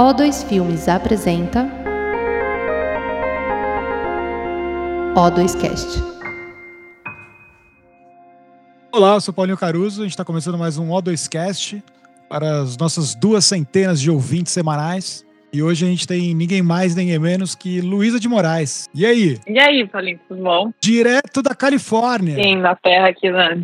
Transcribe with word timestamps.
O2 0.00 0.48
Filmes 0.48 0.88
apresenta 0.88 1.68
O2Cast. 5.14 6.02
Olá, 8.90 9.16
eu 9.16 9.20
sou 9.20 9.34
Paulinho 9.34 9.58
Caruso, 9.58 10.00
a 10.00 10.04
gente 10.04 10.12
está 10.12 10.24
começando 10.24 10.56
mais 10.56 10.78
um 10.78 10.88
O2Cast 10.88 11.82
para 12.30 12.62
as 12.62 12.78
nossas 12.78 13.14
duas 13.14 13.44
centenas 13.44 14.00
de 14.00 14.10
ouvintes 14.10 14.54
semanais. 14.54 15.22
E 15.52 15.62
hoje 15.62 15.84
a 15.84 15.88
gente 15.88 16.06
tem 16.06 16.34
ninguém 16.34 16.62
mais, 16.62 16.94
ninguém 16.94 17.18
menos 17.18 17.54
que 17.54 17.82
Luísa 17.82 18.18
de 18.18 18.26
Moraes. 18.26 18.88
E 18.94 19.04
aí? 19.04 19.38
E 19.46 19.58
aí, 19.58 19.86
Paulinho, 19.86 20.18
tudo 20.26 20.42
bom? 20.42 20.72
Direto 20.80 21.42
da 21.42 21.54
Califórnia. 21.54 22.42
Sim, 22.42 22.62
da 22.62 22.74
terra 22.74 23.08
aqui 23.08 23.28
na, 23.28 23.54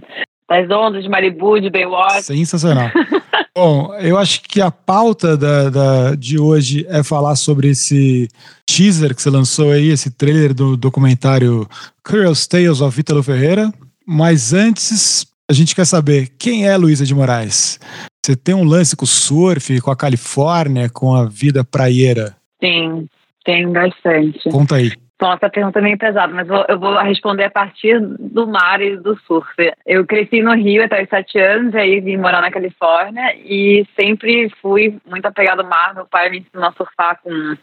das 0.49 0.71
ondas 0.71 1.03
de 1.03 1.09
Malibu, 1.09 1.61
de 1.61 1.71
Baywatch. 1.71 2.23
Sensacional. 2.23 2.91
Bom, 3.57 3.95
eu 3.95 4.19
acho 4.19 4.43
que 4.43 4.61
a 4.61 4.71
pauta 4.71 5.37
da, 5.37 5.71
da, 5.71 6.15
de 6.15 6.39
hoje 6.39 6.87
é 6.91 7.03
falar 7.03 7.37
sobre 7.37 7.69
esse 7.69 8.29
teaser 8.67 9.15
que 9.15 9.23
você 9.23 9.31
lançou 9.31 9.73
aí, 9.73 9.89
esse 9.89 10.11
trailer 10.11 10.53
do 10.53 10.77
documentário 10.77 11.67
Curious 12.05 12.47
Tales 12.47 12.83
of 12.83 13.01
Ítalo 13.01 13.23
Ferreira. 13.23 13.73
Mas 14.07 14.53
antes, 14.53 15.27
a 15.51 15.55
gente 15.55 15.75
quer 15.75 15.87
saber 15.87 16.29
quem 16.39 16.69
é 16.69 16.77
Luísa 16.77 17.07
de 17.07 17.15
Moraes. 17.15 17.81
Você 18.25 18.37
tem 18.37 18.55
um 18.55 18.65
lance 18.65 18.95
com 18.95 19.05
o 19.05 19.09
surf, 19.09 19.81
com 19.81 19.91
a 19.91 19.97
Califórnia, 19.97 20.91
com 20.91 21.15
a 21.15 21.25
vida 21.25 21.65
praieira? 21.65 22.37
Sim, 22.63 23.09
tem 23.45 23.73
bastante. 23.73 24.51
Conta 24.51 24.77
aí. 24.77 24.93
Bom, 25.19 25.33
essa 25.33 25.49
pergunta 25.49 25.79
é 25.79 25.83
meio 25.83 25.97
pesada, 25.97 26.33
mas 26.33 26.47
eu 26.69 26.79
vou 26.79 26.95
responder 26.99 27.45
a 27.45 27.51
partir 27.51 27.99
do 28.01 28.47
mar 28.47 28.83
e 28.83 28.99
do 28.99 29.19
surf. 29.21 29.51
Eu 29.87 30.07
cresci 30.07 30.43
no 30.43 30.55
Rio 30.55 30.85
até 30.85 31.03
os 31.03 31.09
sete 31.09 31.39
anos, 31.39 31.75
aí 31.75 32.01
vim 32.01 32.19
morar 32.19 32.43
na 32.43 32.51
Califórnia 32.51 33.35
e 33.37 33.87
sempre 33.99 34.51
fui 34.61 34.99
muito 35.07 35.25
apegada 35.25 35.63
ao 35.63 35.69
mar. 35.69 35.95
Meu 35.95 36.07
pai 36.07 36.29
me 36.29 36.41
ensinou 36.41 36.69
a 36.69 36.73
surfar 36.73 37.19
com 37.23 37.57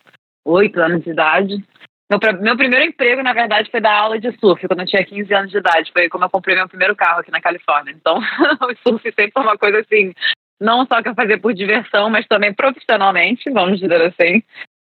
oito 0.46 0.82
anos 0.82 1.04
de 1.04 1.12
idade. 1.12 1.64
Meu, 2.10 2.20
meu 2.42 2.58
primeiro 2.58 2.86
emprego, 2.86 3.22
na 3.22 3.34
verdade, 3.34 3.70
foi 3.70 3.80
dar 3.80 4.00
aula 4.00 4.20
de 4.20 4.32
surf 4.40 4.68
quando 4.68 4.80
eu 4.80 4.88
tinha 4.88 5.06
15 5.06 5.34
anos 5.34 5.52
de 5.52 5.58
idade. 5.58 5.92
Foi 5.94 6.10
como 6.10 6.26
eu 6.26 6.32
comprei 6.32 6.56
meu 6.56 6.68
primeiro 6.68 6.96
carro 6.96 7.20
aqui 7.20 7.30
na 7.30 7.40
Califórnia. 7.42 7.94
Então, 7.96 8.18
o 8.66 8.90
surf 8.90 9.04
sempre 9.04 9.32
foi 9.32 9.44
uma 9.44 9.58
coisa 9.60 9.80
assim 9.80 10.12
não 10.64 10.86
só 10.86 11.02
que 11.02 11.10
eu 11.10 11.16
fazia 11.16 11.38
por 11.38 11.54
diversão, 11.54 12.10
mas 12.10 12.26
também 12.26 12.54
profissionalmente, 12.54 13.50
vamos 13.50 13.80
dizer 13.80 14.02
assim. 14.02 14.42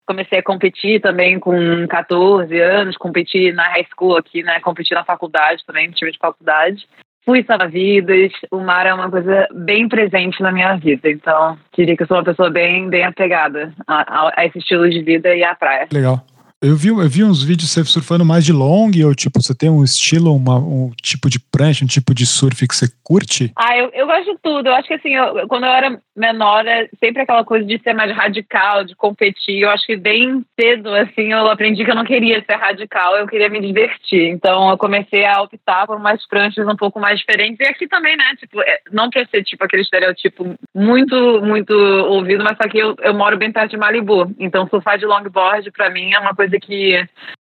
Comecei 0.08 0.38
a 0.38 0.42
competir 0.42 1.02
também 1.02 1.38
com 1.38 1.86
14 1.86 2.58
anos, 2.58 2.96
competi 2.96 3.52
na 3.52 3.64
high 3.64 3.86
school 3.92 4.16
aqui, 4.16 4.42
né? 4.42 4.58
Competi 4.60 4.94
na 4.94 5.04
faculdade 5.04 5.62
também, 5.66 5.86
no 5.86 5.92
time 5.92 6.10
de 6.10 6.16
faculdade. 6.16 6.88
Fui 7.26 7.44
salva-vidas, 7.44 8.32
o 8.50 8.58
mar 8.58 8.86
é 8.86 8.94
uma 8.94 9.10
coisa 9.10 9.46
bem 9.52 9.86
presente 9.86 10.42
na 10.42 10.50
minha 10.50 10.76
vida, 10.76 11.10
então 11.10 11.58
diria 11.76 11.94
que 11.94 12.04
eu 12.04 12.06
sou 12.06 12.16
uma 12.16 12.24
pessoa 12.24 12.48
bem, 12.48 12.88
bem 12.88 13.04
apegada 13.04 13.70
a, 13.86 14.28
a, 14.28 14.32
a 14.34 14.46
esse 14.46 14.60
estilo 14.60 14.88
de 14.88 15.02
vida 15.02 15.36
e 15.36 15.44
à 15.44 15.54
praia. 15.54 15.86
Legal. 15.92 16.24
Eu 16.60 16.74
vi, 16.74 16.88
eu 16.88 17.08
vi 17.08 17.22
uns 17.22 17.44
vídeos 17.44 17.70
você 17.70 17.84
surfando 17.84 18.24
mais 18.24 18.44
de 18.44 18.52
long, 18.52 18.90
ou 19.06 19.14
tipo, 19.14 19.40
você 19.40 19.56
tem 19.56 19.70
um 19.70 19.84
estilo, 19.84 20.34
uma, 20.34 20.58
um 20.58 20.90
tipo 21.00 21.30
de 21.30 21.38
prancha, 21.38 21.84
um 21.84 21.88
tipo 21.88 22.12
de 22.12 22.26
surf 22.26 22.66
que 22.66 22.74
você 22.74 22.86
curte? 23.04 23.52
Ah, 23.54 23.78
eu, 23.78 23.90
eu 23.94 24.06
gosto 24.08 24.32
de 24.32 24.38
tudo. 24.42 24.68
Eu 24.68 24.74
acho 24.74 24.88
que 24.88 24.94
assim, 24.94 25.14
eu, 25.14 25.46
quando 25.46 25.66
eu 25.66 25.70
era 25.70 26.00
menor, 26.16 26.66
é 26.66 26.88
sempre 26.98 27.22
aquela 27.22 27.44
coisa 27.44 27.64
de 27.64 27.80
ser 27.80 27.94
mais 27.94 28.10
radical, 28.10 28.82
de 28.82 28.96
competir. 28.96 29.60
Eu 29.60 29.70
acho 29.70 29.86
que 29.86 29.96
bem 29.96 30.44
cedo, 30.58 30.92
assim, 30.96 31.32
eu 31.32 31.48
aprendi 31.48 31.84
que 31.84 31.90
eu 31.92 31.94
não 31.94 32.04
queria 32.04 32.44
ser 32.44 32.56
radical, 32.56 33.16
eu 33.16 33.28
queria 33.28 33.48
me 33.48 33.60
divertir. 33.60 34.28
Então 34.28 34.68
eu 34.68 34.76
comecei 34.76 35.24
a 35.24 35.40
optar 35.40 35.86
por 35.86 35.96
umas 35.96 36.26
pranchas 36.26 36.66
um 36.66 36.76
pouco 36.76 36.98
mais 36.98 37.20
diferentes. 37.20 37.60
E 37.60 37.70
aqui 37.70 37.86
também, 37.86 38.16
né? 38.16 38.34
Tipo, 38.36 38.60
é, 38.62 38.80
não 38.90 39.08
pra 39.08 39.24
ser 39.26 39.44
tipo 39.44 39.64
aquele 39.64 39.82
estereotipo 39.82 40.56
muito, 40.74 41.40
muito 41.40 41.72
ouvido, 41.72 42.42
mas 42.42 42.58
que 42.68 42.78
eu, 42.78 42.96
eu 43.00 43.14
moro 43.14 43.38
bem 43.38 43.52
perto 43.52 43.70
de 43.70 43.76
Malibu. 43.76 44.34
Então 44.40 44.66
surfar 44.68 44.98
de 44.98 45.06
longboard 45.06 45.70
pra 45.70 45.88
mim 45.88 46.12
é 46.12 46.18
uma 46.18 46.34
coisa 46.34 46.47
que 46.60 47.04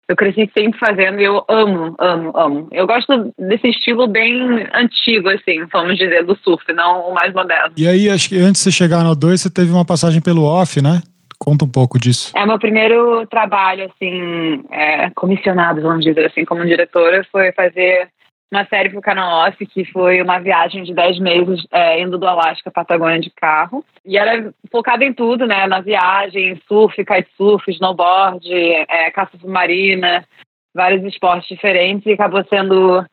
eu 0.08 0.16
cresci 0.16 0.50
sempre 0.54 0.80
fazendo 0.80 1.20
e 1.20 1.24
eu 1.24 1.44
amo, 1.50 1.96
amo, 2.00 2.32
amo. 2.36 2.68
Eu 2.72 2.86
gosto 2.86 3.34
desse 3.40 3.68
estilo 3.70 4.08
bem 4.08 4.68
antigo, 4.74 5.30
assim, 5.30 5.66
vamos 5.72 5.98
dizer, 5.98 6.24
do 6.24 6.38
surf, 6.38 6.72
não 6.74 7.10
o 7.10 7.14
mais 7.14 7.34
moderno. 7.34 7.74
E 7.76 7.88
aí, 7.88 8.10
acho 8.10 8.30
que 8.30 8.38
antes 8.38 8.64
de 8.64 8.70
você 8.70 8.72
chegar 8.72 9.04
no 9.04 9.16
2, 9.16 9.42
você 9.42 9.50
teve 9.50 9.72
uma 9.72 9.86
passagem 9.86 10.22
pelo 10.22 10.44
off, 10.44 10.82
né? 10.82 11.02
Conta 11.40 11.66
um 11.66 11.70
pouco 11.70 12.00
disso. 12.00 12.32
É, 12.36 12.46
meu 12.46 12.60
primeiro 12.60 13.26
trabalho, 13.28 13.86
assim, 13.86 14.64
é, 14.72 15.10
comissionado, 15.16 15.82
vamos 15.82 16.06
dizer 16.06 16.26
assim, 16.28 16.46
como 16.46 16.66
diretora, 16.66 17.26
foi 17.32 17.52
fazer 17.52 18.08
uma 18.52 18.66
série 18.66 18.90
para 18.90 19.00
o 19.00 19.02
canal 19.02 19.48
Off, 19.48 19.66
que 19.66 19.86
foi 19.86 20.22
uma 20.22 20.40
viagem 20.40 20.84
de 20.84 20.94
10 20.94 21.20
meses 21.20 21.66
é, 21.72 22.00
indo 22.00 22.18
do 22.18 22.28
Alasca 22.28 22.70
à 22.70 22.72
Patagônia 22.72 23.20
de 23.20 23.30
carro. 23.30 23.84
E 24.06 24.18
era 24.18 24.54
focada 24.72 25.04
em 25.04 25.14
tudo, 25.14 25.46
né? 25.46 25.68
Na 25.68 25.82
viagem, 25.82 26.62
surf, 26.68 26.96
kitesurf, 27.04 27.70
snowboard, 27.72 28.48
é, 28.54 29.10
caça 29.12 29.38
submarina, 29.38 30.24
vários 30.74 31.04
esportes 31.04 31.50
diferentes. 31.50 32.06
E 32.06 32.14
acabou 32.14 32.44
sendo 32.46 33.04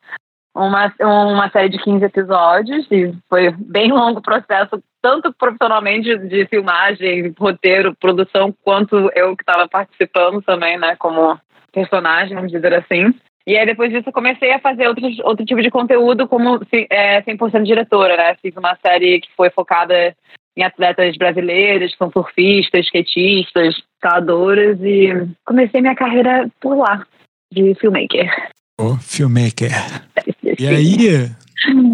uma, 0.55 0.93
uma 1.01 1.49
série 1.49 1.69
de 1.69 1.79
15 1.79 2.05
episódios. 2.05 2.87
E 2.91 3.11
foi 3.27 3.51
bem 3.57 3.91
longo 3.91 4.21
processo, 4.21 4.81
tanto 5.01 5.33
profissionalmente 5.33 6.15
de 6.27 6.45
filmagem, 6.45 7.33
roteiro, 7.37 7.95
produção, 7.95 8.53
quanto 8.63 9.11
eu 9.15 9.35
que 9.35 9.43
estava 9.43 9.67
participando 9.67 10.41
também, 10.43 10.77
né? 10.77 10.95
Como 10.95 11.39
personagem, 11.73 12.35
vamos 12.35 12.51
dizer 12.51 12.73
assim. 12.75 13.13
E 13.45 13.57
aí, 13.57 13.65
depois 13.65 13.91
disso, 13.91 14.07
eu 14.07 14.13
comecei 14.13 14.53
a 14.53 14.59
fazer 14.59 14.87
outros, 14.87 15.19
outro 15.19 15.45
tipo 15.45 15.61
de 15.61 15.69
conteúdo 15.69 16.27
como 16.27 16.61
é, 16.89 17.21
100% 17.21 17.63
diretora, 17.63 18.15
né? 18.15 18.37
Fiz 18.41 18.55
uma 18.55 18.77
série 18.81 19.19
que 19.19 19.29
foi 19.35 19.49
focada 19.49 20.15
em 20.55 20.63
atletas 20.63 21.17
brasileiros, 21.17 21.91
que 21.91 21.97
são 21.97 22.11
surfistas, 22.11 22.85
skatistas, 22.85 23.75
escaladoras, 23.95 24.79
e 24.81 25.27
comecei 25.45 25.81
minha 25.81 25.95
carreira 25.95 26.49
por 26.61 26.77
lá, 26.77 27.05
de 27.51 27.75
filmmaker. 27.75 28.31
Oh, 28.79 28.95
filmmaker. 28.97 29.71
E 30.57 30.67
aí, 30.67 31.29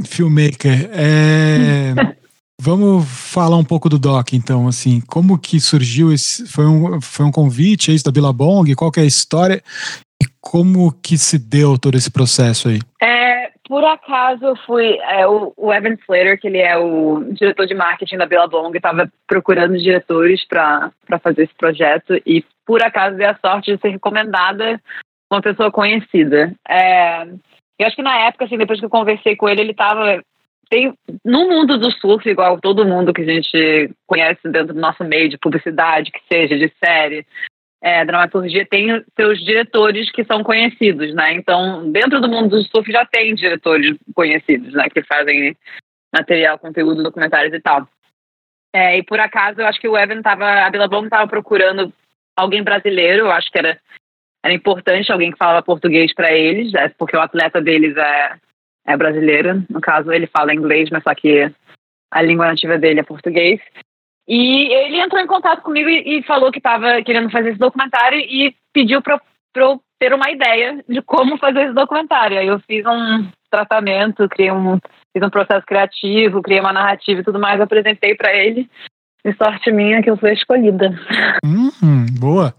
filmmaker, 0.05 0.89
é... 0.93 1.93
Vamos 2.61 3.07
falar 3.07 3.55
um 3.55 3.63
pouco 3.63 3.87
do 3.87 3.97
Doc, 3.97 4.33
então, 4.33 4.67
assim, 4.67 4.99
como 4.99 5.39
que 5.39 5.61
surgiu 5.61 6.11
esse, 6.11 6.45
foi 6.45 6.65
um, 6.65 6.99
foi 6.99 7.25
um 7.25 7.31
convite, 7.31 7.89
é 7.89 7.93
isso 7.93 8.03
da 8.03 8.11
Billabong, 8.11 8.75
qual 8.75 8.91
que 8.91 8.99
é 8.99 9.03
a 9.03 9.05
história 9.05 9.63
como 10.49 10.91
que 10.91 11.15
se 11.15 11.37
deu 11.37 11.77
todo 11.77 11.95
esse 11.95 12.11
processo 12.11 12.69
aí? 12.69 12.79
É, 12.99 13.51
por 13.67 13.85
acaso 13.85 14.43
eu 14.43 14.55
fui. 14.65 14.97
É, 14.97 15.27
o, 15.27 15.53
o, 15.55 15.71
Evan 15.71 15.93
Slater, 15.93 16.39
que 16.39 16.47
ele 16.47 16.57
é 16.57 16.75
o 16.75 17.23
diretor 17.33 17.67
de 17.67 17.75
marketing 17.75 18.17
da 18.17 18.25
Billabong, 18.25 18.75
estava 18.75 19.07
procurando 19.27 19.77
diretores 19.77 20.43
para 20.47 20.91
fazer 21.21 21.43
esse 21.43 21.53
projeto 21.53 22.19
e 22.25 22.43
por 22.65 22.81
acaso 22.81 23.15
dei 23.15 23.27
a 23.27 23.37
sorte 23.37 23.75
de 23.75 23.79
ser 23.79 23.89
recomendada 23.89 24.81
uma 25.31 25.39
pessoa 25.39 25.71
conhecida. 25.71 26.51
É, 26.67 27.27
eu 27.77 27.85
acho 27.85 27.95
que 27.95 28.01
na 28.01 28.17
época, 28.21 28.45
assim, 28.45 28.57
depois 28.57 28.79
que 28.79 28.85
eu 28.87 28.89
conversei 28.89 29.35
com 29.35 29.47
ele, 29.47 29.61
ele 29.61 29.71
estava 29.71 30.19
tem 30.67 30.93
no 31.23 31.47
mundo 31.47 31.77
do 31.77 31.91
surf, 31.91 32.27
igual 32.27 32.59
todo 32.59 32.87
mundo 32.87 33.13
que 33.13 33.21
a 33.21 33.25
gente 33.25 33.91
conhece 34.07 34.41
dentro 34.49 34.73
do 34.73 34.79
nosso 34.79 35.03
meio 35.03 35.29
de 35.29 35.37
publicidade, 35.37 36.11
que 36.11 36.21
seja 36.27 36.57
de 36.57 36.73
série, 36.83 37.25
é, 37.81 38.03
dramaturgia 38.03 38.65
tem 38.65 39.03
seus 39.15 39.39
diretores 39.43 40.11
que 40.11 40.25
são 40.25 40.43
conhecidos, 40.43 41.13
né? 41.13 41.33
Então, 41.33 41.89
dentro 41.91 42.19
do 42.19 42.27
mundo 42.27 42.49
do 42.49 42.63
surf 42.63 42.91
já 42.91 43.05
tem 43.05 43.33
diretores 43.35 43.97
conhecidos, 44.13 44.73
né? 44.73 44.89
Que 44.89 45.01
fazem 45.03 45.55
material, 46.13 46.59
conteúdo, 46.59 47.03
documentários 47.03 47.53
e 47.53 47.59
tal. 47.59 47.87
É, 48.73 48.97
e 48.97 49.03
por 49.03 49.19
acaso, 49.19 49.61
eu 49.61 49.67
acho 49.67 49.79
que 49.79 49.87
o 49.87 49.97
Evan 49.97 50.21
tava, 50.21 50.45
a 50.45 50.69
Billabong 50.69 51.05
estava 51.05 51.27
procurando 51.27 51.91
alguém 52.37 52.63
brasileiro, 52.63 53.25
eu 53.25 53.31
acho 53.31 53.49
que 53.51 53.57
era, 53.57 53.79
era 54.43 54.53
importante 54.53 55.11
alguém 55.11 55.31
que 55.31 55.37
falava 55.37 55.63
português 55.63 56.13
para 56.13 56.31
eles, 56.31 56.71
né? 56.71 56.89
porque 56.97 57.17
o 57.17 57.21
atleta 57.21 57.61
deles 57.61 57.95
é, 57.97 58.35
é 58.85 58.97
brasileiro, 58.97 59.63
no 59.69 59.81
caso 59.81 60.11
ele 60.11 60.27
fala 60.27 60.53
inglês, 60.53 60.89
mas 60.91 61.03
só 61.03 61.13
que 61.15 61.51
a 62.11 62.21
língua 62.21 62.47
nativa 62.47 62.77
dele 62.77 62.99
é 62.99 63.03
português. 63.03 63.59
E 64.29 64.71
ele 64.71 64.99
entrou 64.99 65.19
em 65.19 65.25
contato 65.25 65.63
comigo 65.63 65.89
e, 65.89 66.19
e 66.19 66.23
falou 66.23 66.51
que 66.51 66.59
estava 66.59 67.01
querendo 67.01 67.31
fazer 67.31 67.49
esse 67.49 67.57
documentário 67.57 68.19
e 68.19 68.55
pediu 68.71 69.01
para 69.01 69.19
eu 69.55 69.81
ter 69.97 70.13
uma 70.13 70.29
ideia 70.29 70.85
de 70.87 71.01
como 71.01 71.35
fazer 71.39 71.63
esse 71.63 71.73
documentário. 71.73 72.37
Aí 72.37 72.45
eu 72.45 72.59
fiz 72.59 72.85
um 72.85 73.27
tratamento, 73.49 74.29
criei 74.29 74.51
um, 74.51 74.77
fiz 75.11 75.23
um 75.23 75.31
processo 75.31 75.65
criativo, 75.65 76.43
criei 76.43 76.59
uma 76.59 76.71
narrativa 76.71 77.21
e 77.21 77.23
tudo 77.23 77.39
mais, 77.39 77.59
apresentei 77.59 78.13
para 78.13 78.31
ele. 78.31 78.69
E 79.25 79.33
sorte 79.33 79.69
minha 79.71 80.01
que 80.01 80.09
eu 80.09 80.15
fui 80.15 80.31
escolhida. 80.31 80.97
Hum, 81.43 82.05
boa. 82.19 82.53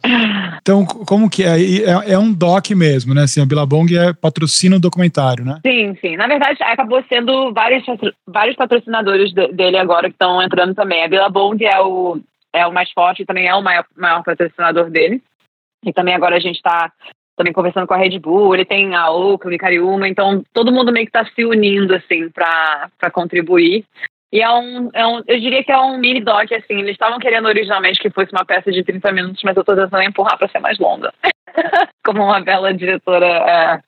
Então, 0.61 0.85
como 0.85 1.31
que 1.31 1.43
é? 1.43 1.57
é? 1.59 2.12
É 2.12 2.19
um 2.19 2.33
doc 2.33 2.71
mesmo, 2.73 3.15
né? 3.15 3.23
Assim, 3.23 3.41
a 3.41 3.47
Billabong 3.47 3.97
é 3.97 4.12
patrocina 4.12 4.77
o 4.77 4.81
documentário, 4.81 5.43
né? 5.43 5.59
Sim, 5.67 5.97
sim. 6.03 6.17
Na 6.17 6.27
verdade, 6.27 6.62
acabou 6.62 7.03
sendo 7.09 7.53
vários, 7.55 7.83
vários 8.27 8.57
patrocinadores 8.57 9.33
dele 9.33 9.79
agora 9.79 10.09
que 10.09 10.15
estão 10.15 10.43
entrando 10.43 10.75
também. 10.75 11.03
A 11.03 11.09
Billabong 11.09 11.65
é 11.65 11.81
o, 11.81 12.21
é 12.53 12.67
o 12.67 12.73
mais 12.73 12.91
forte 12.93 13.23
e 13.23 13.27
também 13.27 13.47
é 13.47 13.55
o 13.55 13.62
maior, 13.62 13.87
maior 13.97 14.23
patrocinador 14.23 14.91
dele. 14.91 15.23
E 15.85 15.93
também 15.95 16.15
agora 16.15 16.37
a 16.37 16.41
gente 16.41 16.57
está 16.57 16.93
também 17.37 17.55
conversando 17.55 17.87
com 17.87 17.95
a 17.95 17.97
Red 17.97 18.19
Bull, 18.19 18.55
ele 18.55 18.67
tem 18.67 18.95
a 18.95 19.11
Oakland, 19.11 19.57
Cariúma, 19.57 20.07
então 20.07 20.43
todo 20.53 20.71
mundo 20.71 20.93
meio 20.93 21.07
que 21.07 21.17
está 21.17 21.25
se 21.25 21.43
unindo, 21.43 21.95
assim, 21.95 22.29
para 22.29 23.11
contribuir. 23.11 23.87
E 24.32 24.41
é 24.41 24.50
um, 24.50 24.91
é 24.94 25.06
um, 25.06 25.23
eu 25.27 25.41
diria 25.41 25.65
que 25.65 25.73
é 25.73 25.79
um 25.79 25.99
mini 25.99 26.21
doc, 26.21 26.50
assim. 26.53 26.81
Eles 26.81 26.93
estavam 26.93 27.19
querendo 27.19 27.47
originalmente 27.47 27.99
que 27.99 28.11
fosse 28.11 28.31
uma 28.32 28.44
peça 28.44 28.71
de 28.71 28.85
30 28.85 29.12
minutos, 29.12 29.43
mas 29.44 29.56
eu 29.56 29.65
tô 29.65 29.75
tentando 29.75 30.03
empurrar 30.03 30.38
para 30.38 30.49
ser 30.49 30.61
mais 30.61 30.79
longa. 30.79 31.12
Como 32.05 32.23
uma 32.23 32.41
bela 32.41 32.73
diretora 32.73 33.27
é, 33.27 33.81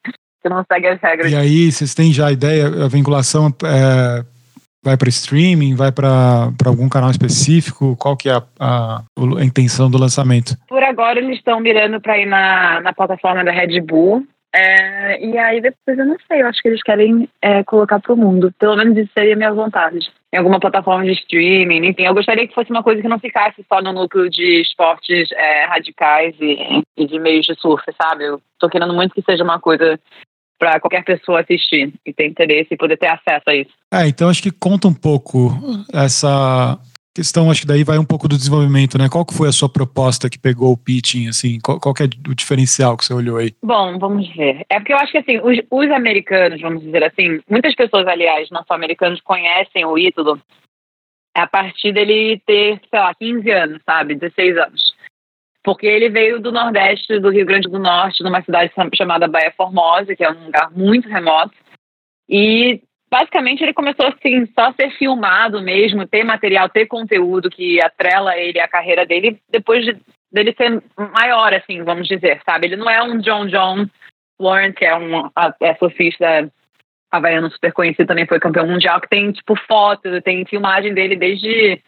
que 0.43 0.49
não 0.49 0.65
segue 0.71 0.89
as 0.89 1.00
regras. 1.00 1.31
E 1.31 1.37
aí, 1.37 1.71
vocês 1.71 1.94
têm 1.94 2.12
já 2.12 2.27
a 2.27 2.33
ideia, 2.33 2.67
a 2.67 2.89
vinculação 2.89 3.55
é, 3.65 4.25
vai 4.85 4.97
para 4.97 5.09
streaming, 5.09 5.77
vai 5.77 5.93
para 5.93 6.50
algum 6.67 6.88
canal 6.88 7.11
específico? 7.11 7.97
Qual 7.97 8.17
que 8.17 8.29
é 8.29 8.33
a, 8.33 8.43
a, 8.59 9.03
a, 9.38 9.45
intenção 9.45 9.88
do 9.88 9.99
lançamento? 9.99 10.56
Por 10.69 10.83
agora 10.83 11.21
eles 11.21 11.37
estão 11.37 11.61
mirando 11.61 12.00
para 12.00 12.19
ir 12.19 12.27
na, 12.27 12.81
na 12.81 12.93
plataforma 12.93 13.45
da 13.45 13.53
Red 13.53 13.81
Bull. 13.81 14.27
É, 14.55 15.25
e 15.25 15.38
aí 15.38 15.61
depois 15.62 15.97
eu 15.97 16.05
não 16.05 16.17
sei, 16.29 16.43
eu 16.43 16.47
acho 16.47 16.61
que 16.61 16.69
eles 16.69 16.83
querem 16.83 17.29
é, 17.41 17.62
colocar 17.65 18.00
para 18.00 18.12
o 18.12 18.17
mundo. 18.17 18.53
Pelo 18.59 18.77
menos 18.77 18.99
isso 18.99 19.11
seria 19.15 19.35
a 19.35 19.37
minha 19.37 19.53
vontade. 19.53 20.11
Em 20.34 20.38
alguma 20.38 20.58
plataforma 20.58 21.05
de 21.05 21.12
streaming, 21.12 21.87
enfim. 21.87 22.05
Eu 22.05 22.14
gostaria 22.14 22.49
que 22.49 22.55
fosse 22.55 22.70
uma 22.70 22.82
coisa 22.82 23.02
que 23.02 23.08
não 23.08 23.19
ficasse 23.19 23.62
só 23.69 23.82
no 23.82 23.93
núcleo 23.93 24.31
de 24.31 24.62
esportes 24.62 25.31
é, 25.32 25.67
radicais 25.67 26.34
e, 26.40 26.82
e, 26.96 27.06
de 27.06 27.19
meios 27.19 27.44
de 27.44 27.55
surf, 27.61 27.84
sabe? 28.00 28.25
Eu 28.25 28.40
tô 28.58 28.69
querendo 28.69 28.94
muito 28.94 29.14
que 29.14 29.23
seja 29.23 29.44
uma 29.44 29.61
coisa 29.61 30.00
para 30.58 30.81
qualquer 30.81 31.05
pessoa 31.05 31.40
assistir 31.40 31.93
e 32.06 32.14
ter 32.14 32.26
interesse 32.26 32.69
e 32.73 32.76
poder 32.76 32.96
ter 32.96 33.08
acesso 33.08 33.43
a 33.49 33.55
isso. 33.55 33.73
É, 33.93 34.08
então 34.08 34.29
acho 34.31 34.43
que 34.43 34.50
conta 34.50 34.88
um 34.88 34.94
pouco 34.94 35.50
essa 35.93 36.78
questão, 37.14 37.50
acho 37.50 37.62
que 37.62 37.67
daí 37.67 37.85
vai 37.85 37.99
um 37.99 38.05
pouco 38.05 38.26
do 38.26 38.37
desenvolvimento, 38.37 38.97
né? 38.99 39.09
Qual 39.11 39.25
que 39.25 39.35
foi 39.35 39.49
a 39.49 39.53
sua 39.53 39.69
proposta 39.69 40.31
que 40.31 40.38
pegou 40.38 40.73
o 40.73 40.76
pitching, 40.76 41.29
assim? 41.29 41.59
Qual, 41.61 41.79
qual 41.79 41.94
que 41.94 42.03
é 42.03 42.06
o 42.06 42.35
diferencial 42.35 42.97
que 42.97 43.05
você 43.05 43.12
olhou 43.12 43.37
aí? 43.37 43.55
Bom, 43.62 43.99
vamos 43.99 44.29
ver. 44.35 44.64
É 44.70 44.79
porque 44.79 44.93
eu 44.93 44.99
acho 44.99 45.12
que, 45.12 45.19
assim, 45.19 45.38
os, 45.38 45.59
os 45.70 45.91
americanos, 45.91 46.61
vamos 46.61 46.82
dizer 46.82 47.05
assim, 47.05 47.41
muitas 47.49 47.75
pessoas, 47.75 48.06
aliás, 48.06 48.49
não 48.50 48.64
só 48.64 48.75
americanos, 48.75 49.20
conhecem 49.20 49.85
o 49.85 49.99
Ítalo 49.99 50.41
a 51.35 51.47
partir 51.47 51.93
dele 51.93 52.41
ter, 52.47 52.81
sei 52.91 52.99
lá, 52.99 53.14
15 53.14 53.50
anos, 53.50 53.82
sabe? 53.85 54.14
16 54.14 54.56
anos 54.59 54.93
porque 55.64 55.87
ele 55.87 56.09
veio 56.09 56.41
do 56.41 56.50
Nordeste, 56.50 57.20
do 57.20 57.31
Rio 57.31 57.47
Grande 57.47 57.69
do 57.69 57.79
Norte, 57.79 58.23
numa 58.23 58.43
cidade 58.43 58.73
chamada 58.94 59.29
Baía 59.29 59.53
Formosa, 59.56 60.17
que 60.17 60.25
é 60.25 60.31
um 60.31 60.47
lugar 60.47 60.70
muito 60.73 61.09
remoto. 61.09 61.55
E 62.29 62.82
basicamente 63.12 63.62
ele 63.62 63.75
começou 63.75 64.06
assim, 64.06 64.47
só 64.59 64.69
a 64.69 64.73
ser 64.73 64.91
filmado 64.93 65.61
mesmo, 65.61 66.06
ter 66.06 66.25
material, 66.25 66.70
ter 66.70 66.87
conteúdo 66.87 67.50
que 67.50 67.79
atrela 67.82 68.38
ele 68.38 68.59
à 68.59 68.67
carreira 68.67 69.05
dele 69.05 69.38
depois 69.50 69.85
de, 69.85 70.00
dele 70.32 70.55
ser 70.56 70.82
maior, 70.97 71.53
assim, 71.53 71.82
vamos 71.82 72.09
dizer, 72.09 72.41
sabe? 72.43 72.69
Ele 72.69 72.76
não 72.76 72.88
é 72.88 73.03
um 73.03 73.19
John 73.19 73.47
John 73.49 73.87
Lawrence, 74.41 74.76
que 74.76 74.87
é 74.87 74.97
um 74.97 75.31
é 75.61 75.75
surfista 75.75 76.50
havaiano 77.11 77.50
super 77.50 77.75
conhecido, 77.75 78.06
também 78.06 78.26
foi 78.26 78.41
campeão 78.41 78.67
mundial, 78.67 78.99
que 78.99 79.11
tem, 79.11 79.31
tipo, 79.31 79.55
foto, 79.69 80.23
tem 80.23 80.47
filmagem 80.47 80.94
dele 80.94 81.14
desde 81.14 81.82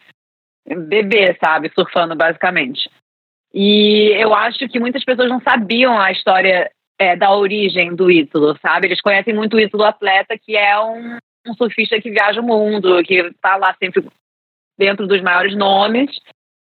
bebê, 0.66 1.34
sabe? 1.42 1.72
Surfando, 1.74 2.14
basicamente. 2.14 2.90
E 3.54 4.10
eu 4.18 4.34
acho 4.34 4.68
que 4.68 4.78
muitas 4.78 5.02
pessoas 5.02 5.30
não 5.30 5.40
sabiam 5.40 5.98
a 5.98 6.12
história 6.12 6.70
é, 6.98 7.16
da 7.16 7.34
origem 7.34 7.94
do 7.94 8.10
Ítalo, 8.10 8.56
sabe? 8.60 8.88
Eles 8.88 9.00
conhecem 9.00 9.34
muito 9.34 9.56
o 9.56 9.60
Ítalo 9.60 9.84
atleta, 9.84 10.38
que 10.38 10.56
é 10.56 10.78
um, 10.78 11.18
um 11.46 11.54
surfista 11.54 12.00
que 12.00 12.10
viaja 12.10 12.40
o 12.40 12.44
mundo, 12.44 13.02
que 13.02 13.14
está 13.14 13.56
lá 13.56 13.74
sempre 13.82 14.04
dentro 14.78 15.06
dos 15.06 15.20
maiores 15.22 15.56
nomes. 15.56 16.10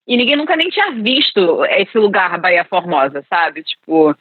E 0.07 0.17
ninguém 0.17 0.37
nunca 0.37 0.57
nem 0.57 0.71
tinha 0.71 0.93
visto 0.93 1.65
esse 1.67 1.99
lugar, 1.99 2.41
Bahia 2.41 2.65
Formosa, 2.65 3.25
sabe? 3.29 3.63
Tipo. 3.63 4.17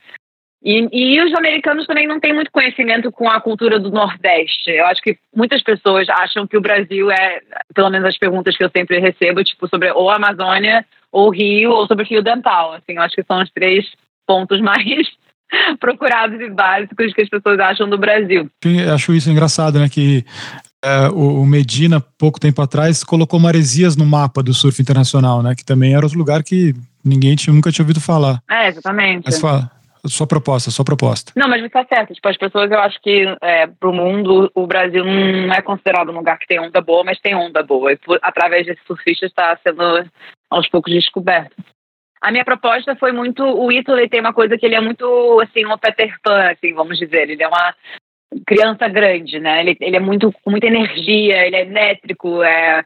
E, 0.63 0.87
e 0.91 1.21
os 1.21 1.33
americanos 1.35 1.85
também 1.85 2.07
não 2.07 2.19
têm 2.19 2.33
muito 2.33 2.51
conhecimento 2.51 3.11
com 3.11 3.29
a 3.29 3.39
cultura 3.39 3.79
do 3.79 3.91
Nordeste. 3.91 4.71
Eu 4.71 4.87
acho 4.87 5.01
que 5.01 5.17
muitas 5.33 5.61
pessoas 5.61 6.09
acham 6.09 6.47
que 6.47 6.57
o 6.57 6.61
Brasil 6.61 7.11
é, 7.11 7.41
pelo 7.75 7.91
menos 7.91 8.09
as 8.09 8.17
perguntas 8.17 8.57
que 8.57 8.63
eu 8.63 8.69
sempre 8.75 8.99
recebo, 8.99 9.43
tipo, 9.43 9.67
sobre 9.69 9.91
ou 9.91 10.09
a 10.09 10.15
Amazônia 10.15 10.83
ou 11.11 11.29
Rio, 11.29 11.71
ou 11.71 11.87
sobre 11.87 12.05
fio 12.05 12.23
dental. 12.23 12.73
Assim, 12.73 12.93
eu 12.95 13.01
acho 13.01 13.15
que 13.15 13.23
são 13.23 13.41
os 13.41 13.51
três 13.51 13.85
pontos 14.25 14.59
mais 14.61 15.07
procurados 15.79 16.39
e 16.39 16.49
básicos 16.49 17.13
que 17.13 17.21
as 17.21 17.29
pessoas 17.29 17.59
acham 17.59 17.89
do 17.89 17.97
Brasil. 17.97 18.49
Eu 18.63 18.93
acho 18.93 19.13
isso 19.13 19.29
engraçado, 19.29 19.79
né? 19.79 19.89
Que 19.89 20.25
é, 20.83 21.09
o 21.09 21.45
Medina, 21.45 21.99
pouco 22.17 22.39
tempo 22.39 22.61
atrás, 22.61 23.03
colocou 23.03 23.39
Maresias 23.39 23.95
no 23.95 24.05
mapa 24.05 24.43
do 24.43 24.53
surf 24.53 24.81
internacional, 24.81 25.41
né? 25.41 25.55
Que 25.55 25.65
também 25.65 25.95
era 25.95 26.05
outro 26.05 26.19
lugar 26.19 26.43
que 26.43 26.73
ninguém 27.03 27.35
tinha, 27.35 27.53
nunca 27.53 27.71
tinha 27.71 27.83
ouvido 27.83 28.01
falar. 28.01 28.41
É, 28.49 28.67
exatamente. 28.67 29.23
Mas 29.25 29.39
fala. 29.39 29.71
Sua 30.05 30.27
proposta, 30.27 30.71
sua 30.71 30.85
proposta. 30.85 31.33
Não, 31.35 31.49
mas 31.49 31.61
está 31.61 31.83
certo. 31.83 32.13
Tipo, 32.13 32.29
as 32.29 32.37
pessoas, 32.37 32.71
eu 32.71 32.79
acho 32.79 32.97
que 33.01 33.25
é, 33.41 33.67
para 33.67 33.89
o 33.89 33.93
mundo, 33.93 34.49
o 34.55 34.65
Brasil 34.65 35.03
não 35.03 35.53
é 35.53 35.61
considerado 35.61 36.11
um 36.11 36.15
lugar 36.15 36.37
que 36.37 36.47
tem 36.47 36.59
onda 36.59 36.79
boa, 36.79 37.03
mas 37.03 37.19
tem 37.19 37.35
onda 37.35 37.61
boa. 37.63 37.91
E 37.91 37.97
por, 37.97 38.17
através 38.21 38.65
desse 38.65 38.79
surfista 38.87 39.25
está 39.25 39.57
sendo 39.61 39.83
aos 40.49 40.69
poucos 40.69 40.93
descoberto. 40.93 41.55
A 42.21 42.31
minha 42.31 42.43
proposta 42.43 42.95
foi 42.95 43.11
muito. 43.11 43.43
O 43.43 43.71
Ítalo 43.71 44.07
tem 44.09 44.19
uma 44.19 44.33
coisa 44.33 44.57
que 44.57 44.65
ele 44.65 44.75
é 44.75 44.81
muito, 44.81 45.39
assim, 45.41 45.65
um 45.65 45.77
Peter 45.77 46.15
Pan, 46.23 46.51
assim, 46.51 46.73
vamos 46.73 46.97
dizer. 46.97 47.29
Ele 47.29 47.43
é 47.43 47.47
uma 47.47 47.75
criança 48.45 48.87
grande, 48.87 49.39
né? 49.39 49.61
Ele, 49.61 49.77
ele 49.79 49.95
é 49.95 49.99
muito 49.99 50.31
com 50.43 50.51
muita 50.51 50.67
energia, 50.67 51.45
ele 51.45 51.55
é 51.55 51.61
elétrico, 51.61 52.43
é, 52.43 52.83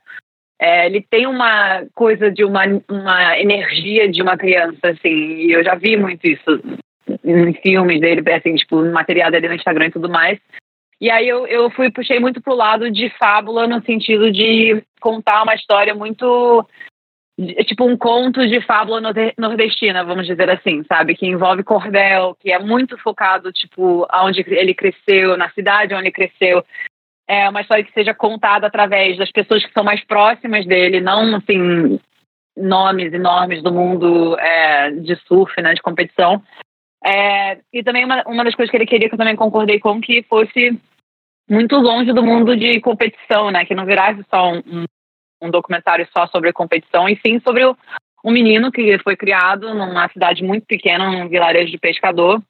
é, 0.61 0.85
ele 0.85 1.05
tem 1.09 1.25
uma 1.25 1.85
coisa 1.95 2.29
de 2.29 2.43
uma, 2.43 2.61
uma 2.89 3.39
energia 3.39 4.07
de 4.09 4.21
uma 4.21 4.37
criança, 4.37 4.89
assim, 4.89 5.09
e 5.09 5.51
eu 5.51 5.63
já 5.63 5.75
vi 5.75 5.97
muito 5.97 6.25
isso 6.27 6.61
em 7.23 7.53
filmes 7.55 7.99
dele, 7.99 8.21
assim, 8.31 8.55
tipo, 8.55 8.81
no 8.81 8.93
material 8.93 9.31
dele 9.31 9.47
no 9.47 9.55
Instagram 9.55 9.87
e 9.87 9.91
tudo 9.91 10.09
mais. 10.09 10.39
E 10.99 11.09
aí 11.09 11.27
eu, 11.27 11.47
eu 11.47 11.71
fui, 11.71 11.89
puxei 11.89 12.19
muito 12.19 12.39
pro 12.39 12.53
lado 12.53 12.91
de 12.91 13.09
fábula, 13.17 13.67
no 13.67 13.83
sentido 13.83 14.31
de 14.31 14.83
contar 14.99 15.41
uma 15.41 15.55
história 15.55 15.95
muito 15.95 16.63
tipo 17.65 17.85
um 17.85 17.97
conto 17.97 18.45
de 18.47 18.61
fábula 18.61 19.01
nordestina, 19.37 20.03
vamos 20.03 20.27
dizer 20.27 20.49
assim, 20.49 20.83
sabe? 20.83 21.15
Que 21.15 21.25
envolve 21.25 21.63
cordel, 21.63 22.35
que 22.39 22.51
é 22.51 22.59
muito 22.59 22.97
focado, 22.97 23.51
tipo, 23.51 24.05
aonde 24.09 24.43
ele 24.47 24.73
cresceu, 24.73 25.37
na 25.37 25.49
cidade 25.51 25.93
onde 25.93 26.03
ele 26.03 26.11
cresceu. 26.11 26.63
É 27.27 27.49
uma 27.49 27.61
história 27.61 27.83
que 27.83 27.93
seja 27.93 28.13
contada 28.13 28.67
através 28.67 29.17
das 29.17 29.31
pessoas 29.31 29.65
que 29.65 29.71
são 29.73 29.83
mais 29.83 30.03
próximas 30.03 30.65
dele, 30.65 30.99
não, 30.99 31.35
assim, 31.35 31.99
nomes 32.57 33.13
enormes 33.13 33.63
do 33.63 33.71
mundo 33.71 34.37
é, 34.37 34.91
de 34.91 35.15
surf, 35.27 35.61
né, 35.61 35.73
de 35.73 35.81
competição. 35.81 36.41
É, 37.03 37.57
e 37.73 37.83
também 37.83 38.05
uma, 38.05 38.23
uma 38.27 38.43
das 38.43 38.53
coisas 38.53 38.69
que 38.69 38.77
ele 38.77 38.85
queria, 38.85 39.07
que 39.07 39.15
eu 39.15 39.19
também 39.19 39.35
concordei 39.35 39.79
com, 39.79 39.99
que 39.99 40.21
fosse 40.23 40.79
muito 41.49 41.75
longe 41.77 42.13
do 42.13 42.23
mundo 42.23 42.55
de 42.55 42.79
competição, 42.79 43.49
né? 43.51 43.65
Que 43.65 43.75
não 43.75 43.85
virasse 43.85 44.23
só 44.29 44.53
um, 44.53 44.85
um 45.41 45.49
documentário 45.49 46.07
só 46.13 46.27
sobre 46.27 46.53
competição, 46.53 47.09
e 47.09 47.19
sim 47.25 47.39
sobre 47.39 47.65
o, 47.65 47.75
um 48.23 48.31
menino 48.31 48.71
que 48.71 48.97
foi 48.99 49.15
criado 49.15 49.73
numa 49.73 50.07
cidade 50.09 50.43
muito 50.43 50.65
pequena, 50.65 51.09
num 51.09 51.27
vilarejo 51.27 51.71
de 51.71 51.77
pescador, 51.77 52.41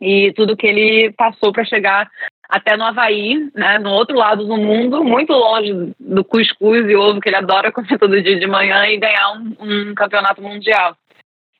e 0.00 0.32
tudo 0.32 0.56
que 0.56 0.66
ele 0.66 1.12
passou 1.12 1.52
para 1.52 1.64
chegar 1.64 2.10
até 2.48 2.76
no 2.76 2.84
Havaí, 2.84 3.50
né, 3.54 3.78
no 3.78 3.90
outro 3.90 4.16
lado 4.16 4.44
do 4.44 4.56
mundo, 4.56 5.02
muito 5.02 5.32
longe 5.32 5.94
do 5.98 6.22
cuscuz 6.22 6.86
e 6.86 6.94
ovo 6.94 7.20
que 7.20 7.28
ele 7.28 7.36
adora 7.36 7.72
comer 7.72 7.96
todo 7.98 8.20
dia 8.20 8.38
de 8.38 8.46
manhã 8.46 8.86
e 8.86 8.98
ganhar 8.98 9.32
um, 9.32 9.56
um 9.60 9.94
campeonato 9.94 10.42
mundial. 10.42 10.96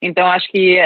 Então, 0.02 0.26
acho 0.26 0.48
que 0.48 0.78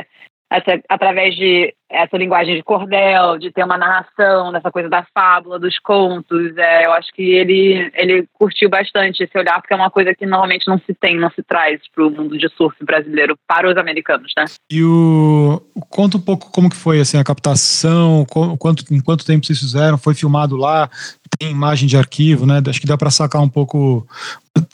essa, 0.50 0.80
através 0.88 1.34
de 1.34 1.74
essa 1.88 2.16
linguagem 2.16 2.56
de 2.56 2.62
cordel, 2.62 3.38
de 3.38 3.50
ter 3.52 3.64
uma 3.64 3.78
narração, 3.78 4.52
dessa 4.52 4.70
coisa 4.70 4.88
da 4.88 5.06
fábula, 5.14 5.58
dos 5.58 5.78
contos. 5.78 6.56
É, 6.56 6.86
eu 6.86 6.92
acho 6.92 7.12
que 7.12 7.22
ele, 7.22 7.90
ele 7.94 8.28
curtiu 8.32 8.68
bastante 8.68 9.22
esse 9.22 9.38
olhar, 9.38 9.60
porque 9.60 9.72
é 9.72 9.76
uma 9.76 9.90
coisa 9.90 10.14
que 10.14 10.26
normalmente 10.26 10.66
não 10.66 10.78
se 10.78 10.92
tem, 10.94 11.16
não 11.16 11.30
se 11.30 11.42
traz 11.42 11.80
para 11.94 12.06
o 12.06 12.10
mundo 12.10 12.36
de 12.36 12.48
surf 12.50 12.76
brasileiro 12.84 13.36
para 13.46 13.70
os 13.70 13.76
americanos, 13.76 14.32
né? 14.36 14.44
E 14.70 14.82
o 14.82 15.62
conta 15.88 16.16
um 16.16 16.20
pouco 16.20 16.50
como 16.50 16.68
que 16.68 16.76
foi 16.76 17.00
assim 17.00 17.18
a 17.18 17.24
captação, 17.24 18.24
quanto 18.58 18.84
em 18.92 19.00
quanto 19.00 19.24
tempo 19.24 19.46
vocês 19.46 19.58
fizeram? 19.58 19.96
Foi 19.96 20.14
filmado 20.14 20.56
lá? 20.56 20.90
Tem 21.38 21.50
imagem 21.50 21.88
de 21.88 21.96
arquivo, 21.96 22.46
né? 22.46 22.60
Acho 22.68 22.80
que 22.80 22.86
dá 22.86 22.96
para 22.96 23.10
sacar 23.10 23.42
um 23.42 23.48
pouco. 23.48 24.06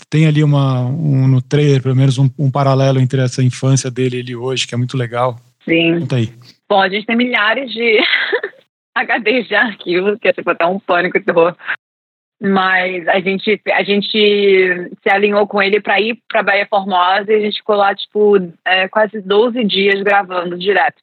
Tem 0.09 0.27
ali 0.27 0.43
uma 0.43 0.81
um, 0.81 1.27
no 1.29 1.43
trailer, 1.43 1.83
pelo 1.83 1.97
menos 1.97 2.19
um, 2.19 2.31
um 2.39 2.51
paralelo 2.51 3.01
entre 3.01 3.21
essa 3.21 3.43
infância 3.43 3.91
dele 3.91 4.17
e 4.17 4.21
ele 4.21 4.37
hoje, 4.37 4.67
que 4.67 4.75
é 4.75 4.79
muito 4.79 4.97
legal. 4.97 5.39
Sim. 5.65 6.01
Conta 6.01 6.17
aí. 6.17 6.29
Bom, 6.69 6.81
a 6.81 6.89
gente 6.89 7.07
tem 7.07 7.17
milhares 7.17 7.71
de 7.71 7.99
HDs 8.95 9.49
de 9.49 9.55
arquivos, 9.55 10.19
que 10.19 10.29
é 10.29 10.33
tipo 10.33 10.51
até 10.51 10.67
um 10.67 10.79
pânico 10.79 11.17
e 11.17 11.23
terror. 11.23 11.57
Mas 12.41 13.07
a 13.07 13.21
gente, 13.21 13.61
a 13.73 13.85
gente 13.85 14.91
se 15.01 15.09
alinhou 15.09 15.47
com 15.47 15.63
ele 15.63 15.81
para 15.81 16.01
ir 16.01 16.19
para 16.29 16.43
Bahia 16.43 16.67
Formosa 16.69 17.33
e 17.33 17.37
a 17.37 17.41
gente 17.41 17.59
ficou 17.59 17.77
lá, 17.77 17.95
tipo, 17.95 18.37
é, 18.65 18.89
quase 18.89 19.21
12 19.21 19.63
dias 19.65 20.03
gravando 20.03 20.59
direto. 20.59 21.01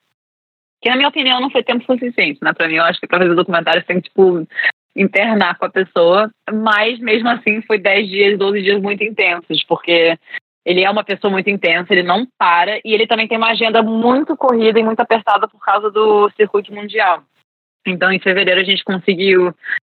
Que, 0.81 0.89
na 0.89 0.97
minha 0.97 1.07
opinião, 1.07 1.39
não 1.39 1.49
foi 1.49 1.63
tempo 1.63 1.85
suficiente, 1.85 2.39
né? 2.41 2.51
Para 2.53 2.67
mim, 2.67 2.75
eu 2.75 2.83
acho 2.83 2.99
que 2.99 3.07
para 3.07 3.19
fazer 3.19 3.35
documentário 3.35 3.79
você 3.79 3.87
tem 3.87 4.01
que, 4.01 4.09
tipo, 4.09 4.45
internar 4.93 5.57
com 5.57 5.65
a 5.65 5.69
pessoa. 5.69 6.29
Mas, 6.51 6.99
mesmo 6.99 7.29
assim, 7.29 7.61
foi 7.61 7.77
10 7.77 8.09
dias, 8.09 8.37
12 8.37 8.61
dias 8.61 8.81
muito 8.81 9.03
intensos, 9.03 9.63
porque 9.63 10.17
ele 10.69 10.83
é 10.83 10.89
uma 10.89 11.03
pessoa 11.03 11.31
muito 11.31 11.49
intensa, 11.49 11.91
ele 11.91 12.03
não 12.03 12.27
para 12.37 12.77
e 12.85 12.93
ele 12.93 13.07
também 13.07 13.27
tem 13.27 13.39
uma 13.39 13.49
agenda 13.49 13.81
muito 13.81 14.37
corrida 14.37 14.79
e 14.79 14.83
muito 14.83 14.99
apertada 14.99 15.47
por 15.47 15.59
causa 15.59 15.89
do 15.89 16.29
circuito 16.37 16.71
mundial. 16.71 17.23
Então, 17.87 18.11
em 18.11 18.19
fevereiro, 18.19 18.61
a 18.61 18.63
gente 18.63 18.83
conseguiu 18.83 19.51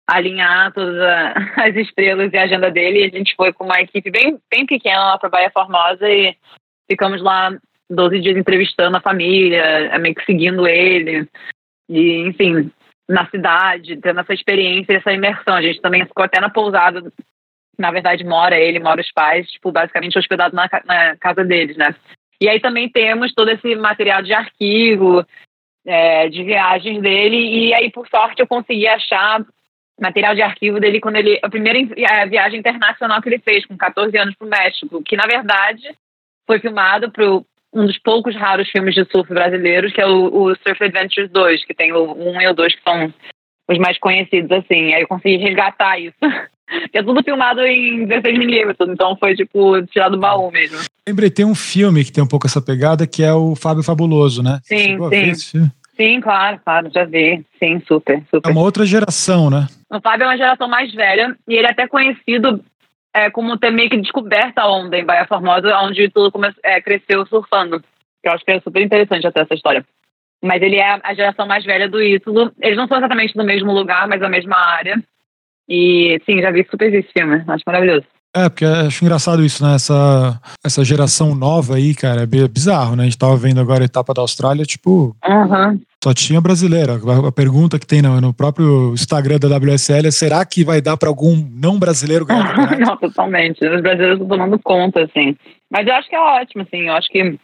alinhar 0.09 0.73
todas 0.73 0.97
as 1.59 1.77
estrelas 1.77 2.33
e 2.33 2.39
a 2.39 2.45
agenda 2.45 2.71
dele. 2.71 3.01
E 3.01 3.05
a 3.05 3.11
gente 3.11 3.35
foi 3.37 3.53
com 3.53 3.65
uma 3.65 3.83
equipe 3.83 4.11
bem, 4.11 4.41
bem 4.51 4.65
pequena 4.65 5.11
lá 5.11 5.19
para 5.19 5.29
Baía 5.29 5.51
Formosa 5.51 6.09
e 6.09 6.35
ficamos 6.91 7.21
lá 7.23 7.55
12 7.91 8.21
dias 8.21 8.39
entrevistando 8.39 8.97
a 8.97 9.03
família, 9.03 9.99
meio 9.99 10.15
que 10.15 10.25
seguindo 10.25 10.67
ele. 10.67 11.29
E, 11.91 12.27
enfim, 12.29 12.73
na 13.07 13.29
cidade, 13.29 13.99
tendo 13.99 14.21
essa 14.21 14.33
experiência, 14.33 14.95
essa 14.95 15.13
imersão. 15.13 15.55
A 15.55 15.61
gente 15.61 15.83
também 15.83 16.07
ficou 16.07 16.25
até 16.25 16.41
na 16.41 16.49
pousada. 16.49 17.13
Na 17.79 17.91
verdade, 17.91 18.25
mora 18.25 18.59
ele, 18.59 18.79
mora 18.79 19.01
os 19.01 19.11
pais, 19.13 19.51
tipo, 19.51 19.73
basicamente 19.73 20.19
hospedado 20.19 20.55
na, 20.55 20.69
na 20.85 21.17
casa 21.17 21.45
deles, 21.45 21.77
né? 21.77 21.95
E 22.41 22.49
aí 22.49 22.61
também 22.61 22.89
temos 22.89 23.33
todo 23.33 23.51
esse 23.51 23.75
material 23.77 24.23
de 24.23 24.33
arquivo, 24.33 25.25
é, 25.87 26.29
de 26.29 26.43
viagens 26.43 27.01
dele. 27.01 27.37
E 27.37 27.75
aí, 27.75 27.91
por 27.91 28.09
sorte, 28.09 28.41
eu 28.41 28.47
consegui 28.47 28.87
achar 28.87 29.45
material 30.01 30.35
de 30.35 30.43
arquivo 30.43 30.81
dele 30.81 31.01
quando 31.01 31.17
ele. 31.17 31.39
A 31.43 31.49
primeira 31.49 31.79
a 32.11 32.27
viagem 32.27 32.59
internacional 32.59 33.21
que 33.23 33.29
ele 33.29 33.39
fez, 33.39 33.65
com 33.67 33.77
14 33.77 34.17
anos 34.19 34.35
para 34.37 34.47
o 34.47 34.51
México, 34.51 35.03
que 35.03 35.17
na 35.17 35.27
verdade 35.27 35.95
foi 36.47 36.59
filmado 36.59 37.11
para 37.11 37.25
um 37.75 37.87
dos 37.87 37.99
poucos 37.99 38.35
raros 38.35 38.69
filmes 38.69 38.95
de 38.95 39.05
surf 39.05 39.33
brasileiros, 39.33 39.93
que 39.93 40.01
é 40.01 40.07
o, 40.07 40.27
o 40.27 40.55
Surf 40.57 40.83
Adventures 40.83 41.31
2, 41.31 41.65
que 41.65 41.75
tem 41.75 41.93
o 41.93 42.13
1 42.13 42.43
e 42.43 42.49
o 42.49 42.55
2, 42.55 42.75
que 42.75 42.83
são 42.83 43.15
os 43.71 43.79
mais 43.79 43.99
conhecidos, 43.99 44.51
assim. 44.51 44.93
Aí 44.93 45.03
eu 45.03 45.09
consegui 45.09 45.39
resgatar 45.39 45.99
isso. 45.99 46.17
que 46.91 46.99
é 46.99 47.03
tudo 47.03 47.23
filmado 47.23 47.61
em 47.63 48.07
16mm, 48.07 48.93
então 48.93 49.17
foi, 49.17 49.35
tipo, 49.35 49.81
tirado 49.87 50.13
do 50.13 50.21
baú 50.21 50.51
mesmo. 50.51 50.79
Lembrei, 51.07 51.31
tem 51.31 51.45
um 51.45 51.55
filme 51.55 52.05
que 52.05 52.13
tem 52.13 52.23
um 52.23 52.29
pouco 52.29 52.47
essa 52.47 52.63
pegada, 52.63 53.07
que 53.07 53.23
é 53.23 53.33
o 53.33 53.55
Fábio 53.55 53.83
Fabuloso, 53.83 54.43
né? 54.43 54.61
Sim, 54.65 54.99
sim. 55.35 55.71
Sim, 55.97 56.21
claro, 56.21 56.59
claro, 56.65 56.91
já 56.93 57.05
vi. 57.05 57.45
Sim, 57.59 57.81
super, 57.87 58.23
super. 58.31 58.49
É 58.49 58.53
uma 58.53 58.63
outra 58.63 58.85
geração, 58.87 59.51
né? 59.51 59.67
O 59.91 60.01
Fábio 60.01 60.25
é 60.25 60.29
uma 60.29 60.37
geração 60.37 60.69
mais 60.69 60.93
velha 60.93 61.37
e 61.47 61.55
ele 61.55 61.67
é 61.67 61.71
até 61.71 61.87
conhecido 61.87 62.65
é, 63.15 63.31
como 63.31 63.59
ter 63.59 63.71
meio 63.71 63.91
que 63.91 64.01
descoberto 64.01 64.59
a 64.59 64.73
onda 64.73 64.97
em 64.97 65.05
Baía 65.05 65.27
Formosa, 65.27 65.77
onde 65.79 66.09
tudo 66.09 66.33
come, 66.33 66.49
é, 66.65 66.81
cresceu 66.81 67.27
surfando. 67.27 67.83
Eu 68.23 68.33
acho 68.33 68.45
que 68.45 68.53
é 68.53 68.61
super 68.61 68.81
interessante 68.81 69.27
até 69.27 69.43
essa 69.43 69.55
história. 69.55 69.85
Mas 70.43 70.63
ele 70.63 70.77
é 70.77 70.99
a 71.03 71.15
geração 71.15 71.47
mais 71.47 71.65
velha 71.65 71.89
do 71.89 72.03
Ítalo. 72.03 72.53
Eles 72.61 72.77
não 72.77 72.89
são 72.89 72.97
exatamente 72.97 73.35
do 73.35 73.45
mesmo 73.45 73.73
lugar, 73.73 74.09
mas 74.09 74.21
da 74.21 74.29
mesma 74.29 74.57
área. 74.57 75.01
E 75.75 76.21
sim, 76.27 76.43
já 76.43 76.51
vi 76.51 76.67
super 76.71 76.93
esse 76.93 77.09
filme. 77.17 77.43
Acho 77.49 77.63
maravilhoso. 77.67 78.05
É, 78.37 78.47
porque 78.47 78.65
acho 78.65 79.03
engraçado 79.03 79.43
isso, 79.43 79.65
né? 79.65 79.75
Essa, 79.75 80.39
essa 80.63 80.85
geração 80.85 81.35
nova 81.35 81.77
aí, 81.77 81.95
cara, 81.95 82.23
é 82.23 82.49
bizarro, 82.49 82.95
né? 82.95 83.03
A 83.03 83.07
gente 83.07 83.17
tava 83.17 83.37
vendo 83.37 83.59
agora 83.59 83.83
a 83.83 83.87
etapa 83.87 84.13
da 84.13 84.21
Austrália, 84.21 84.67
tipo, 84.67 85.17
uhum. 85.27 85.81
só 86.05 86.13
tinha 86.13 86.43
brasileira. 86.43 86.99
A, 87.27 87.33
pergunta 87.33 87.79
que 87.79 87.87
tem 87.87 88.03
no, 88.03 88.21
no, 88.21 88.35
próprio 88.35 88.93
Instagram 88.93 89.39
da 89.39 89.57
WSL 89.57 90.09
é: 90.09 90.11
será 90.11 90.45
que 90.45 90.63
vai 90.63 90.83
dar 90.83 90.99
para 90.99 91.09
algum 91.09 91.37
não 91.55 91.79
brasileiro 91.79 92.27
ganhar? 92.27 92.77
não, 92.79 92.97
totalmente. 92.99 93.67
Os 93.67 93.81
brasileiros 93.81 94.21
estão 94.21 94.29
tomando 94.29 94.59
conta, 94.59 95.05
assim. 95.05 95.35
Mas 95.71 95.87
eu 95.87 95.95
acho 95.95 96.09
que 96.09 96.17
é 96.17 96.21
ótimo, 96.21 96.63
assim. 96.63 96.89
Eu 96.89 96.95
acho 96.95 97.09
que 97.09 97.39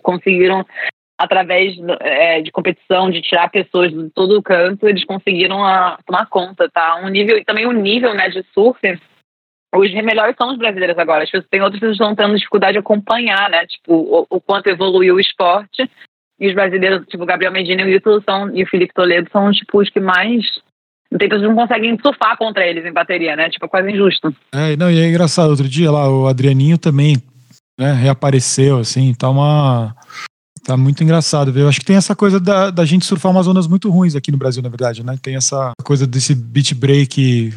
conseguiram, 0.00 0.64
através 1.18 1.76
é, 2.00 2.42
de 2.42 2.50
competição, 2.50 3.10
de 3.10 3.22
tirar 3.22 3.50
pessoas 3.50 3.92
de 3.92 4.10
todo 4.10 4.42
canto, 4.42 4.88
eles 4.88 5.04
conseguiram 5.04 5.64
a, 5.64 5.94
ah, 5.94 5.98
tomar 6.04 6.26
conta, 6.26 6.68
tá? 6.68 7.00
Um 7.02 7.08
nível, 7.08 7.38
e 7.38 7.44
também 7.44 7.66
o 7.66 7.70
um 7.70 7.72
nível 7.72 8.14
né, 8.14 8.28
de 8.28 8.44
surf 8.52 8.80
os 9.76 9.92
melhores 9.92 10.36
são 10.36 10.52
os 10.52 10.58
brasileiros 10.58 10.96
agora. 10.98 11.24
As 11.24 11.30
pessoas, 11.30 11.48
tem 11.50 11.60
pessoas 11.60 11.80
que 11.80 11.86
estão 11.86 12.14
tendo 12.14 12.36
dificuldade 12.36 12.74
de 12.74 12.78
acompanhar, 12.78 13.50
né? 13.50 13.66
Tipo, 13.66 13.94
o, 13.94 14.26
o 14.30 14.40
quanto 14.40 14.68
evoluiu 14.68 15.16
o 15.16 15.20
esporte. 15.20 15.90
E 16.38 16.48
os 16.48 16.54
brasileiros, 16.54 17.06
tipo, 17.06 17.26
Gabriel 17.26 17.52
Medina 17.52 17.82
e 17.82 17.84
o 17.84 17.88
Ítalo 17.88 18.22
são, 18.22 18.54
e 18.54 18.62
o 18.62 18.66
Felipe 18.68 18.94
Toledo 18.94 19.28
são, 19.32 19.50
tipo, 19.52 19.80
os 19.80 19.90
que 19.90 20.00
mais 20.00 20.44
tem 21.10 21.28
pessoas 21.28 21.42
que 21.42 21.48
não 21.48 21.54
conseguem 21.54 21.96
surfar 22.00 22.36
contra 22.36 22.66
eles 22.66 22.84
em 22.84 22.92
bateria, 22.92 23.36
né? 23.36 23.48
Tipo, 23.48 23.66
é 23.66 23.68
quase 23.68 23.90
injusto. 23.90 24.34
É, 24.52 24.76
não, 24.76 24.90
e 24.90 24.98
é 24.98 25.08
engraçado, 25.08 25.50
outro 25.50 25.68
dia 25.68 25.90
lá, 25.90 26.10
o 26.10 26.26
Adrianinho 26.26 26.76
também, 26.76 27.22
né, 27.78 27.92
reapareceu, 27.92 28.78
assim, 28.78 29.14
tá 29.14 29.30
uma... 29.30 29.94
Tá 30.64 30.78
muito 30.78 31.04
engraçado, 31.04 31.52
viu? 31.52 31.62
Eu 31.64 31.68
acho 31.68 31.80
que 31.80 31.86
tem 31.86 31.96
essa 31.96 32.16
coisa 32.16 32.40
da, 32.40 32.70
da 32.70 32.86
gente 32.86 33.04
surfar 33.04 33.30
umas 33.30 33.46
ondas 33.46 33.66
muito 33.66 33.90
ruins 33.90 34.16
aqui 34.16 34.32
no 34.32 34.38
Brasil, 34.38 34.62
na 34.62 34.70
verdade, 34.70 35.04
né? 35.04 35.18
Tem 35.20 35.36
essa 35.36 35.72
coisa 35.84 36.06
desse 36.06 36.34
beat 36.34 36.72
break 36.74 37.54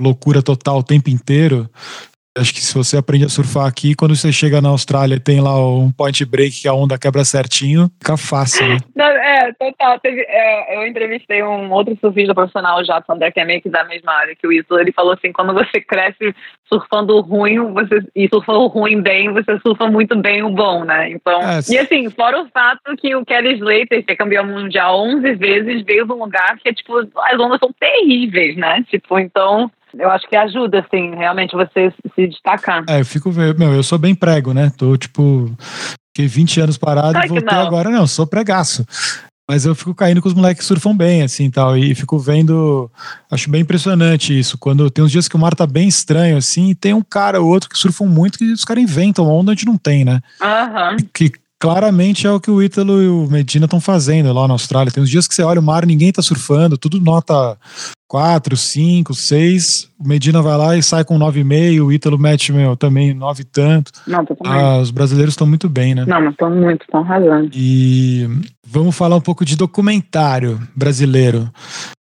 loucura 0.00 0.42
total 0.42 0.78
o 0.78 0.82
tempo 0.82 1.10
inteiro. 1.10 1.68
Acho 2.38 2.54
que 2.54 2.60
se 2.60 2.72
você 2.72 2.96
aprende 2.96 3.24
a 3.24 3.28
surfar 3.28 3.66
aqui, 3.66 3.92
quando 3.92 4.14
você 4.14 4.30
chega 4.30 4.60
na 4.60 4.68
Austrália 4.68 5.18
tem 5.18 5.40
lá 5.40 5.58
um 5.58 5.90
point 5.90 6.24
break 6.24 6.62
que 6.62 6.68
a 6.68 6.72
onda 6.72 6.96
quebra 6.96 7.24
certinho, 7.24 7.90
fica 7.98 8.16
fácil, 8.16 8.68
né? 8.68 8.78
Não, 8.94 9.04
é, 9.04 9.52
total. 9.58 9.98
Teve, 9.98 10.20
é, 10.28 10.76
eu 10.76 10.86
entrevistei 10.86 11.42
um 11.42 11.72
outro 11.72 11.98
surfista 12.00 12.32
profissional, 12.32 12.78
o 12.78 12.84
Jato 12.84 13.10
André, 13.12 13.32
que 13.32 13.40
é 13.40 13.44
meio 13.44 13.60
que 13.60 13.68
da 13.68 13.82
mesma 13.82 14.12
área 14.12 14.36
que 14.36 14.46
o 14.46 14.52
Ito. 14.52 14.78
Ele 14.78 14.92
falou 14.92 15.12
assim: 15.12 15.32
quando 15.32 15.52
você 15.52 15.80
cresce 15.80 16.32
surfando 16.66 17.20
ruim 17.20 17.58
você, 17.72 18.00
e 18.14 18.28
surfando 18.28 18.64
ruim 18.68 19.02
bem, 19.02 19.32
você 19.32 19.58
surfa 19.58 19.88
muito 19.88 20.16
bem 20.16 20.44
o 20.44 20.50
bom, 20.50 20.84
né? 20.84 21.10
Então, 21.10 21.42
é, 21.42 21.58
e 21.68 21.78
assim, 21.78 22.08
fora 22.10 22.40
o 22.40 22.48
fato 22.50 22.96
que 22.96 23.12
o 23.16 23.24
Kelly 23.24 23.54
Slater, 23.54 24.04
que 24.06 24.12
é 24.12 24.16
campeão 24.16 24.46
mundial 24.46 25.00
11 25.00 25.34
vezes, 25.34 25.82
veio 25.82 26.06
de 26.06 26.12
um 26.12 26.22
lugar 26.22 26.56
que 26.58 26.68
é 26.68 26.72
tipo, 26.72 26.96
as 26.96 27.40
ondas 27.40 27.58
são 27.58 27.72
terríveis, 27.72 28.56
né? 28.56 28.84
Tipo, 28.88 29.18
então 29.18 29.68
eu 29.98 30.10
acho 30.10 30.28
que 30.28 30.36
ajuda, 30.36 30.80
assim, 30.80 31.14
realmente 31.14 31.54
você 31.54 31.92
se 32.14 32.26
destacar. 32.26 32.84
É, 32.88 33.00
eu 33.00 33.04
fico, 33.04 33.30
meu, 33.32 33.72
eu 33.72 33.82
sou 33.82 33.98
bem 33.98 34.14
prego, 34.14 34.52
né? 34.52 34.70
Tô, 34.76 34.96
tipo, 34.96 35.50
fiquei 36.14 36.26
20 36.26 36.60
anos 36.60 36.78
parado 36.78 37.18
e 37.18 37.28
voltei 37.28 37.58
agora. 37.58 37.90
Não, 37.90 38.06
sou 38.06 38.26
pregaço. 38.26 38.84
Mas 39.50 39.66
eu 39.66 39.74
fico 39.74 39.92
caindo 39.92 40.22
com 40.22 40.28
os 40.28 40.34
moleques 40.34 40.60
que 40.60 40.64
surfam 40.64 40.96
bem, 40.96 41.22
assim, 41.22 41.50
tal, 41.50 41.76
e 41.76 41.92
fico 41.92 42.16
vendo, 42.20 42.88
acho 43.28 43.50
bem 43.50 43.62
impressionante 43.62 44.38
isso, 44.38 44.56
quando 44.56 44.88
tem 44.88 45.04
uns 45.04 45.10
dias 45.10 45.26
que 45.26 45.34
o 45.34 45.38
mar 45.40 45.56
tá 45.56 45.66
bem 45.66 45.88
estranho, 45.88 46.36
assim, 46.36 46.70
e 46.70 46.74
tem 46.74 46.94
um 46.94 47.02
cara 47.02 47.40
ou 47.40 47.48
outro 47.48 47.68
que 47.68 47.76
surfam 47.76 48.06
muito, 48.06 48.38
que 48.38 48.52
os 48.52 48.64
caras 48.64 48.84
inventam 48.84 49.26
onda 49.26 49.50
onde 49.50 49.66
não 49.66 49.76
tem, 49.76 50.04
né? 50.04 50.20
Uhum. 50.40 50.96
Que 51.12 51.32
claramente 51.60 52.26
é 52.26 52.32
o 52.32 52.40
que 52.40 52.50
o 52.50 52.62
Ítalo 52.62 53.02
e 53.02 53.08
o 53.08 53.28
Medina 53.30 53.66
estão 53.66 53.80
fazendo 53.80 54.32
lá 54.32 54.48
na 54.48 54.54
Austrália. 54.54 54.90
Tem 54.90 55.02
uns 55.02 55.10
dias 55.10 55.28
que 55.28 55.34
você 55.34 55.42
olha 55.42 55.60
o 55.60 55.62
mar, 55.62 55.84
ninguém 55.84 56.10
tá 56.10 56.22
surfando, 56.22 56.78
tudo 56.78 56.98
nota 56.98 57.56
4, 58.08 58.56
5, 58.56 59.14
6. 59.14 59.90
O 60.00 60.08
Medina 60.08 60.40
vai 60.40 60.56
lá 60.56 60.76
e 60.76 60.82
sai 60.82 61.04
com 61.04 61.18
9,5. 61.18 61.84
O 61.84 61.92
Ítalo 61.92 62.18
mete, 62.18 62.52
meu, 62.52 62.74
também 62.76 63.12
9 63.12 63.42
e 63.42 63.44
tanto. 63.44 63.92
Não, 64.06 64.24
ah, 64.46 64.78
os 64.78 64.90
brasileiros 64.90 65.34
estão 65.34 65.46
muito 65.46 65.68
bem, 65.68 65.94
né? 65.94 66.06
Não, 66.06 66.20
mas 66.20 66.32
estão 66.32 66.50
muito, 66.50 66.82
estão 66.82 67.00
arrasando. 67.00 67.50
E 67.54 68.26
vamos 68.66 68.96
falar 68.96 69.16
um 69.16 69.20
pouco 69.20 69.44
de 69.44 69.54
documentário 69.54 70.58
brasileiro. 70.74 71.50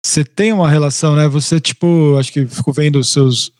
Você 0.04 0.24
tem 0.24 0.52
uma 0.52 0.70
relação, 0.70 1.16
né? 1.16 1.28
Você, 1.28 1.60
tipo, 1.60 2.18
acho 2.18 2.34
que 2.34 2.48
ficou 2.48 2.74
vendo 2.74 2.98
os 2.98 3.12
seus 3.12 3.52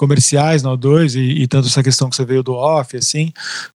comerciais 0.00 0.62
na 0.62 0.70
O2 0.70 1.14
e, 1.14 1.42
e, 1.42 1.46
tanto 1.46 1.66
essa 1.66 1.82
questão 1.82 2.08
que 2.08 2.16
você 2.16 2.24
veio 2.24 2.42
do 2.42 2.54
off, 2.54 2.96
assim, 2.96 3.30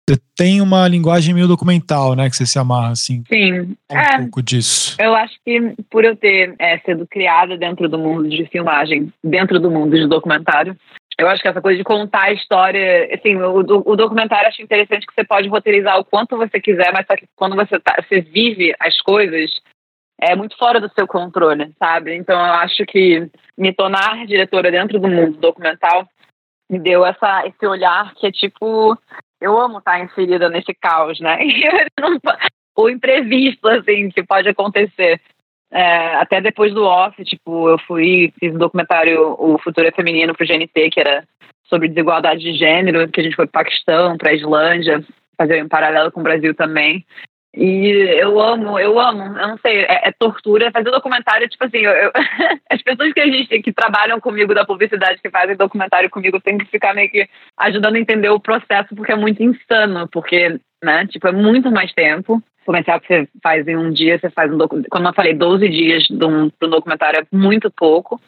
você 0.08 0.18
tem 0.34 0.62
uma 0.62 0.88
linguagem 0.88 1.34
meio 1.34 1.46
documental, 1.46 2.16
né, 2.16 2.30
que 2.30 2.36
você 2.36 2.46
se 2.46 2.58
amarra, 2.58 2.92
assim. 2.92 3.22
Sim. 3.28 3.60
Um 3.60 3.76
é, 3.90 4.18
pouco 4.20 4.42
disso. 4.42 4.96
Eu 4.98 5.14
acho 5.14 5.34
que 5.44 5.74
por 5.90 6.02
eu 6.02 6.16
ter 6.16 6.54
é, 6.58 6.78
sido 6.78 7.06
criada 7.06 7.58
dentro 7.58 7.90
do 7.90 7.98
mundo 7.98 8.26
de 8.26 8.46
filmagem, 8.46 9.12
dentro 9.22 9.60
do 9.60 9.70
mundo 9.70 9.94
de 9.94 10.08
documentário, 10.08 10.74
eu 11.18 11.28
acho 11.28 11.42
que 11.42 11.48
essa 11.48 11.60
coisa 11.60 11.76
de 11.76 11.84
contar 11.84 12.24
a 12.24 12.32
história, 12.32 13.14
assim, 13.14 13.36
o, 13.36 13.58
o 13.58 13.96
documentário 13.96 14.48
acho 14.48 14.62
interessante 14.62 15.06
que 15.06 15.14
você 15.14 15.24
pode 15.24 15.48
roteirizar 15.48 15.98
o 15.98 16.04
quanto 16.04 16.38
você 16.38 16.58
quiser, 16.58 16.90
mas 16.90 17.06
só 17.06 17.14
que 17.14 17.26
quando 17.36 17.54
você, 17.54 17.78
tá, 17.78 18.02
você 18.02 18.22
vive 18.22 18.74
as 18.80 18.98
coisas, 19.02 19.50
é 20.20 20.34
muito 20.34 20.56
fora 20.56 20.80
do 20.80 20.90
seu 20.94 21.06
controle, 21.06 21.70
sabe? 21.78 22.16
Então 22.16 22.34
eu 22.34 22.52
acho 22.54 22.84
que 22.86 23.28
me 23.58 23.72
tornar 23.72 24.26
diretora 24.26 24.70
dentro 24.70 24.98
do 24.98 25.08
mundo 25.08 25.38
documental 25.38 26.08
me 26.74 26.80
deu 26.80 27.06
essa, 27.06 27.46
esse 27.46 27.66
olhar 27.66 28.12
que 28.14 28.26
é 28.26 28.32
tipo, 28.32 28.98
eu 29.40 29.58
amo 29.60 29.78
estar 29.78 30.00
inserida 30.00 30.48
nesse 30.48 30.74
caos, 30.74 31.20
né? 31.20 31.38
o 32.76 32.88
imprevisto, 32.88 33.68
assim, 33.68 34.08
que 34.08 34.24
pode 34.24 34.48
acontecer. 34.48 35.20
É, 35.70 36.16
até 36.16 36.40
depois 36.40 36.74
do 36.74 36.84
off, 36.84 37.22
tipo, 37.24 37.68
eu 37.68 37.78
fui, 37.78 38.32
fiz 38.40 38.52
um 38.52 38.58
documentário, 38.58 39.36
O 39.38 39.56
Futuro 39.58 39.86
é 39.86 39.92
Feminino, 39.92 40.34
pro 40.34 40.46
GNT, 40.46 40.90
que 40.90 41.00
era 41.00 41.24
sobre 41.64 41.88
desigualdade 41.88 42.40
de 42.40 42.54
gênero, 42.54 43.08
que 43.08 43.20
a 43.20 43.24
gente 43.24 43.36
foi 43.36 43.46
para 43.46 43.62
Paquistão, 43.62 44.16
para 44.16 44.34
Islândia, 44.34 45.04
fazer 45.36 45.64
um 45.64 45.68
paralelo 45.68 46.10
com 46.10 46.20
o 46.20 46.24
Brasil 46.24 46.54
também. 46.54 47.04
E 47.56 47.88
eu 48.20 48.40
amo, 48.40 48.78
eu 48.80 48.98
amo, 48.98 49.22
eu 49.22 49.48
não 49.48 49.58
sei, 49.58 49.82
é, 49.82 50.08
é 50.08 50.12
tortura. 50.12 50.72
Fazer 50.72 50.90
documentário, 50.90 51.48
tipo 51.48 51.64
assim, 51.64 51.78
eu, 51.78 51.92
eu, 51.92 52.10
as 52.68 52.82
pessoas 52.82 53.12
que 53.12 53.20
a 53.20 53.26
gente 53.26 53.62
que 53.62 53.72
trabalham 53.72 54.20
comigo 54.20 54.52
da 54.52 54.64
publicidade, 54.64 55.20
que 55.22 55.30
fazem 55.30 55.56
documentário 55.56 56.10
comigo, 56.10 56.40
tem 56.40 56.58
que 56.58 56.64
ficar 56.64 56.94
meio 56.94 57.08
que 57.08 57.28
ajudando 57.58 57.94
a 57.94 58.00
entender 58.00 58.28
o 58.28 58.40
processo, 58.40 58.94
porque 58.96 59.12
é 59.12 59.16
muito 59.16 59.40
insano, 59.40 60.08
porque, 60.08 60.58
né, 60.82 61.06
tipo, 61.06 61.28
é 61.28 61.32
muito 61.32 61.70
mais 61.70 61.92
tempo. 61.92 62.42
Comercial 62.66 63.00
que 63.00 63.06
você 63.06 63.28
faz 63.40 63.68
em 63.68 63.76
um 63.76 63.92
dia, 63.92 64.18
você 64.18 64.30
faz 64.30 64.52
um 64.52 64.58
documentário. 64.58 64.90
Como 64.90 65.08
eu 65.08 65.14
falei, 65.14 65.34
12 65.34 65.68
dias 65.68 66.02
de 66.04 66.24
um, 66.24 66.48
de 66.48 66.66
um 66.66 66.70
documentário 66.70 67.20
é 67.20 67.36
muito 67.36 67.70
pouco. 67.70 68.20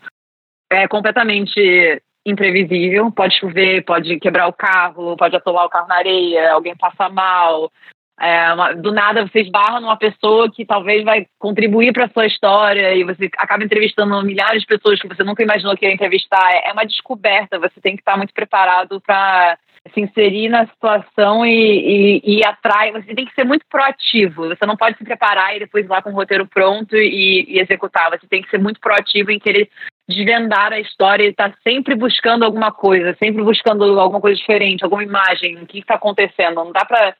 É 0.71 0.87
completamente 0.87 2.01
imprevisível. 2.25 3.11
Pode 3.11 3.41
chover, 3.41 3.85
pode 3.85 4.21
quebrar 4.21 4.47
o 4.47 4.53
carro, 4.53 5.17
pode 5.17 5.35
atolar 5.35 5.65
o 5.65 5.71
carro 5.71 5.89
na 5.89 5.97
areia, 5.97 6.53
alguém 6.53 6.77
passa 6.77 7.09
mal, 7.09 7.73
é, 8.19 8.53
uma, 8.53 8.73
do 8.73 8.93
nada 8.93 9.27
você 9.27 9.41
esbarra 9.41 9.79
numa 9.79 9.97
pessoa 9.97 10.51
que 10.51 10.65
talvez 10.65 11.05
vai 11.05 11.27
contribuir 11.39 11.93
para 11.93 12.09
sua 12.09 12.27
história 12.27 12.95
e 12.95 13.05
você 13.05 13.29
acaba 13.37 13.63
entrevistando 13.63 14.23
milhares 14.23 14.63
de 14.63 14.67
pessoas 14.67 15.01
que 15.01 15.09
você 15.09 15.23
nunca 15.23 15.43
imaginou 15.43 15.77
que 15.77 15.85
ia 15.85 15.93
entrevistar. 15.93 16.51
É, 16.53 16.69
é 16.69 16.73
uma 16.73 16.87
descoberta, 16.87 17.59
você 17.59 17.81
tem 17.81 17.95
que 17.95 18.01
estar 18.01 18.17
muito 18.17 18.33
preparado 18.33 19.01
para 19.03 19.59
se 19.93 20.01
inserir 20.01 20.49
na 20.49 20.67
situação 20.67 21.45
e, 21.45 22.21
e, 22.25 22.41
e. 22.41 22.93
Você 22.93 23.15
tem 23.15 23.27
que 23.27 23.35
ser 23.35 23.45
muito 23.45 23.65
proativo. 23.69 24.49
Você 24.49 24.65
não 24.67 24.77
pode 24.77 24.97
se 24.97 25.05
preparar 25.05 25.55
e 25.55 25.61
depois 25.61 25.85
ir 25.85 25.89
lá 25.89 26.03
com 26.03 26.11
o 26.11 26.15
roteiro 26.15 26.47
pronto 26.47 26.97
e, 26.97 27.45
e 27.49 27.61
executar. 27.61 28.11
Você 28.11 28.27
tem 28.27 28.43
que 28.43 28.51
ser 28.51 28.59
muito 28.59 28.81
proativo 28.81 29.31
em 29.31 29.39
querer 29.39 29.69
desvendar 30.09 30.73
a 30.73 30.81
história 30.81 31.25
e 31.25 31.31
estar 31.31 31.51
tá 31.51 31.57
sempre 31.63 31.95
buscando 31.95 32.45
alguma 32.45 32.73
coisa, 32.73 33.15
sempre 33.19 33.43
buscando 33.43 33.99
alguma 33.99 34.21
coisa 34.21 34.39
diferente, 34.39 34.85
alguma 34.85 35.03
imagem, 35.03 35.57
o 35.59 35.67
que 35.67 35.79
está 35.79 35.95
acontecendo. 35.95 36.55
Não 36.57 36.73
dá 36.73 36.85
para 36.85 37.15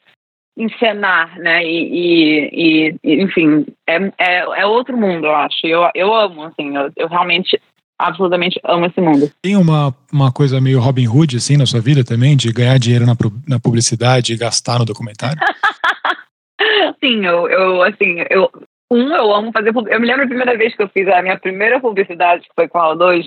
encenar, 0.57 1.39
né? 1.39 1.65
E, 1.65 2.49
e, 2.53 2.97
e, 3.05 3.23
enfim, 3.23 3.67
é, 3.87 3.97
é, 4.19 4.61
é 4.61 4.67
outro 4.67 4.97
mundo, 4.97 5.27
eu 5.27 5.35
acho. 5.35 5.67
Eu, 5.67 5.89
eu 5.95 6.15
amo, 6.15 6.45
assim, 6.45 6.77
eu, 6.77 6.91
eu 6.97 7.09
realmente 7.09 7.61
absolutamente 7.99 8.61
amo 8.65 8.87
esse 8.87 9.01
mundo. 9.01 9.31
Tem 9.43 9.57
uma, 9.57 9.95
uma 10.13 10.33
coisa 10.33 10.61
meio 10.61 10.81
Robin 10.81 11.09
Hood, 11.09 11.37
assim, 11.37 11.57
na 11.57 11.67
sua 11.67 11.81
vida 11.81 12.05
também, 12.05 12.37
de 12.37 12.53
ganhar 12.53 12.79
dinheiro 12.79 13.07
na, 13.07 13.15
na 13.47 13.61
publicidade 13.61 14.33
e 14.33 14.37
gastar 14.37 14.79
no 14.79 14.85
documentário? 14.85 15.39
Sim, 17.03 17.25
eu, 17.25 17.49
eu, 17.49 17.83
assim, 17.83 18.25
eu, 18.31 18.51
um, 18.91 19.15
eu 19.15 19.35
amo 19.35 19.53
fazer, 19.53 19.69
eu 19.75 20.01
me 20.01 20.07
lembro 20.07 20.25
a 20.25 20.29
primeira 20.29 20.57
vez 20.57 20.75
que 20.75 20.83
eu 20.83 20.89
fiz 20.89 21.07
a 21.09 21.23
minha 21.23 21.39
primeira 21.39 21.81
publicidade, 21.81 22.43
que 22.43 22.55
foi 22.55 22.69
com 22.69 22.79
a 22.79 22.95
O2, 22.95 23.27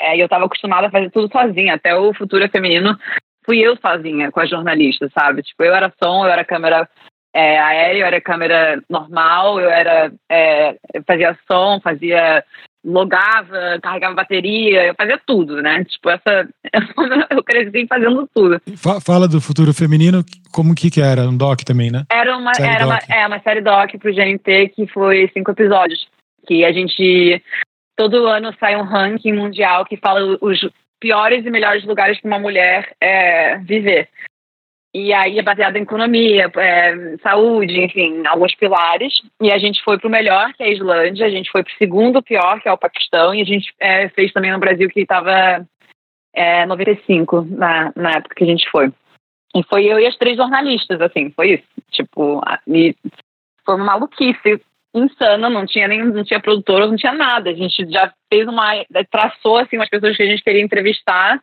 é, 0.00 0.16
e 0.16 0.20
eu 0.20 0.24
estava 0.24 0.46
acostumada 0.46 0.86
a 0.86 0.90
fazer 0.90 1.10
tudo 1.10 1.30
sozinha, 1.30 1.74
até 1.74 1.94
o 1.94 2.14
Futuro 2.14 2.48
Feminino 2.48 2.98
fui 3.44 3.58
eu 3.58 3.76
sozinha 3.76 4.30
com 4.30 4.40
a 4.40 4.46
jornalista, 4.46 5.08
sabe? 5.16 5.42
Tipo, 5.42 5.64
eu 5.64 5.74
era 5.74 5.92
som, 6.02 6.24
eu 6.24 6.30
era 6.30 6.44
câmera 6.44 6.88
é, 7.34 7.58
aérea, 7.58 8.00
eu 8.00 8.06
era 8.06 8.20
câmera 8.20 8.82
normal, 8.88 9.60
eu 9.60 9.70
era 9.70 10.12
é, 10.30 10.76
eu 10.94 11.02
fazia 11.06 11.38
som, 11.46 11.80
fazia 11.80 12.44
logava, 12.84 13.78
carregava 13.82 14.14
bateria, 14.14 14.86
eu 14.86 14.94
fazia 14.94 15.20
tudo, 15.26 15.60
né? 15.60 15.84
Tipo, 15.84 16.10
essa 16.10 16.48
eu 17.30 17.42
cresci 17.44 17.86
fazendo 17.86 18.28
tudo. 18.34 18.60
Fala 19.04 19.28
do 19.28 19.40
futuro 19.40 19.74
feminino, 19.74 20.24
como 20.52 20.74
que 20.74 20.90
que 20.90 21.00
era? 21.00 21.22
Um 21.22 21.36
doc 21.36 21.60
também, 21.60 21.90
né? 21.90 22.04
Era 22.10 22.36
uma 22.36 22.54
série 22.54 22.74
era 22.74 22.86
uma, 22.86 22.98
é, 23.08 23.26
uma 23.26 23.40
série 23.40 23.60
doc 23.60 23.90
pro 23.98 24.14
GNT 24.14 24.70
que 24.74 24.86
foi 24.86 25.30
cinco 25.34 25.50
episódios, 25.50 26.08
que 26.46 26.64
a 26.64 26.72
gente 26.72 27.42
todo 27.96 28.26
ano 28.26 28.54
sai 28.58 28.76
um 28.76 28.84
ranking 28.84 29.34
mundial 29.34 29.84
que 29.84 29.96
fala 29.98 30.38
os 30.40 30.58
piores 31.00 31.44
e 31.44 31.50
melhores 31.50 31.84
lugares 31.84 32.20
para 32.20 32.28
uma 32.28 32.38
mulher 32.38 32.94
é, 33.00 33.58
viver. 33.58 34.08
E 34.92 35.12
aí 35.12 35.38
é 35.38 35.42
baseado 35.42 35.76
em 35.76 35.82
economia, 35.82 36.50
é, 36.56 37.16
saúde, 37.22 37.80
enfim, 37.80 38.26
alguns 38.26 38.54
pilares. 38.56 39.12
E 39.40 39.52
a 39.52 39.58
gente 39.58 39.82
foi 39.84 39.98
para 39.98 40.08
o 40.08 40.10
melhor, 40.10 40.52
que 40.54 40.62
é 40.62 40.66
a 40.66 40.72
Islândia, 40.72 41.26
a 41.26 41.30
gente 41.30 41.50
foi 41.50 41.62
para 41.62 41.72
o 41.72 41.76
segundo 41.76 42.22
pior, 42.22 42.60
que 42.60 42.68
é 42.68 42.72
o 42.72 42.78
Paquistão, 42.78 43.32
e 43.32 43.40
a 43.40 43.44
gente 43.44 43.72
é, 43.78 44.08
fez 44.08 44.32
também 44.32 44.52
no 44.52 44.58
Brasil, 44.58 44.88
que 44.88 45.00
estava 45.00 45.64
é, 46.34 46.66
95 46.66 47.42
na, 47.42 47.92
na 47.94 48.10
época 48.12 48.34
que 48.34 48.44
a 48.44 48.46
gente 48.46 48.68
foi. 48.68 48.92
E 49.54 49.62
foi 49.64 49.86
eu 49.86 49.98
e 49.98 50.06
as 50.06 50.16
três 50.16 50.36
jornalistas, 50.36 51.00
assim, 51.00 51.30
foi 51.30 51.54
isso. 51.54 51.66
Tipo, 51.92 52.40
e 52.66 52.94
foi 53.64 53.76
uma 53.76 53.84
maluquice 53.84 54.60
insana, 54.94 55.48
não 55.48 55.66
tinha 55.66 55.86
nem 55.88 56.04
não 56.04 56.24
tinha 56.24 56.40
produtora, 56.40 56.86
não 56.86 56.96
tinha 56.96 57.12
nada. 57.12 57.50
A 57.50 57.54
gente 57.54 57.88
já 57.90 58.12
fez 58.32 58.46
uma 58.46 58.72
traçou 59.10 59.58
assim 59.58 59.76
umas 59.76 59.88
pessoas 59.88 60.16
que 60.16 60.22
a 60.22 60.26
gente 60.26 60.42
queria 60.42 60.62
entrevistar 60.62 61.40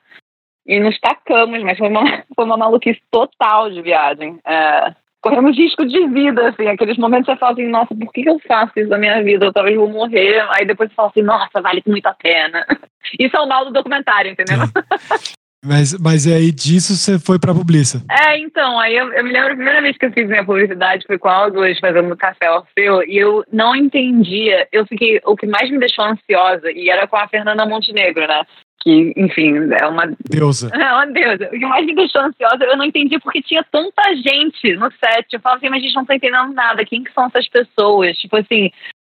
e 0.65 0.79
nos 0.79 0.99
tacamos, 0.99 1.63
mas 1.63 1.77
foi 1.77 1.87
uma 1.87 2.03
foi 2.35 2.45
uma 2.45 2.57
maluquice 2.57 3.01
total 3.11 3.69
de 3.71 3.81
viagem. 3.81 4.39
É, 4.45 4.93
corremos 5.21 5.57
risco 5.57 5.85
de 5.85 6.07
vida, 6.07 6.49
assim, 6.49 6.67
aqueles 6.67 6.97
momentos 6.97 7.25
você 7.25 7.37
fala 7.37 7.53
assim, 7.53 7.67
nossa, 7.67 7.95
por 7.95 8.11
que 8.13 8.27
eu 8.27 8.39
faço 8.47 8.73
isso 8.77 8.89
na 8.89 8.97
minha 8.97 9.23
vida? 9.23 9.45
Eu 9.45 9.53
talvez 9.53 9.75
vou 9.75 9.89
morrer. 9.89 10.45
Aí 10.55 10.65
depois 10.65 10.89
você 10.89 10.95
fala 10.95 11.09
assim, 11.09 11.21
nossa, 11.21 11.61
vale 11.61 11.81
muito 11.87 12.05
a 12.05 12.13
pena. 12.13 12.65
Isso 13.17 13.37
é 13.37 13.39
o 13.39 13.47
mal 13.47 13.63
do 13.63 13.71
documentário, 13.71 14.31
entendeu? 14.31 14.57
Mas, 15.65 15.97
mas 15.99 16.27
aí 16.27 16.51
disso 16.51 16.93
você 16.93 17.17
foi 17.17 17.39
pra 17.39 17.53
publicidade 17.53 18.05
É, 18.09 18.39
então, 18.39 18.79
aí 18.79 18.95
eu, 18.95 19.11
eu, 19.11 19.23
me 19.23 19.31
lembro 19.31 19.53
a 19.53 19.55
primeira 19.55 19.81
vez 19.81 19.97
que 19.97 20.05
eu 20.05 20.11
fiz 20.11 20.27
minha 20.27 20.45
publicidade 20.45 21.05
foi 21.07 21.17
com 21.17 21.29
a 21.29 21.33
Augusto 21.33 21.81
fazendo 21.81 22.15
Café 22.15 22.49
Orfeu 22.51 23.03
e 23.03 23.17
eu 23.17 23.43
não 23.51 23.75
entendia, 23.75 24.67
eu 24.71 24.85
fiquei, 24.85 25.19
o 25.25 25.35
que 25.35 25.47
mais 25.47 25.69
me 25.71 25.79
deixou 25.79 26.05
ansiosa, 26.05 26.71
e 26.71 26.89
era 26.89 27.07
com 27.07 27.17
a 27.17 27.27
Fernanda 27.27 27.65
Montenegro, 27.65 28.27
né? 28.27 28.43
Que, 28.79 29.11
enfim, 29.17 29.53
é 29.81 29.87
uma. 29.87 30.05
Deusa. 30.29 30.69
É 30.77 30.93
uma 30.93 31.07
deusa. 31.07 31.47
O 31.47 31.59
que 31.59 31.65
mais 31.65 31.85
me 31.85 31.95
deixou 31.95 32.21
ansiosa, 32.21 32.63
eu 32.63 32.77
não 32.77 32.85
entendi 32.85 33.19
porque 33.19 33.41
tinha 33.41 33.65
tanta 33.71 34.15
gente 34.15 34.75
no 34.75 34.91
set. 34.91 35.25
Eu 35.33 35.39
falava 35.39 35.57
assim, 35.57 35.69
mas 35.69 35.81
a 35.81 35.85
gente 35.85 35.95
não 35.95 36.05
tá 36.05 36.15
entendendo 36.15 36.53
nada. 36.53 36.85
Quem 36.85 37.03
que 37.03 37.11
são 37.11 37.25
essas 37.25 37.49
pessoas? 37.49 38.15
Tipo 38.17 38.37
assim, 38.37 38.69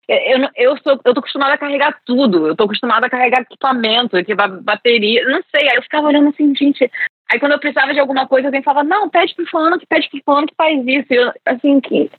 eu, 0.10 0.50
eu, 0.56 0.78
sou, 0.78 1.00
eu 1.06 1.13
tô 1.13 1.19
acostumada 1.19 1.54
a 1.54 1.58
carregar 1.58 2.00
tudo. 2.06 2.48
Eu 2.48 2.56
tô 2.56 2.63
acostumada 2.63 3.06
a 3.06 3.10
carregar 3.10 3.41
equipamento, 3.41 4.17
bateria, 4.63 5.24
não 5.26 5.41
sei. 5.56 5.69
Aí 5.69 5.76
eu 5.76 5.84
ficava 5.84 6.08
olhando 6.08 6.30
assim, 6.30 6.56
gente. 6.56 6.89
Aí 7.32 7.39
quando 7.39 7.52
eu 7.52 7.60
precisava 7.60 7.93
de 7.93 8.00
alguma 8.00 8.28
coisa, 8.28 8.48
alguém 8.48 8.63
falava, 8.63 8.88
não, 8.88 9.08
pede 9.08 9.36
pro 9.36 9.45
fulano 9.45 9.80
que 9.80 9.86
pede 9.86 10.10
pro 10.10 10.22
fulano 10.26 10.48
que 10.48 10.56
faz 10.56 10.80
isso. 10.88 11.08
E 11.12 11.15
eu, 11.15 11.32
assim, 11.45 11.80
que 11.80 12.10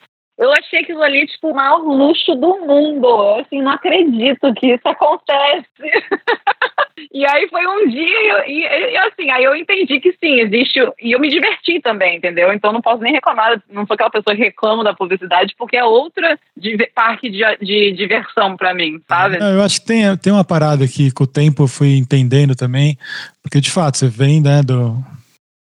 eu 0.40 0.50
achei 0.54 0.80
aquilo 0.80 1.02
ali, 1.02 1.26
tipo, 1.26 1.50
o 1.50 1.54
maior 1.54 1.82
luxo 1.82 2.34
do 2.34 2.60
mundo. 2.60 3.06
Assim, 3.38 3.60
não 3.60 3.72
acredito 3.72 4.54
que 4.54 4.72
isso 4.72 4.88
acontece. 4.88 5.66
e 7.12 7.26
aí 7.26 7.46
foi 7.50 7.66
um 7.66 7.86
dia, 7.86 8.48
e, 8.48 8.62
e, 8.62 8.96
assim, 8.96 9.30
aí 9.30 9.44
eu 9.44 9.54
entendi 9.54 10.00
que 10.00 10.12
sim, 10.12 10.40
existe. 10.40 10.80
E 11.02 11.12
eu 11.12 11.20
me 11.20 11.28
diverti 11.28 11.78
também, 11.82 12.16
entendeu? 12.16 12.50
Então 12.54 12.72
não 12.72 12.80
posso 12.80 13.02
nem 13.02 13.12
reclamar, 13.12 13.62
não 13.70 13.86
sou 13.86 13.92
aquela 13.92 14.10
pessoa 14.10 14.34
que 14.34 14.42
reclama 14.42 14.82
da 14.82 14.94
publicidade, 14.94 15.54
porque 15.58 15.76
é 15.76 15.84
outra 15.84 16.38
parque 16.94 17.28
de, 17.28 17.40
de 17.60 17.92
diversão 17.92 18.56
para 18.56 18.72
mim, 18.72 18.98
sabe? 19.06 19.38
Não, 19.38 19.50
eu 19.50 19.62
acho 19.62 19.80
que 19.80 19.86
tem, 19.86 20.16
tem 20.16 20.32
uma 20.32 20.44
parada 20.44 20.88
que 20.88 21.10
com 21.12 21.24
o 21.24 21.26
tempo 21.26 21.64
eu 21.64 21.68
fui 21.68 21.98
entendendo 21.98 22.56
também, 22.56 22.96
porque 23.42 23.60
de 23.60 23.70
fato 23.70 23.98
você 23.98 24.08
vem, 24.08 24.40
né, 24.40 24.62
do 24.62 24.96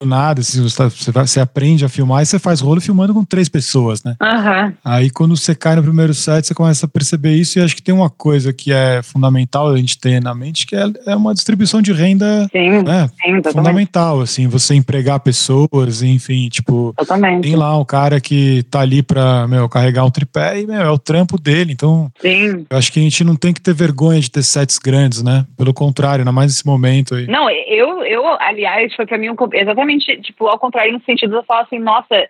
nada, 0.04 0.42
você, 0.42 0.60
você, 0.60 1.10
vai, 1.10 1.26
você, 1.26 1.40
aprende 1.40 1.84
a 1.84 1.88
filmar 1.88 2.22
e 2.22 2.26
você 2.26 2.38
faz 2.38 2.60
rolo 2.60 2.80
filmando 2.80 3.14
com 3.14 3.24
três 3.24 3.48
pessoas, 3.48 4.04
né? 4.04 4.14
Uhum. 4.20 4.72
Aí 4.84 5.08
quando 5.10 5.34
você 5.34 5.54
cai 5.54 5.74
no 5.76 5.82
primeiro 5.82 6.12
set, 6.12 6.46
você 6.46 6.54
começa 6.54 6.84
a 6.84 6.88
perceber 6.88 7.34
isso 7.34 7.58
e 7.58 7.62
acho 7.62 7.74
que 7.74 7.82
tem 7.82 7.94
uma 7.94 8.10
coisa 8.10 8.52
que 8.52 8.72
é 8.72 9.02
fundamental 9.02 9.68
a 9.68 9.76
gente 9.76 9.98
ter 9.98 10.22
na 10.22 10.34
mente, 10.34 10.66
que 10.66 10.76
é, 10.76 10.84
é 11.06 11.16
uma 11.16 11.32
distribuição 11.32 11.80
de 11.80 11.92
renda 11.92 12.46
sim, 12.52 12.82
né, 12.82 13.08
sim, 13.22 13.50
fundamental, 13.50 14.20
assim, 14.20 14.46
você 14.46 14.74
empregar 14.74 15.20
pessoas, 15.20 16.02
enfim, 16.02 16.48
tipo, 16.48 16.92
totalmente. 16.96 17.44
tem 17.44 17.56
lá 17.56 17.78
um 17.78 17.84
cara 17.84 18.20
que 18.20 18.64
tá 18.64 18.80
ali 18.80 19.02
pra, 19.02 19.48
meu, 19.48 19.66
carregar 19.66 20.04
um 20.04 20.10
tripé 20.10 20.60
e, 20.60 20.66
meu, 20.66 20.82
é 20.82 20.90
o 20.90 20.98
trampo 20.98 21.40
dele, 21.40 21.72
então 21.72 22.10
sim. 22.20 22.66
eu 22.68 22.76
acho 22.76 22.92
que 22.92 23.00
a 23.00 23.02
gente 23.02 23.24
não 23.24 23.34
tem 23.34 23.52
que 23.52 23.62
ter 23.62 23.72
vergonha 23.72 24.20
de 24.20 24.30
ter 24.30 24.42
sets 24.42 24.78
grandes, 24.78 25.22
né? 25.22 25.46
Pelo 25.56 25.72
contrário, 25.72 26.20
ainda 26.20 26.32
mais 26.32 26.52
nesse 26.52 26.66
momento 26.66 27.14
aí. 27.14 27.26
Não, 27.26 27.48
eu, 27.50 28.04
eu 28.04 28.22
aliás, 28.40 28.94
foi 28.94 29.06
pra 29.06 29.16
mim 29.16 29.30
um, 29.30 29.36
exatamente 29.54 29.86
exatamente, 29.96 30.20
tipo, 30.22 30.46
ao 30.46 30.58
contrário, 30.58 30.92
no 30.92 31.02
sentido 31.02 31.30
de 31.30 31.36
eu 31.36 31.44
falar 31.44 31.62
assim, 31.62 31.78
nossa, 31.78 32.28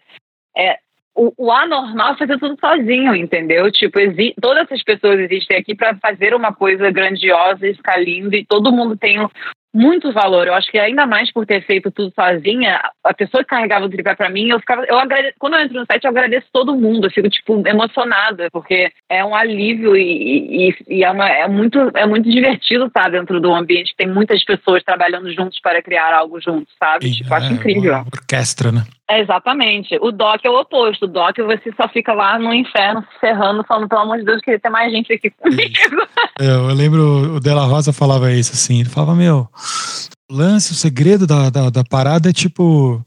é, 0.57 0.79
o, 1.15 1.33
o 1.37 1.53
anormal 1.53 2.13
é 2.13 2.17
fazer 2.17 2.39
tudo 2.39 2.59
sozinho, 2.61 3.15
entendeu? 3.15 3.71
Tipo, 3.71 3.99
todas 4.41 4.65
essas 4.65 4.83
pessoas 4.83 5.19
existem 5.19 5.57
aqui 5.57 5.75
para 5.75 5.97
fazer 5.97 6.35
uma 6.35 6.53
coisa 6.53 6.91
grandiosa 6.91 7.67
e 7.67 7.75
ficar 7.75 7.97
lindo, 7.97 8.35
e 8.35 8.45
todo 8.45 8.73
mundo 8.73 8.97
tem 8.97 9.19
muito 9.77 10.11
valor. 10.11 10.47
Eu 10.47 10.55
acho 10.55 10.71
que 10.71 10.79
ainda 10.79 11.07
mais 11.07 11.31
por 11.31 11.45
ter 11.45 11.63
feito 11.67 11.91
tudo 11.91 12.11
sozinha, 12.15 12.81
a 13.05 13.13
pessoa 13.13 13.45
que 13.45 13.51
carregava 13.51 13.85
o 13.85 13.91
tripé 13.91 14.15
para 14.15 14.31
mim, 14.31 14.49
eu 14.49 14.59
ficava, 14.59 14.85
eu 14.87 14.99
agradeço, 14.99 15.35
quando 15.39 15.55
eu 15.55 15.61
entro 15.61 15.79
no 15.79 15.85
site, 15.85 16.05
eu 16.05 16.11
agradeço 16.11 16.47
todo 16.51 16.75
mundo, 16.75 17.07
eu 17.07 17.11
fico 17.11 17.29
tipo 17.29 17.63
emocionada, 17.69 18.49
porque 18.51 18.91
é 19.07 19.23
um 19.23 19.35
alívio 19.35 19.95
e, 19.95 20.71
e, 20.71 20.77
e 20.89 21.05
é, 21.05 21.11
uma, 21.11 21.29
é, 21.29 21.47
muito 21.47 21.91
é 21.95 22.07
muito 22.07 22.31
divertido 22.31 22.87
estar 22.87 23.11
dentro 23.11 23.39
do 23.39 23.53
ambiente, 23.53 23.95
tem 23.99 24.09
muitas 24.09 24.43
pessoas 24.45 24.83
trabalhando 24.83 25.31
juntos 25.35 25.61
para 25.61 25.83
criar 25.83 26.15
algo 26.15 26.41
juntos, 26.41 26.73
sabe? 26.79 27.13
tipo, 27.13 27.35
acho 27.35 27.53
é, 27.53 27.53
incrível. 27.53 27.93
Uma 27.93 28.07
orquestra, 28.07 28.73
né? 28.73 28.83
É, 29.09 29.21
exatamente. 29.21 29.97
O 30.01 30.11
Doc 30.11 30.45
é 30.45 30.51
o 30.51 30.61
oposto. 30.61 31.05
O 31.05 31.09
Doc 31.09 31.37
você 31.39 31.73
só 31.81 31.89
fica 31.89 32.13
lá 32.13 32.39
no 32.39 32.53
inferno 32.53 33.03
se 33.03 33.21
ferrando, 33.21 33.65
falando, 33.65 33.89
pelo 33.89 34.03
amor 34.03 34.19
de 34.19 34.25
Deus, 34.25 34.41
queria 34.41 34.59
ter 34.59 34.69
mais 34.69 34.93
gente 34.93 35.13
aqui 35.13 35.31
comigo. 35.39 36.07
É, 36.41 36.49
eu 36.49 36.75
lembro 36.75 37.37
o 37.37 37.41
Della 37.41 37.65
Rosa 37.65 37.93
falava 37.93 38.33
isso 38.33 38.53
assim. 38.53 38.81
Ele 38.81 38.89
falava, 38.89 39.15
meu, 39.15 39.49
o 40.31 40.35
lance, 40.35 40.73
o 40.73 40.77
segredo 40.77 41.27
da, 41.27 41.51
da, 41.51 41.71
da 41.71 41.85
parada 41.85 42.31
é 42.31 42.33
tipo, 42.33 43.01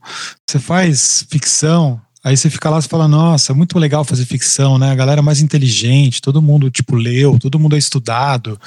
você 0.48 0.58
faz 0.58 1.26
ficção, 1.30 2.00
Aí 2.22 2.36
você 2.36 2.50
fica 2.50 2.68
lá 2.68 2.78
e 2.78 2.82
fala, 2.82 3.08
nossa, 3.08 3.54
muito 3.54 3.78
legal 3.78 4.04
fazer 4.04 4.26
ficção, 4.26 4.78
né? 4.78 4.90
A 4.90 4.94
galera 4.94 5.22
mais 5.22 5.40
inteligente, 5.40 6.20
todo 6.20 6.42
mundo, 6.42 6.70
tipo, 6.70 6.94
leu, 6.94 7.38
todo 7.38 7.58
mundo 7.58 7.74
é 7.74 7.78
estudado 7.78 8.60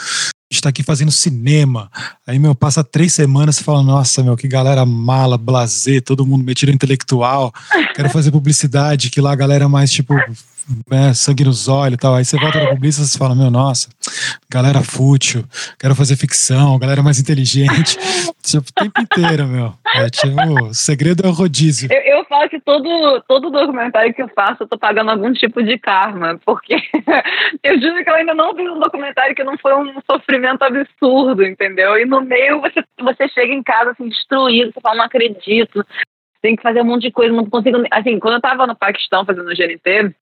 está 0.55 0.69
aqui 0.69 0.83
fazendo 0.83 1.11
cinema. 1.11 1.91
Aí, 2.25 2.39
meu, 2.39 2.53
passa 2.55 2.83
três 2.83 3.13
semanas 3.13 3.59
e 3.59 3.63
fala, 3.63 3.83
nossa, 3.83 4.23
meu, 4.23 4.35
que 4.35 4.47
galera 4.47 4.85
mala, 4.85 5.37
blazer, 5.37 6.01
todo 6.01 6.25
mundo 6.25 6.43
metido 6.43 6.71
intelectual. 6.71 7.53
Quero 7.95 8.09
fazer 8.09 8.31
publicidade, 8.31 9.09
que 9.09 9.21
lá 9.21 9.31
a 9.31 9.35
galera 9.35 9.65
é 9.65 9.67
mais, 9.67 9.91
tipo, 9.91 10.13
né, 10.89 11.13
sangue 11.13 11.43
nos 11.43 11.67
olhos 11.67 11.95
e 11.95 11.97
tal. 11.97 12.15
Aí 12.15 12.25
você 12.25 12.37
volta 12.37 12.59
da 12.59 12.69
publicidade 12.69 13.15
e 13.15 13.17
fala, 13.17 13.35
meu, 13.35 13.49
nossa, 13.49 13.89
galera 14.49 14.81
fútil, 14.81 15.43
quero 15.79 15.95
fazer 15.95 16.15
ficção, 16.15 16.77
galera 16.79 17.01
mais 17.01 17.19
inteligente. 17.19 17.97
tipo, 18.41 18.65
o 18.69 18.73
tempo 18.73 19.01
inteiro, 19.01 19.47
meu. 19.47 19.73
É, 19.95 20.09
tipo, 20.09 20.69
o 20.69 20.73
segredo 20.73 21.25
é 21.25 21.29
o 21.29 21.33
rodízio. 21.33 21.89
Eu, 21.91 22.17
eu, 22.17 22.25
falo 22.25 22.49
que 22.49 22.59
todo, 22.59 23.23
todo 23.27 23.49
documentário 23.49 24.13
que 24.13 24.21
eu 24.21 24.29
faço, 24.29 24.63
eu 24.63 24.67
tô 24.67 24.77
pagando 24.77 25.11
algum 25.11 25.31
tipo 25.33 25.61
de 25.61 25.77
karma, 25.77 26.39
porque 26.45 26.75
eu 27.63 27.79
juro 27.79 28.03
que 28.03 28.09
eu 28.09 28.15
ainda 28.15 28.33
não 28.33 28.55
vi 28.55 28.69
um 28.69 28.79
documentário 28.79 29.35
que 29.35 29.43
não 29.43 29.57
foi 29.57 29.75
um 29.75 29.93
sofrimento 30.09 30.63
absurdo, 30.63 31.45
entendeu? 31.45 31.97
E 31.97 32.05
no 32.05 32.21
meio 32.21 32.61
você, 32.61 32.83
você 32.99 33.27
chega 33.29 33.53
em 33.53 33.63
casa 33.63 33.91
assim, 33.91 34.07
destruído, 34.07 34.71
você 34.73 34.81
fala, 34.81 34.95
não 34.95 35.05
acredito, 35.05 35.85
tem 36.43 36.57
que 36.57 36.61
fazer 36.61 36.81
um 36.81 36.85
monte 36.85 37.03
de 37.03 37.11
coisa, 37.11 37.33
não 37.33 37.45
consigo. 37.45 37.81
Assim, 37.89 38.19
quando 38.19 38.35
eu 38.35 38.41
tava 38.41 38.67
no 38.67 38.75
Paquistão 38.75 39.25
fazendo 39.25 39.49
o 39.49 39.55
GNT, 39.55 40.13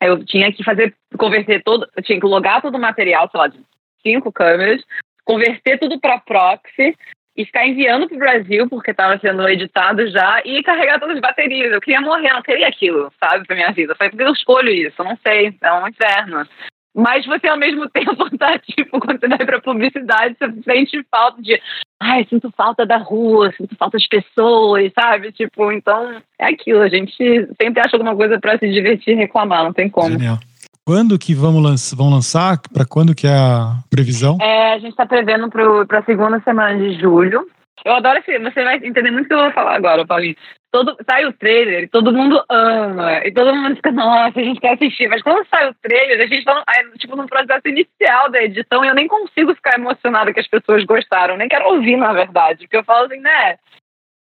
eu 0.00 0.24
tinha 0.24 0.52
que 0.52 0.64
fazer, 0.64 0.94
converter 1.18 1.62
todo, 1.62 1.86
eu 1.96 2.02
tinha 2.02 2.18
que 2.18 2.26
logar 2.26 2.62
todo 2.62 2.76
o 2.76 2.80
material, 2.80 3.28
sei 3.30 3.38
lá, 3.38 3.48
de 3.48 3.60
cinco 4.02 4.32
câmeras, 4.32 4.82
converter 5.24 5.78
tudo 5.78 6.00
para 6.00 6.18
proxy 6.20 6.96
e 7.36 7.44
ficar 7.44 7.66
enviando 7.66 8.08
para 8.08 8.16
o 8.16 8.18
Brasil, 8.18 8.68
porque 8.68 8.90
estava 8.90 9.18
sendo 9.18 9.48
editado 9.48 10.06
já, 10.10 10.42
e 10.44 10.62
carregar 10.62 10.98
todas 10.98 11.16
as 11.16 11.20
baterias. 11.20 11.72
Eu 11.72 11.80
queria 11.80 12.00
morrer, 12.00 12.32
não 12.32 12.42
queria 12.42 12.68
aquilo, 12.68 13.12
sabe, 13.22 13.46
para 13.46 13.56
minha 13.56 13.72
vida. 13.72 13.92
Eu 13.92 13.96
falei, 13.96 14.10
porque 14.10 14.24
eu 14.24 14.32
escolho 14.32 14.70
isso? 14.70 15.00
Eu 15.00 15.04
não 15.04 15.16
sei, 15.26 15.56
é 15.62 15.72
um 15.72 15.88
inferno. 15.88 16.46
Mas 16.94 17.24
você, 17.24 17.46
ao 17.48 17.58
mesmo 17.58 17.88
tempo, 17.88 18.28
tá, 18.36 18.58
tipo, 18.58 18.98
quando 18.98 19.20
você 19.20 19.28
vai 19.28 19.38
pra 19.38 19.60
publicidade, 19.60 20.36
você 20.38 20.62
sente 20.62 21.06
falta 21.10 21.40
de. 21.40 21.60
Ai, 22.02 22.26
sinto 22.28 22.50
falta 22.56 22.84
da 22.84 22.96
rua, 22.96 23.52
sinto 23.56 23.76
falta 23.76 23.96
das 23.96 24.06
pessoas, 24.06 24.90
sabe? 24.98 25.32
Tipo, 25.32 25.70
então, 25.70 26.20
é 26.38 26.46
aquilo. 26.46 26.80
A 26.80 26.88
gente 26.88 27.14
sempre 27.60 27.80
acha 27.80 27.96
alguma 27.96 28.16
coisa 28.16 28.40
para 28.40 28.58
se 28.58 28.68
divertir 28.70 29.12
e 29.14 29.16
reclamar, 29.18 29.64
não 29.64 29.72
tem 29.72 29.88
como. 29.88 30.10
Genial. 30.10 30.38
Quando 30.84 31.18
que 31.18 31.34
vamos 31.34 31.62
lançar, 31.62 31.96
vão 31.96 32.10
lançar? 32.10 32.58
Para 32.72 32.84
quando 32.84 33.14
que 33.14 33.26
é 33.26 33.36
a 33.36 33.76
previsão? 33.88 34.38
É, 34.40 34.72
a 34.72 34.78
gente 34.78 34.90
está 34.90 35.06
prevendo 35.06 35.48
para 35.86 36.00
a 36.00 36.04
segunda 36.04 36.40
semana 36.40 36.76
de 36.76 36.98
julho. 36.98 37.46
Eu 37.84 37.94
adoro 37.94 38.18
esse. 38.18 38.38
Você 38.38 38.64
vai 38.64 38.76
entender 38.76 39.10
muito 39.10 39.26
o 39.26 39.28
que 39.28 39.34
eu 39.34 39.38
vou 39.38 39.52
falar 39.52 39.74
agora, 39.74 40.06
Paulinho 40.06 40.36
todo, 40.70 40.96
sai 41.08 41.26
o 41.26 41.32
trailer 41.32 41.88
todo 41.90 42.12
mundo 42.12 42.42
ama. 42.48 43.18
E 43.24 43.32
todo 43.32 43.54
mundo 43.54 43.76
fica, 43.76 43.90
nossa, 43.90 44.38
a 44.38 44.42
gente 44.42 44.60
quer 44.60 44.74
assistir. 44.74 45.08
Mas 45.08 45.22
quando 45.22 45.46
sai 45.48 45.68
o 45.68 45.74
trailer, 45.74 46.20
a 46.20 46.26
gente 46.26 46.44
tá 46.44 46.64
no, 46.84 46.98
tipo, 46.98 47.16
no 47.16 47.26
processo 47.26 47.66
inicial 47.66 48.30
da 48.30 48.42
edição 48.42 48.84
e 48.84 48.88
eu 48.88 48.94
nem 48.94 49.08
consigo 49.08 49.54
ficar 49.54 49.78
emocionada 49.78 50.32
que 50.32 50.40
as 50.40 50.48
pessoas 50.48 50.84
gostaram. 50.84 51.36
Nem 51.36 51.48
quero 51.48 51.66
ouvir, 51.74 51.96
na 51.96 52.12
verdade. 52.12 52.60
Porque 52.60 52.76
eu 52.76 52.84
falo 52.84 53.06
assim, 53.06 53.20
né? 53.20 53.56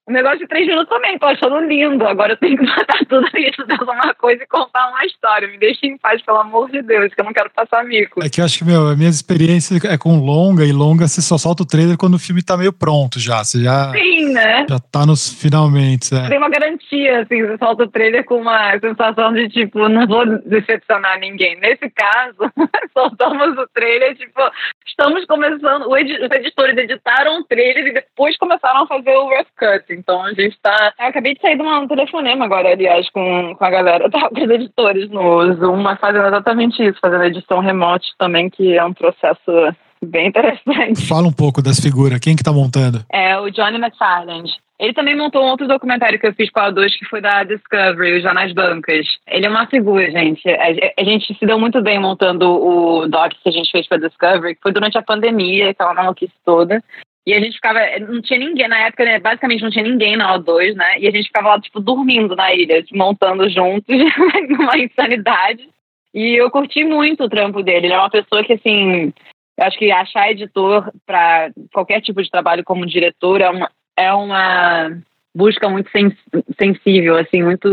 O 0.08 0.12
negócio 0.14 0.40
de 0.40 0.48
três 0.48 0.66
minutos 0.66 0.88
também, 0.88 1.20
tô 1.20 1.26
achando 1.26 1.60
lindo. 1.60 2.08
Agora 2.08 2.32
eu 2.32 2.38
tenho 2.38 2.58
que 2.58 2.64
botar 2.74 3.00
tudo 3.10 3.28
isso 3.38 3.66
de 3.68 3.74
uma 3.84 4.14
coisa 4.14 4.42
e 4.42 4.48
contar 4.48 4.88
uma 4.88 5.06
história. 5.06 5.50
Me 5.50 5.58
deixe 5.58 5.86
em 5.86 5.98
paz, 5.98 6.22
pelo 6.22 6.38
amor 6.38 6.72
de 6.72 6.82
Deus, 6.82 7.14
que 7.14 7.20
eu 7.20 7.26
não 7.26 7.34
quero 7.34 7.50
passar 7.50 7.84
mico. 7.84 8.24
É 8.24 8.30
que 8.30 8.40
eu 8.40 8.46
acho 8.46 8.60
que, 8.60 8.64
meu, 8.64 8.88
a 8.88 8.96
minha 8.96 9.10
experiência 9.10 9.76
é 9.86 9.98
com 9.98 10.18
longa, 10.18 10.64
e 10.64 10.72
longa 10.72 11.10
você 11.10 11.22
só 11.22 11.38
solta 11.38 11.64
o 11.64 11.66
trailer 11.66 11.98
quando 11.98 12.14
o 12.14 12.20
filme 12.20 12.42
tá 12.42 12.56
meio 12.56 12.72
pronto 12.72 13.20
já. 13.20 13.44
Você 13.44 13.62
já. 13.62 13.92
Sim, 13.92 14.32
né? 14.32 14.66
Já 14.70 14.80
tá 14.80 15.06
nos 15.06 15.30
finalmente. 15.30 16.16
É. 16.16 16.30
Tem 16.30 16.38
uma 16.38 16.50
garantia, 16.50 17.24
assim, 17.24 17.46
você 17.46 17.58
solta 17.58 17.84
o 17.84 17.92
trailer 17.92 18.24
com 18.24 18.38
uma 18.38 18.80
sensação 18.80 19.34
de, 19.34 19.50
tipo, 19.50 19.90
não 19.90 20.08
vou 20.08 20.26
decepcionar 20.46 21.20
ninguém. 21.20 21.60
Nesse 21.60 21.90
caso, 21.90 22.50
soltamos 22.96 23.58
o 23.58 23.68
trailer, 23.74 24.16
tipo, 24.16 24.40
estamos 24.86 25.26
começando. 25.26 25.86
Os 25.90 26.32
editores 26.32 26.78
editaram 26.78 27.42
o 27.42 27.44
trailer 27.44 27.88
e 27.88 27.94
depois 27.94 28.38
começaram 28.38 28.84
a 28.84 28.88
fazer 28.88 29.12
o 29.12 29.28
rough 29.28 29.48
cut. 29.58 29.97
Então 29.98 30.24
a 30.24 30.34
gente 30.34 30.58
tá. 30.62 30.94
Eu 31.00 31.08
acabei 31.08 31.34
de 31.34 31.42
sair 31.42 31.58
de 31.58 31.64
um 31.64 31.88
telefonema 31.88 32.46
agora, 32.46 32.72
aliás, 32.72 33.10
com, 33.10 33.56
com 33.56 33.66
a 33.66 33.70
galera 33.70 34.10
tá, 34.10 34.30
com 34.30 34.44
os 34.44 34.50
editores 34.50 35.10
no 35.10 35.54
Zoom, 35.56 35.78
mas 35.78 36.00
fazendo 36.00 36.28
exatamente 36.28 36.84
isso, 36.84 37.00
fazendo 37.02 37.24
edição 37.24 37.60
remote 37.60 38.08
também, 38.18 38.50
que 38.50 38.78
é 38.78 38.86
um 38.86 38.94
processo 38.94 39.74
bem 40.04 40.28
interessante. 40.28 41.08
Fala 41.08 41.28
um 41.28 41.34
pouco 41.34 41.62
das 41.62 41.80
figuras, 41.80 42.20
quem 42.20 42.36
que 42.36 42.44
tá 42.44 42.54
montando? 42.54 43.04
É 43.12 43.38
o 43.40 43.50
Johnny 43.50 43.78
McFarland. 43.78 44.52
Ele 44.80 44.94
também 44.94 45.18
montou 45.18 45.44
um 45.44 45.50
outro 45.50 45.68
documentário 45.68 46.20
que 46.20 46.28
eu 46.28 46.34
fiz 46.36 46.52
com 46.52 46.60
a 46.60 46.72
A2, 46.72 46.90
que 47.00 47.06
foi 47.06 47.20
da 47.20 47.44
Discovery, 47.44 48.18
o 48.18 48.22
Já 48.22 48.32
nas 48.32 48.54
Bancas. 48.54 49.08
Ele 49.28 49.48
é 49.48 49.50
uma 49.50 49.66
figura, 49.66 50.12
gente. 50.12 50.48
A, 50.48 51.04
gente 51.04 51.34
se 51.34 51.46
deu 51.48 51.60
muito 51.60 51.82
bem 51.82 52.00
montando 52.00 52.48
o 52.48 53.08
doc 53.08 53.32
que 53.42 53.50
a 53.50 53.52
gente 53.52 53.72
fez 53.72 53.88
para 53.88 53.98
Discovery, 53.98 54.54
que 54.54 54.62
foi 54.62 54.72
durante 54.72 54.96
a 54.96 55.02
pandemia, 55.02 55.72
aquela 55.72 55.96
maluquice 55.96 56.34
toda. 56.46 56.84
E 57.28 57.34
a 57.34 57.42
gente 57.42 57.56
ficava, 57.56 57.82
não 58.00 58.22
tinha 58.22 58.40
ninguém, 58.40 58.70
na 58.70 58.88
época, 58.88 59.04
né, 59.04 59.20
basicamente 59.20 59.62
não 59.62 59.70
tinha 59.70 59.84
ninguém 59.84 60.16
na 60.16 60.40
O2, 60.40 60.76
né? 60.76 60.98
E 60.98 61.10
a 61.10 61.12
gente 61.12 61.28
ficava 61.28 61.50
lá, 61.50 61.60
tipo, 61.60 61.82
dormindo 61.82 62.38
na 62.38 62.54
ilha, 62.54 62.82
montando 62.94 63.50
juntos, 63.50 63.84
numa 64.48 64.78
insanidade. 64.78 65.68
E 66.14 66.36
eu 66.40 66.50
curti 66.50 66.86
muito 66.86 67.26
o 67.26 67.30
trampo 67.30 67.62
dele. 67.62 67.88
Ele 67.88 67.94
é 67.94 67.98
uma 67.98 68.10
pessoa 68.10 68.46
que, 68.46 68.54
assim, 68.54 69.12
eu 69.58 69.66
acho 69.66 69.78
que 69.78 69.92
achar 69.92 70.32
editor 70.32 70.90
para 71.06 71.52
qualquer 71.74 72.00
tipo 72.00 72.24
de 72.24 72.32
trabalho 72.32 72.64
como 72.64 72.86
diretor 72.86 73.42
é 73.42 73.50
uma, 73.50 73.72
é 73.98 74.14
uma 74.14 74.98
busca 75.36 75.68
muito 75.68 75.92
sens 75.92 76.14
sensível, 76.58 77.18
assim, 77.18 77.44
muito 77.44 77.70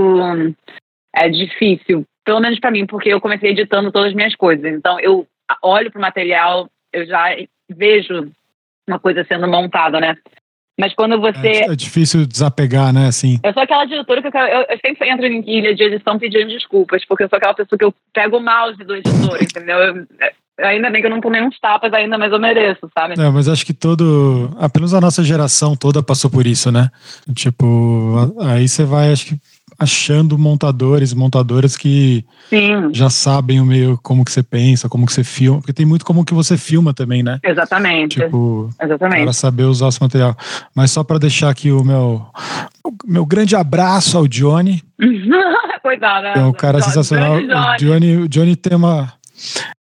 é 1.15 1.29
difícil. 1.29 2.05
Pelo 2.25 2.41
menos 2.41 2.59
para 2.59 2.73
mim, 2.73 2.87
porque 2.87 3.09
eu 3.09 3.21
comecei 3.21 3.51
editando 3.51 3.93
todas 3.93 4.09
as 4.09 4.15
minhas 4.15 4.35
coisas. 4.35 4.65
Então, 4.65 4.99
eu 4.99 5.29
olho 5.63 5.93
para 5.93 5.99
o 6.01 6.03
material, 6.03 6.69
eu 6.93 7.07
já 7.07 7.37
vejo 7.71 8.33
uma 8.89 8.99
coisa 8.99 9.25
sendo 9.29 9.49
montada, 9.49 10.01
né? 10.01 10.17
Mas 10.79 10.93
quando 10.95 11.21
você. 11.21 11.49
É, 11.49 11.71
é, 11.71 11.77
difícil 11.77 12.27
desapegar, 12.27 12.93
né? 12.93 13.07
Assim. 13.07 13.39
Eu 13.43 13.53
sou 13.53 13.63
aquela 13.63 13.85
diretora 13.85 14.21
que 14.21 14.29
eu, 14.29 14.41
eu, 14.41 14.67
eu, 14.69 14.79
sempre 14.85 15.09
entro 15.09 15.27
em 15.27 15.43
ilha 15.49 15.75
de 15.75 15.85
edição 15.85 16.19
pedindo 16.19 16.49
desculpas, 16.49 17.05
porque 17.07 17.25
eu 17.25 17.29
sou 17.29 17.37
aquela 17.37 17.55
pessoa 17.55 17.79
que 17.79 17.85
eu 17.85 17.95
pego 18.13 18.39
o 18.39 18.45
mouse 18.45 18.79
do 18.79 18.97
editor, 18.97 19.39
entendeu? 19.41 19.79
Eu, 19.79 20.07
ainda 20.67 20.91
bem 20.91 21.01
que 21.01 21.07
eu 21.07 21.11
não 21.11 21.21
tomei 21.21 21.43
uns 21.43 21.59
tapas 21.61 21.93
ainda, 21.93 22.19
mas 22.19 22.33
eu 22.33 22.41
mereço, 22.41 22.91
sabe? 22.97 23.15
É, 23.21 23.31
mas 23.31 23.49
acho 23.49 23.65
que 23.65 23.73
todo. 23.73 24.51
Apenas 24.59 24.93
a 24.95 25.01
nossa 25.01 25.23
geração 25.23 25.77
toda 25.77 26.03
passou 26.03 26.29
por 26.29 26.45
isso, 26.45 26.73
né? 26.73 26.91
Tipo, 27.35 28.35
aí 28.41 28.67
você 28.67 28.85
vai, 28.85 29.13
acho 29.13 29.27
que 29.27 29.41
achando 29.79 30.39
montadores 30.39 31.13
montadoras 31.13 31.77
que 31.77 32.25
Sim. 32.49 32.93
já 32.93 33.11
sabem 33.11 33.61
o 33.61 33.67
meio 33.67 33.99
como 34.03 34.25
que 34.25 34.33
você 34.33 34.43
pensa, 34.43 34.89
como 34.89 35.07
que 35.07 35.13
você 35.13 35.25
filma, 35.25 35.59
porque 35.59 35.73
tem 35.73 35.87
muito 35.87 36.05
como 36.05 36.25
que 36.25 36.35
você 36.35 36.57
filma 36.57 36.95
também, 36.95 37.23
né? 37.23 37.39
Exatamente. 37.43 38.21
Tipo, 38.21 38.71
Exatamente. 38.81 39.25
para 39.25 39.33
saber 39.33 39.65
usar 39.65 39.89
esse 39.89 40.01
material. 40.01 40.37
Mas 40.75 40.91
só 40.91 41.03
para 41.03 41.19
deixar 41.19 41.51
aqui 41.51 41.71
o 41.71 41.83
meu 41.85 42.27
meu 43.07 43.25
grande 43.25 43.57
abraço 43.57 44.19
ao 44.19 44.29
Johnny. 44.29 44.83
Coitado. 45.83 46.27
É 46.39 46.45
um 46.45 46.53
cara 46.53 46.79
Johnny, 46.79 46.93
sensacional. 46.93 47.41
Johnny. 47.41 47.53
O 47.53 47.79
Johnny, 47.79 48.17
o 48.17 48.29
Johnny 48.29 48.57
tem 48.57 48.77
uma 48.77 49.13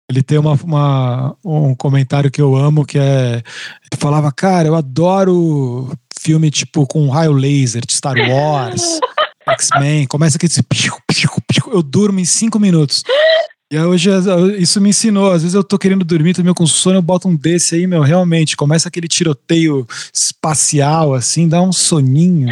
ele 0.09 0.21
tem 0.21 0.37
uma, 0.37 0.59
uma, 0.63 1.35
um 1.43 1.73
comentário 1.73 2.29
que 2.29 2.41
eu 2.41 2.55
amo 2.55 2.85
que 2.85 2.99
é 2.99 3.35
ele 3.35 3.99
falava, 3.99 4.29
cara, 4.31 4.67
eu 4.67 4.75
adoro 4.75 5.89
filme 6.19 6.51
tipo 6.51 6.85
com 6.85 7.09
raio 7.09 7.31
laser 7.31 7.83
de 7.85 7.93
Star 7.93 8.15
Wars. 8.29 8.99
X-Men, 9.47 10.07
começa 10.07 10.37
aquele 10.37 10.51
pico, 10.67 11.01
eu 11.71 11.81
durmo 11.81 12.19
em 12.19 12.25
cinco 12.25 12.59
minutos. 12.59 13.03
E 13.71 13.79
hoje 13.79 14.09
isso 14.57 14.81
me 14.81 14.89
ensinou. 14.89 15.31
Às 15.31 15.43
vezes 15.43 15.55
eu 15.55 15.63
tô 15.63 15.77
querendo 15.77 16.03
dormir, 16.03 16.33
tô 16.33 16.43
meio 16.43 16.53
com 16.53 16.67
sono, 16.67 16.97
eu 16.97 17.01
boto 17.01 17.29
um 17.29 17.35
desse 17.35 17.75
aí, 17.75 17.87
meu, 17.87 18.01
realmente. 18.01 18.57
Começa 18.57 18.89
aquele 18.89 19.07
tiroteio 19.07 19.87
espacial, 20.13 21.13
assim, 21.13 21.47
dá 21.47 21.61
um 21.61 21.71
soninho. 21.71 22.49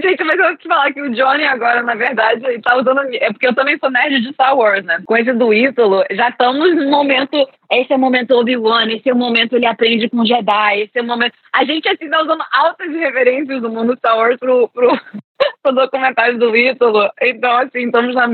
Gente, 0.02 0.24
mas 0.24 0.38
eu 0.38 0.44
vou 0.46 0.56
te 0.56 0.68
falar 0.68 0.92
que 0.92 1.00
o 1.00 1.10
Johnny 1.10 1.44
agora, 1.44 1.82
na 1.82 1.94
verdade, 1.94 2.44
ele 2.44 2.60
tá 2.60 2.76
usando. 2.76 3.00
É 3.14 3.32
porque 3.32 3.46
eu 3.46 3.54
também 3.54 3.78
sou 3.78 3.90
nerd 3.90 4.20
de 4.20 4.32
Star 4.32 4.56
Wars, 4.56 4.84
né? 4.84 5.00
Com 5.04 5.16
esse 5.16 5.32
do 5.32 5.52
Ítalo, 5.52 6.04
já 6.10 6.28
estamos 6.28 6.74
no 6.74 6.90
momento. 6.90 7.48
Esse 7.70 7.92
é 7.92 7.96
o 7.96 7.98
momento 7.98 8.34
Obi-Wan, 8.34 8.86
esse 8.90 9.08
é 9.08 9.12
o 9.12 9.16
momento 9.16 9.54
ele 9.54 9.66
aprende 9.66 10.08
com 10.08 10.24
Jedi, 10.24 10.80
esse 10.80 10.98
é 10.98 11.02
o 11.02 11.06
momento. 11.06 11.34
A 11.52 11.64
gente, 11.64 11.88
assim, 11.88 12.08
tá 12.08 12.20
usando 12.22 12.42
altas 12.52 12.90
referências 12.90 13.62
do 13.62 13.70
mundo 13.70 13.96
Star 13.96 14.16
Wars 14.16 14.36
pro, 14.38 14.68
pro, 14.68 14.90
pro 15.62 15.72
documentário 15.72 16.38
do 16.38 16.56
Ítalo. 16.56 17.10
Então, 17.20 17.56
assim, 17.58 17.86
estamos 17.86 18.14
na, 18.14 18.26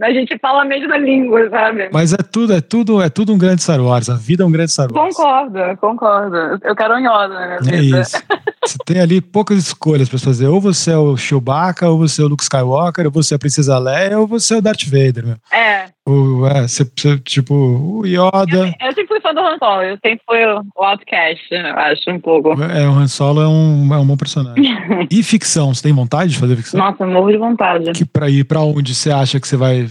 a 0.00 0.10
gente 0.12 0.38
fala 0.38 0.62
a 0.62 0.64
mesma 0.64 0.96
língua, 0.96 1.48
sabe? 1.50 1.90
Mas 1.92 2.12
é 2.12 2.16
tudo, 2.16 2.52
é 2.52 2.60
tudo, 2.60 3.02
é 3.02 3.10
tudo 3.10 3.32
um 3.32 3.38
grande 3.38 3.62
Star 3.62 3.80
Wars. 3.80 4.08
A 4.08 4.14
vida 4.14 4.42
é 4.42 4.46
um 4.46 4.50
grande 4.50 4.72
Star 4.72 4.90
Wars. 4.90 5.14
Concordo, 5.14 5.76
concordo. 5.78 6.36
Eu 6.62 6.74
quero 6.74 6.94
unhosa, 6.94 7.34
né? 7.34 7.58
É 7.70 7.76
isso. 7.76 8.16
Você 8.64 8.78
tem 8.86 9.00
ali 9.00 9.20
poucas 9.20 9.58
escolhas 9.58 10.08
para 10.08 10.20
fazer. 10.20 10.46
Ou 10.46 10.60
você 10.60 10.92
é 10.92 10.96
o 10.96 11.16
Chewbacca, 11.16 11.88
ou 11.88 11.98
você 11.98 12.22
é 12.22 12.24
o 12.24 12.28
Luke 12.28 12.44
Skywalker, 12.44 13.06
ou 13.06 13.10
você 13.10 13.34
é 13.34 13.36
a 13.36 13.38
Princesa 13.38 13.76
Leia, 13.76 14.20
ou 14.20 14.26
você 14.26 14.54
é 14.54 14.58
o 14.58 14.62
Darth 14.62 14.84
Vader, 14.84 15.26
meu. 15.26 15.36
É. 15.52 15.86
O, 16.06 16.44
é, 16.48 16.62
você, 16.62 16.84
você, 16.84 17.16
tipo, 17.18 17.54
o 17.54 18.04
Yoda. 18.04 18.56
Eu, 18.56 18.64
eu, 18.64 18.92
sempre 18.92 19.06
fui 19.06 19.20
fã 19.20 19.32
do 19.32 19.40
Han 19.40 19.56
Solo, 19.58 19.82
eu 19.82 19.98
sempre 20.04 20.20
fui 20.26 20.44
o 20.44 20.82
Outcast, 20.82 21.46
eu 21.52 21.78
acho, 21.78 22.10
um 22.10 22.18
pouco. 22.18 22.60
É, 22.60 22.88
o 22.88 22.92
Han 22.92 23.06
Solo 23.06 23.40
é 23.40 23.48
um, 23.48 23.94
é 23.94 23.98
um 23.98 24.06
bom 24.06 24.16
personagem. 24.16 24.64
e 25.10 25.22
ficção, 25.22 25.72
você 25.72 25.82
tem 25.82 25.92
vontade 25.92 26.32
de 26.32 26.38
fazer 26.38 26.56
ficção? 26.56 26.80
Nossa, 26.80 27.06
morro 27.06 27.30
de 27.30 27.38
vontade. 27.38 27.92
Que 27.92 28.04
pra 28.04 28.28
ir 28.28 28.44
pra 28.44 28.60
onde 28.60 28.94
você 28.94 29.12
acha 29.12 29.38
que 29.38 29.46
você 29.46 29.56
vai. 29.56 29.88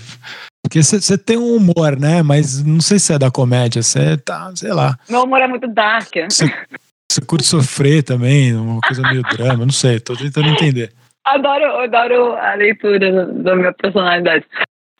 Porque 0.61 0.83
você 0.83 1.17
tem 1.17 1.37
um 1.37 1.55
humor, 1.55 1.97
né? 1.97 2.21
Mas 2.21 2.61
não 2.63 2.81
sei 2.81 2.99
se 2.99 3.13
é 3.13 3.17
da 3.17 3.31
comédia, 3.31 3.81
você 3.81 4.17
tá, 4.17 4.51
sei 4.53 4.73
lá. 4.73 4.97
Meu 5.09 5.23
humor 5.23 5.39
é 5.39 5.47
muito 5.47 5.67
dark. 5.67 6.11
Você 6.29 7.21
curte 7.25 7.45
sofrer 7.45 8.03
também, 8.03 8.53
uma 8.53 8.81
coisa 8.81 9.01
meio 9.03 9.23
drama, 9.31 9.65
não 9.65 9.71
sei, 9.71 9.99
tô 9.99 10.15
tentando 10.15 10.49
entender. 10.49 10.91
Adoro, 11.25 11.65
adoro 11.79 12.33
a 12.33 12.55
leitura 12.55 13.25
da 13.27 13.55
minha 13.55 13.73
personalidade. 13.73 14.45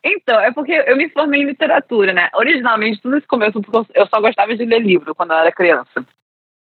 Então, 0.04 0.40
é 0.40 0.52
porque 0.52 0.72
eu 0.72 0.98
me 0.98 1.10
formei 1.10 1.42
em 1.42 1.46
literatura, 1.46 2.12
né? 2.12 2.30
Originalmente, 2.34 3.02
tudo 3.02 3.18
isso 3.18 3.28
começou 3.28 3.62
porque 3.62 3.92
eu 3.94 4.08
só 4.08 4.20
gostava 4.20 4.56
de 4.56 4.66
ler 4.66 4.82
livro 4.82 5.14
quando 5.14 5.32
eu 5.32 5.38
era 5.38 5.52
criança. 5.52 6.06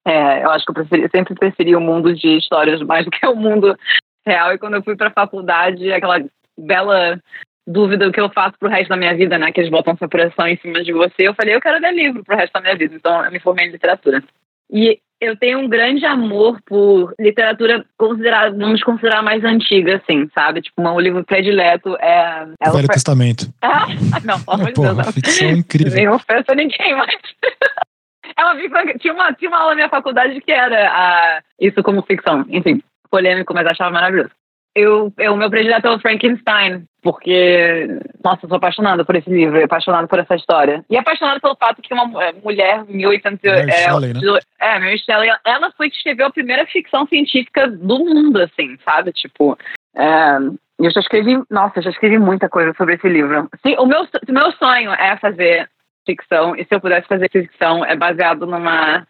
É, 0.06 0.44
eu 0.44 0.50
acho 0.50 0.64
que 0.64 0.70
eu 0.70 0.74
preferi, 0.74 1.08
sempre 1.08 1.34
preferi 1.34 1.74
o 1.74 1.80
mundo 1.80 2.14
de 2.14 2.36
histórias 2.36 2.80
mais 2.86 3.04
do 3.04 3.10
que 3.10 3.26
o 3.26 3.34
mundo 3.34 3.76
real. 4.24 4.52
E 4.52 4.58
quando 4.58 4.74
eu 4.74 4.82
fui 4.82 4.96
para 4.96 5.08
a 5.08 5.12
faculdade, 5.12 5.92
aquela 5.92 6.24
bela 6.56 7.20
dúvida 7.66 8.06
o 8.06 8.12
que 8.12 8.20
eu 8.20 8.30
faço 8.30 8.58
pro 8.58 8.68
resto 8.68 8.90
da 8.90 8.96
minha 8.96 9.16
vida, 9.16 9.38
né? 9.38 9.50
Que 9.50 9.60
eles 9.60 9.70
botam 9.70 9.94
essa 9.94 10.06
pressão 10.06 10.46
em 10.46 10.56
cima 10.58 10.84
de 10.84 10.92
você. 10.92 11.26
Eu 11.26 11.34
falei, 11.34 11.56
eu 11.56 11.60
quero 11.60 11.80
ler 11.80 11.94
livro 11.94 12.22
pro 12.22 12.36
resto 12.36 12.52
da 12.52 12.60
minha 12.60 12.76
vida. 12.76 12.94
Então, 12.94 13.24
eu 13.24 13.32
me 13.32 13.40
formei 13.40 13.66
em 13.66 13.70
literatura. 13.70 14.22
E 14.70 15.00
eu 15.24 15.36
tenho 15.36 15.58
um 15.58 15.68
grande 15.68 16.04
amor 16.04 16.60
por 16.66 17.14
literatura 17.18 17.84
considerada, 17.96 18.56
vamos 18.56 18.82
considerar 18.82 19.22
mais 19.22 19.42
antiga, 19.44 19.96
assim, 19.96 20.28
sabe? 20.34 20.62
Tipo, 20.62 20.82
um 20.82 21.00
livro 21.00 21.24
predileto 21.24 21.96
é. 21.96 22.46
é 22.60 22.70
o 22.70 22.72
Velho 22.72 22.88
Testamento. 22.88 23.46
Ah, 23.62 24.20
não, 24.24 24.40
pelo 24.40 24.54
amor 24.54 24.72
de 24.72 25.02
Deus. 25.02 25.14
Ficção 25.14 25.50
incrível. 25.50 25.94
Nem 25.94 26.08
ofensa 26.08 26.52
a 26.52 26.54
ninguém, 26.54 26.94
mas. 26.94 27.10
é 28.36 28.44
uma 28.44 28.56
ficção. 28.56 28.98
Tinha 28.98 29.12
uma, 29.12 29.32
tinha 29.32 29.50
uma 29.50 29.58
aula 29.58 29.70
na 29.70 29.74
minha 29.76 29.88
faculdade 29.88 30.40
que 30.40 30.52
era 30.52 30.88
a, 30.88 31.42
isso 31.58 31.82
como 31.82 32.02
ficção. 32.02 32.44
Enfim, 32.48 32.80
polêmico, 33.10 33.52
mas 33.52 33.66
achava 33.66 33.90
maravilhoso 33.90 34.30
eu, 34.74 35.12
eu, 35.18 35.34
o 35.34 35.36
meu 35.36 35.48
predileto 35.48 35.86
é 35.86 35.94
o 35.94 36.00
Frankenstein, 36.00 36.84
porque, 37.00 37.86
nossa, 38.24 38.44
eu 38.44 38.48
sou 38.48 38.56
apaixonada 38.56 39.04
por 39.04 39.14
esse 39.14 39.30
livro, 39.30 39.62
apaixonada 39.62 40.08
por 40.08 40.18
essa 40.18 40.34
história. 40.34 40.84
E 40.90 40.96
apaixonada 40.96 41.38
pelo 41.38 41.56
fato 41.56 41.80
que 41.80 41.94
uma 41.94 42.22
é, 42.22 42.32
mulher, 42.32 42.84
1800... 42.86 43.40
Mary 43.42 43.70
é, 43.70 43.72
Shelley, 43.72 44.14
né? 44.14 44.20
É, 44.60 44.78
Mary 44.78 44.98
Shelley, 44.98 45.30
ela 45.44 45.70
foi 45.76 45.90
que 45.90 45.96
escreveu 45.96 46.26
a 46.26 46.32
primeira 46.32 46.66
ficção 46.66 47.06
científica 47.06 47.68
do 47.68 47.98
mundo, 48.00 48.38
assim, 48.40 48.76
sabe? 48.84 49.12
Tipo, 49.12 49.56
é, 49.94 50.38
eu 50.78 50.90
já 50.90 51.00
escrevi, 51.00 51.40
nossa, 51.48 51.78
eu 51.78 51.82
já 51.82 51.90
escrevi 51.90 52.18
muita 52.18 52.48
coisa 52.48 52.74
sobre 52.76 52.94
esse 52.94 53.08
livro. 53.08 53.48
Sim, 53.64 53.76
o 53.78 53.86
meu, 53.86 54.02
o 54.02 54.32
meu 54.32 54.50
sonho 54.52 54.92
é 54.92 55.16
fazer 55.18 55.68
ficção, 56.04 56.56
e 56.56 56.64
se 56.64 56.74
eu 56.74 56.80
pudesse 56.80 57.06
fazer 57.06 57.30
ficção, 57.30 57.84
é 57.84 57.94
baseado 57.96 58.46
numa 58.46 59.06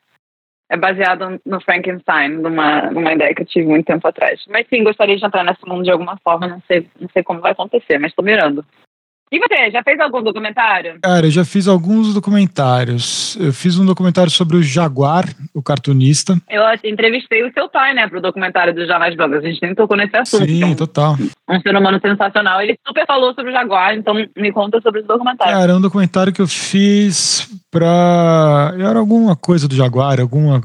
é 0.74 0.76
baseado 0.76 1.40
no 1.46 1.60
Frankenstein, 1.60 2.30
numa, 2.30 2.90
numa 2.90 3.12
ideia 3.12 3.34
que 3.34 3.42
eu 3.42 3.46
tive 3.46 3.66
muito 3.66 3.86
tempo 3.86 4.06
atrás. 4.06 4.44
Mas 4.48 4.66
sim, 4.68 4.84
gostaria 4.84 5.16
de 5.16 5.24
entrar 5.24 5.44
nesse 5.44 5.66
mundo 5.66 5.84
de 5.84 5.90
alguma 5.90 6.16
forma, 6.18 6.46
não 6.46 6.60
sei, 6.66 6.88
não 7.00 7.08
sei 7.08 7.22
como 7.22 7.40
vai 7.40 7.52
acontecer, 7.52 7.98
mas 7.98 8.10
estou 8.10 8.24
mirando. 8.24 8.64
E 9.32 9.38
você, 9.38 9.70
já 9.70 9.82
fez 9.82 9.98
algum 9.98 10.22
documentário? 10.22 10.98
Cara, 11.02 11.26
eu 11.26 11.30
já 11.30 11.44
fiz 11.44 11.66
alguns 11.66 12.14
documentários. 12.14 13.36
Eu 13.40 13.52
fiz 13.52 13.78
um 13.78 13.84
documentário 13.84 14.30
sobre 14.30 14.56
o 14.56 14.62
Jaguar, 14.62 15.24
o 15.52 15.62
cartunista. 15.62 16.36
Eu 16.48 16.62
entrevistei 16.84 17.42
o 17.42 17.52
seu 17.52 17.68
pai, 17.68 17.94
né, 17.94 18.06
pro 18.06 18.20
documentário 18.20 18.74
do 18.74 18.86
Jonas 18.86 19.14
Brothers. 19.16 19.44
A 19.44 19.48
gente 19.48 19.62
nem 19.62 19.74
tocou 19.74 19.96
nesse 19.96 20.16
assunto. 20.16 20.46
Sim, 20.46 20.64
um, 20.64 20.74
total. 20.74 21.16
Um 21.48 21.60
ser 21.60 21.74
humano 21.74 21.98
sensacional. 22.00 22.60
Ele 22.60 22.78
super 22.86 23.06
falou 23.06 23.34
sobre 23.34 23.50
o 23.50 23.52
Jaguar, 23.54 23.96
então 23.96 24.14
me 24.14 24.52
conta 24.52 24.80
sobre 24.80 25.00
esse 25.00 25.08
documentário. 25.08 25.52
Cara, 25.52 25.72
é 25.72 25.74
um 25.74 25.80
documentário 25.80 26.32
que 26.32 26.42
eu 26.42 26.48
fiz 26.48 27.48
pra. 27.70 28.72
Era 28.78 28.98
alguma 28.98 29.34
coisa 29.34 29.66
do 29.66 29.74
Jaguar, 29.74 30.20
alguma. 30.20 30.60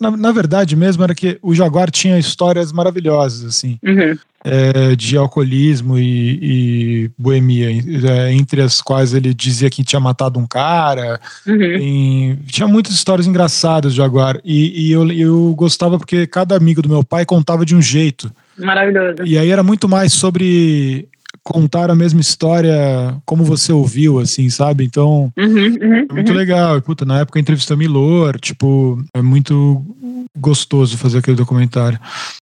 Na, 0.00 0.10
na 0.10 0.32
verdade 0.32 0.76
mesmo, 0.76 1.02
era 1.02 1.14
que 1.14 1.38
o 1.42 1.54
Jaguar 1.54 1.90
tinha 1.90 2.18
histórias 2.18 2.72
maravilhosas, 2.72 3.44
assim. 3.44 3.78
Uhum 3.82 4.16
é, 4.46 4.94
de 4.94 5.16
alcoolismo 5.16 5.98
e, 5.98 6.38
e 6.40 7.10
boemia, 7.18 7.68
é, 7.68 8.32
entre 8.32 8.62
as 8.62 8.80
quais 8.80 9.12
ele 9.12 9.34
dizia 9.34 9.68
que 9.68 9.82
tinha 9.82 9.98
matado 9.98 10.38
um 10.38 10.46
cara. 10.46 11.20
Uhum. 11.44 12.38
Tinha 12.46 12.68
muitas 12.68 12.94
histórias 12.94 13.26
engraçadas 13.26 13.92
de 13.92 13.98
Jaguar. 13.98 14.40
E, 14.44 14.86
e 14.86 14.92
eu, 14.92 15.10
eu 15.10 15.52
gostava 15.56 15.98
porque 15.98 16.28
cada 16.28 16.56
amigo 16.56 16.80
do 16.80 16.88
meu 16.88 17.02
pai 17.02 17.26
contava 17.26 17.66
de 17.66 17.74
um 17.74 17.82
jeito. 17.82 18.30
Maravilhoso. 18.56 19.24
E 19.24 19.36
aí 19.36 19.50
era 19.50 19.64
muito 19.64 19.88
mais 19.88 20.12
sobre 20.12 21.08
contar 21.46 21.92
a 21.92 21.94
mesma 21.94 22.20
história 22.20 23.16
como 23.24 23.44
você 23.44 23.72
ouviu, 23.72 24.18
assim, 24.18 24.50
sabe? 24.50 24.84
Então, 24.84 25.32
uhum, 25.36 25.46
uhum, 25.46 26.06
é 26.10 26.12
muito 26.12 26.30
uhum. 26.30 26.36
legal. 26.36 26.82
Puta, 26.82 27.04
na 27.04 27.20
época 27.20 27.38
entrevistou 27.38 27.76
Milor, 27.76 28.36
tipo, 28.40 29.00
é 29.14 29.22
muito 29.22 29.80
gostoso 30.36 30.98
fazer 30.98 31.18
aquele 31.18 31.36
documentário. 31.36 32.00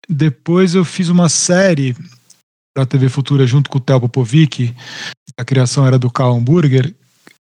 Depois 0.08 0.74
eu 0.74 0.86
fiz 0.86 1.10
uma 1.10 1.28
série 1.28 1.94
pra 2.74 2.86
TV 2.86 3.10
Futura 3.10 3.46
junto 3.46 3.68
com 3.68 3.76
o 3.76 3.80
Theo 3.80 4.00
Popovic, 4.00 4.74
a 5.36 5.44
criação 5.44 5.86
era 5.86 5.98
do 5.98 6.10
Carl 6.10 6.34
Hamburger, 6.34 6.94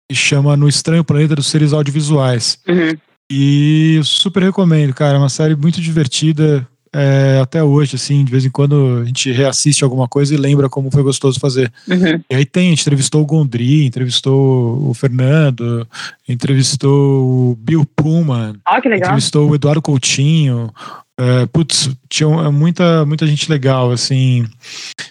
que 0.09 0.15
chama 0.15 0.57
No 0.57 0.67
Estranho 0.67 1.03
Planeta 1.03 1.35
dos 1.35 1.47
Seres 1.47 1.73
Audiovisuais. 1.73 2.57
Uhum. 2.67 2.97
E 3.31 3.95
eu 3.97 4.03
super 4.03 4.41
recomendo, 4.41 4.95
cara. 4.95 5.15
É 5.15 5.19
uma 5.19 5.29
série 5.29 5.55
muito 5.55 5.79
divertida, 5.79 6.67
é, 6.93 7.39
até 7.41 7.63
hoje, 7.63 7.95
assim, 7.95 8.23
de 8.25 8.31
vez 8.31 8.45
em 8.45 8.49
quando 8.49 9.01
a 9.01 9.05
gente 9.05 9.31
reassiste 9.31 9.83
alguma 9.83 10.07
coisa 10.07 10.33
e 10.33 10.37
lembra 10.37 10.69
como 10.69 10.91
foi 10.91 11.01
gostoso 11.01 11.39
fazer. 11.39 11.71
Uhum. 11.87 12.21
E 12.29 12.35
aí 12.35 12.45
tem, 12.45 12.67
a 12.67 12.69
gente 12.71 12.81
entrevistou 12.81 13.21
o 13.21 13.25
Gondry, 13.25 13.85
entrevistou 13.85 14.89
o 14.89 14.93
Fernando, 14.93 15.87
entrevistou 16.27 17.51
o 17.51 17.55
Bill 17.55 17.85
Pullman, 17.95 18.55
ah, 18.65 18.81
que 18.81 18.89
legal. 18.89 19.09
entrevistou 19.09 19.49
o 19.49 19.55
Eduardo 19.55 19.81
Coutinho. 19.81 20.69
É, 21.17 21.45
putz, 21.45 21.89
tinha 22.09 22.51
muita, 22.51 23.05
muita 23.05 23.27
gente 23.27 23.49
legal, 23.49 23.91
assim, 23.91 24.45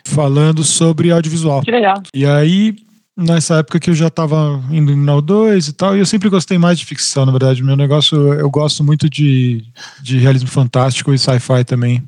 falando 0.04 0.64
sobre 0.64 1.10
audiovisual. 1.10 1.62
Que 1.62 1.70
legal. 1.70 2.02
E 2.12 2.26
aí, 2.26 2.74
nessa 3.16 3.58
época 3.58 3.80
que 3.80 3.90
eu 3.90 3.94
já 3.94 4.06
estava 4.08 4.60
indo 4.70 4.96
no 4.96 5.20
2 5.20 5.68
e 5.68 5.76
tal, 5.76 5.96
e 5.96 6.00
eu 6.00 6.06
sempre 6.06 6.28
gostei 6.28 6.58
mais 6.58 6.78
de 6.78 6.86
ficção, 6.86 7.26
na 7.26 7.32
verdade. 7.32 7.62
Meu 7.62 7.76
negócio, 7.76 8.34
eu 8.34 8.50
gosto 8.50 8.82
muito 8.82 9.08
de, 9.08 9.62
de 10.02 10.18
realismo 10.18 10.48
fantástico 10.48 11.12
e 11.12 11.18
sci-fi 11.18 11.64
também. 11.64 12.02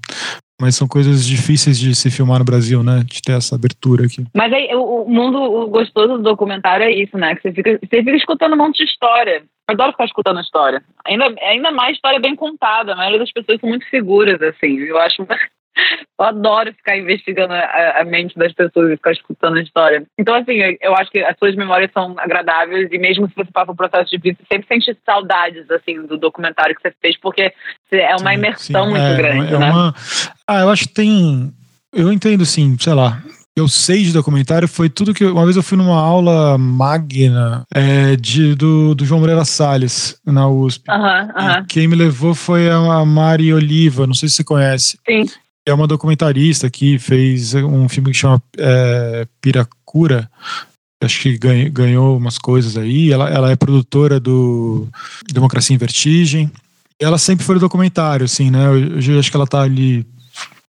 Mas 0.60 0.76
são 0.76 0.86
coisas 0.86 1.26
difíceis 1.26 1.76
de 1.76 1.92
se 1.94 2.08
filmar 2.08 2.38
no 2.38 2.44
Brasil, 2.44 2.84
né? 2.84 3.02
De 3.04 3.20
ter 3.20 3.32
essa 3.32 3.56
abertura 3.56 4.06
aqui. 4.06 4.24
Mas 4.32 4.52
aí, 4.52 4.72
o, 4.74 5.04
mundo 5.08 5.66
gostoso 5.68 6.18
do 6.18 6.22
documentário 6.22 6.84
é 6.84 6.92
isso, 6.92 7.18
né? 7.18 7.34
Que 7.34 7.42
você 7.42 7.52
fica, 7.52 7.80
você 7.82 7.96
fica 8.02 8.16
escutando 8.16 8.52
um 8.52 8.58
monte 8.58 8.78
de 8.78 8.84
história. 8.84 9.42
Eu 9.68 9.74
adoro 9.74 9.92
ficar 9.92 10.04
escutando 10.04 10.40
história. 10.40 10.80
Ainda, 11.04 11.34
ainda 11.42 11.72
mais 11.72 11.96
história 11.96 12.20
bem 12.20 12.36
contada. 12.36 12.92
A 12.92 12.96
maioria 12.96 13.18
das 13.18 13.32
pessoas 13.32 13.60
são 13.60 13.68
muito 13.68 13.84
seguras, 13.88 14.40
assim. 14.40 14.78
Eu 14.78 14.98
acho 14.98 15.26
eu 16.18 16.24
adoro 16.24 16.72
ficar 16.74 16.96
investigando 16.96 17.52
a, 17.52 18.00
a, 18.00 18.04
mente 18.04 18.36
das 18.36 18.52
pessoas 18.52 18.90
e 18.90 18.96
ficar 18.96 19.12
escutando 19.12 19.56
a 19.56 19.62
história. 19.62 20.04
Então, 20.18 20.34
assim, 20.34 20.76
eu 20.80 20.94
acho 20.96 21.10
que 21.10 21.18
as 21.18 21.36
suas 21.38 21.54
memórias 21.54 21.90
são 21.92 22.14
agradáveis 22.18 22.88
e 22.92 22.98
mesmo 22.98 23.28
se 23.28 23.34
você 23.34 23.50
passa 23.52 23.66
por 23.66 23.72
um 23.72 23.76
processo 23.76 24.10
de 24.10 24.18
vida, 24.18 24.38
você 24.38 24.54
sempre 24.54 24.68
sente 24.68 24.98
saudades, 25.04 25.70
assim, 25.70 26.06
do 26.06 26.16
documentário 26.16 26.74
que 26.74 26.82
você 26.82 26.94
fez, 27.00 27.18
porque 27.18 27.52
é 27.92 28.16
uma 28.16 28.34
imersão 28.34 28.84
sim, 28.84 28.90
muito 28.90 29.04
é, 29.04 29.16
grande, 29.16 29.54
é 29.54 29.58
né? 29.58 29.70
Uma... 29.70 29.94
Ah, 30.46 30.60
eu 30.60 30.70
acho 30.70 30.88
que 30.88 30.94
tem... 30.94 31.52
Eu 31.92 32.10
entendo, 32.10 32.46
sim, 32.46 32.76
sei 32.80 32.94
lá, 32.94 33.22
eu 33.54 33.68
sei 33.68 34.02
de 34.02 34.14
documentário 34.14 34.66
foi 34.66 34.88
tudo 34.88 35.12
que. 35.12 35.26
Uma 35.26 35.44
vez 35.44 35.56
eu 35.56 35.62
fui 35.62 35.76
numa 35.76 36.00
aula 36.00 36.56
magna 36.56 37.66
é, 37.74 38.16
de, 38.16 38.54
do, 38.54 38.94
do 38.94 39.04
João 39.04 39.20
Moreira 39.20 39.44
Salles, 39.44 40.18
na 40.24 40.48
USP. 40.48 40.90
Uhum, 40.90 40.96
uhum. 40.96 41.66
Quem 41.68 41.86
me 41.86 41.94
levou 41.94 42.34
foi 42.34 42.70
a 42.70 43.04
Mari 43.04 43.52
Oliva, 43.52 44.06
não 44.06 44.14
sei 44.14 44.30
se 44.30 44.36
você 44.36 44.44
conhece. 44.44 44.98
Sim 45.06 45.26
é 45.66 45.72
uma 45.72 45.86
documentarista 45.86 46.68
que 46.70 46.98
fez 46.98 47.54
um 47.54 47.88
filme 47.88 48.10
que 48.10 48.16
chama 48.16 48.42
é, 48.58 49.26
Piracura. 49.40 50.30
Acho 51.02 51.20
que 51.20 51.38
ganhou, 51.38 51.70
ganhou 51.70 52.16
umas 52.16 52.38
coisas 52.38 52.76
aí. 52.76 53.12
Ela, 53.12 53.28
ela 53.28 53.50
é 53.50 53.56
produtora 53.56 54.18
do 54.18 54.88
Democracia 55.32 55.74
em 55.74 55.78
Vertigem. 55.78 56.50
Ela 57.00 57.18
sempre 57.18 57.44
foi 57.44 57.58
documentário, 57.58 58.24
assim, 58.24 58.50
né? 58.50 58.66
Eu, 58.66 59.18
acho 59.18 59.30
que 59.30 59.36
ela 59.36 59.46
tá 59.46 59.62
ali 59.62 60.06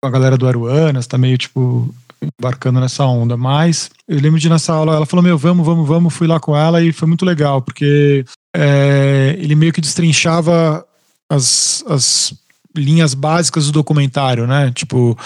com 0.01 0.09
a 0.09 0.11
galera 0.11 0.39
do 0.39 0.47
Aruanas, 0.47 1.07
tá 1.07 1.19
meio 1.19 1.37
tipo 1.37 1.93
embarcando 2.39 2.81
nessa 2.81 3.05
onda. 3.05 3.37
Mas 3.37 3.91
eu 4.07 4.21
lembro 4.21 4.39
de 4.39 4.49
nessa 4.49 4.73
aula, 4.73 4.95
ela 4.95 5.07
falou: 5.07 5.23
Meu, 5.23 5.37
vamos, 5.37 5.67
vamos, 5.67 5.87
vamos. 5.87 6.15
Fui 6.15 6.27
lá 6.27 6.39
com 6.39 6.57
ela 6.57 6.83
e 6.83 6.93
foi 6.93 7.09
muito 7.09 7.25
legal, 7.25 7.61
porque 7.63 8.25
é, 8.55 9.37
ele 9.39 9.55
meio 9.55 9.73
que 9.73 9.81
destrinchava 9.81 10.85
as, 11.29 11.85
as 11.89 12.35
linhas 12.77 13.15
básicas 13.15 13.67
do 13.67 13.73
documentário, 13.73 14.47
né? 14.47 14.71
Tipo, 14.73 15.19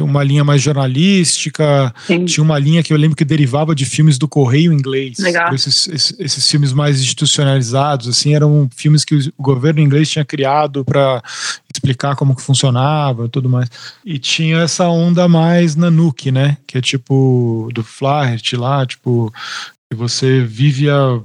uma 0.00 0.22
linha 0.22 0.44
mais 0.44 0.60
jornalística, 0.60 1.92
Sim. 2.06 2.24
tinha 2.24 2.44
uma 2.44 2.58
linha 2.58 2.82
que 2.82 2.92
eu 2.92 2.96
lembro 2.96 3.16
que 3.16 3.24
derivava 3.24 3.74
de 3.74 3.84
filmes 3.84 4.18
do 4.18 4.28
Correio 4.28 4.72
Inglês. 4.72 5.18
Legal. 5.18 5.54
Esses, 5.54 5.88
esses, 5.88 6.20
esses 6.20 6.50
filmes 6.50 6.72
mais 6.72 7.00
institucionalizados, 7.00 8.08
assim, 8.08 8.34
eram 8.34 8.68
filmes 8.74 9.04
que 9.04 9.14
o 9.14 9.32
governo 9.42 9.80
inglês 9.80 10.10
tinha 10.10 10.24
criado 10.24 10.84
para 10.84 11.22
explicar 11.72 12.14
como 12.14 12.36
que 12.36 12.42
funcionava 12.42 13.24
e 13.24 13.28
tudo 13.28 13.48
mais. 13.48 13.70
E 14.04 14.18
tinha 14.18 14.58
essa 14.58 14.86
onda 14.88 15.26
mais 15.26 15.74
nanuque, 15.74 16.30
né? 16.30 16.58
Que 16.66 16.78
é 16.78 16.80
tipo 16.80 17.68
do 17.72 17.82
Flaherty 17.82 18.56
lá, 18.56 18.86
tipo, 18.86 19.32
que 19.90 19.96
você 19.96 20.44
vive 20.44 20.90
a, 20.90 21.18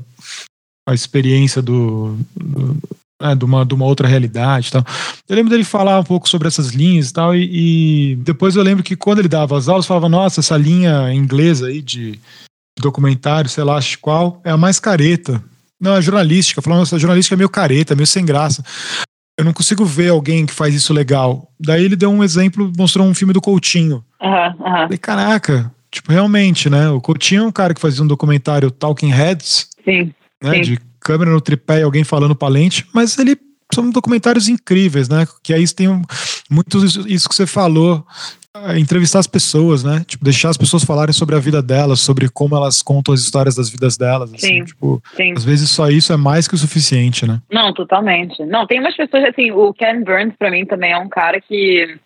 a 0.87 0.93
experiência 0.93 1.61
do, 1.61 2.17
do 2.35 2.77
né, 3.21 3.35
de, 3.35 3.45
uma, 3.45 3.65
de 3.65 3.73
uma 3.73 3.85
outra 3.85 4.07
realidade 4.07 4.71
tal. 4.71 4.83
Eu 5.27 5.35
lembro 5.35 5.49
dele 5.49 5.63
falar 5.63 5.99
um 5.99 6.03
pouco 6.03 6.27
sobre 6.27 6.47
essas 6.47 6.69
linhas 6.69 7.09
e 7.09 7.13
tal, 7.13 7.35
e, 7.35 8.11
e 8.11 8.15
depois 8.17 8.55
eu 8.55 8.63
lembro 8.63 8.83
que 8.83 8.95
quando 8.95 9.19
ele 9.19 9.27
dava 9.27 9.57
as 9.57 9.67
aulas, 9.67 9.85
falava, 9.85 10.09
nossa, 10.09 10.39
essa 10.39 10.57
linha 10.57 11.13
inglesa 11.13 11.67
aí 11.67 11.81
de 11.81 12.19
documentário, 12.79 13.49
sei 13.49 13.63
lá, 13.63 13.79
qual, 14.01 14.41
é 14.43 14.51
a 14.51 14.57
mais 14.57 14.79
careta. 14.79 15.43
Não, 15.79 15.95
é 15.95 16.01
jornalística. 16.01 16.61
Falando, 16.61 16.83
essa 16.83 16.97
jornalística 16.97 17.35
é 17.35 17.37
meio 17.37 17.49
careta, 17.49 17.95
meio 17.95 18.07
sem 18.07 18.25
graça. 18.25 18.63
Eu 19.37 19.45
não 19.45 19.53
consigo 19.53 19.85
ver 19.85 20.09
alguém 20.09 20.45
que 20.45 20.53
faz 20.53 20.73
isso 20.73 20.93
legal. 20.93 21.51
Daí 21.59 21.83
ele 21.83 21.95
deu 21.95 22.09
um 22.09 22.23
exemplo, 22.23 22.71
mostrou 22.75 23.05
um 23.05 23.13
filme 23.13 23.33
do 23.33 23.41
Coutinho. 23.41 24.03
Uhum, 24.21 24.29
uhum. 24.29 24.73
Falei, 24.83 24.97
caraca, 24.97 25.71
Tipo, 25.89 26.11
realmente, 26.11 26.69
né? 26.69 26.89
O 26.89 26.99
Coutinho 26.99 27.43
é 27.43 27.47
um 27.47 27.51
cara 27.51 27.73
que 27.73 27.81
fazia 27.81 28.03
um 28.03 28.07
documentário 28.07 28.69
Talking 28.69 29.09
Heads. 29.09 29.69
Sim. 29.83 30.13
Né? 30.43 30.55
Sim. 30.55 30.61
De 30.61 30.79
câmera 31.07 31.31
no 31.31 31.39
tripé 31.39 31.79
e 31.79 31.83
alguém 31.83 32.03
falando 32.03 32.35
pra 32.35 32.49
lente, 32.49 32.85
mas 32.93 33.17
ele 33.17 33.37
são 33.73 33.89
documentários 33.89 34.49
incríveis, 34.49 35.07
né? 35.07 35.25
Que 35.41 35.53
aí 35.53 35.63
tem 35.73 35.87
um, 35.87 36.01
muito 36.49 36.83
isso 36.83 37.29
que 37.29 37.35
você 37.35 37.47
falou, 37.47 38.05
entrevistar 38.77 39.19
as 39.19 39.27
pessoas, 39.27 39.85
né? 39.85 40.03
Tipo, 40.05 40.25
deixar 40.25 40.49
as 40.49 40.57
pessoas 40.57 40.83
falarem 40.83 41.13
sobre 41.13 41.35
a 41.35 41.39
vida 41.39 41.61
delas, 41.61 42.01
sobre 42.01 42.27
como 42.27 42.57
elas 42.57 42.81
contam 42.81 43.13
as 43.13 43.21
histórias 43.21 43.55
das 43.55 43.69
vidas 43.69 43.95
delas. 43.95 44.33
Assim, 44.33 44.57
Sim. 44.57 44.65
tipo, 44.65 45.01
Sim. 45.15 45.33
às 45.35 45.45
vezes 45.45 45.69
só 45.69 45.89
isso 45.89 46.11
é 46.11 46.17
mais 46.17 46.45
que 46.45 46.55
o 46.55 46.57
suficiente, 46.57 47.25
né? 47.25 47.41
Não, 47.49 47.73
totalmente. 47.73 48.43
Não, 48.45 48.67
tem 48.67 48.81
umas 48.81 48.95
pessoas 48.95 49.23
assim, 49.25 49.51
o 49.51 49.73
Ken 49.73 50.03
Burns 50.03 50.33
pra 50.37 50.51
mim 50.51 50.65
também 50.65 50.91
é 50.91 50.97
um 50.97 51.09
cara 51.09 51.39
que 51.39 51.97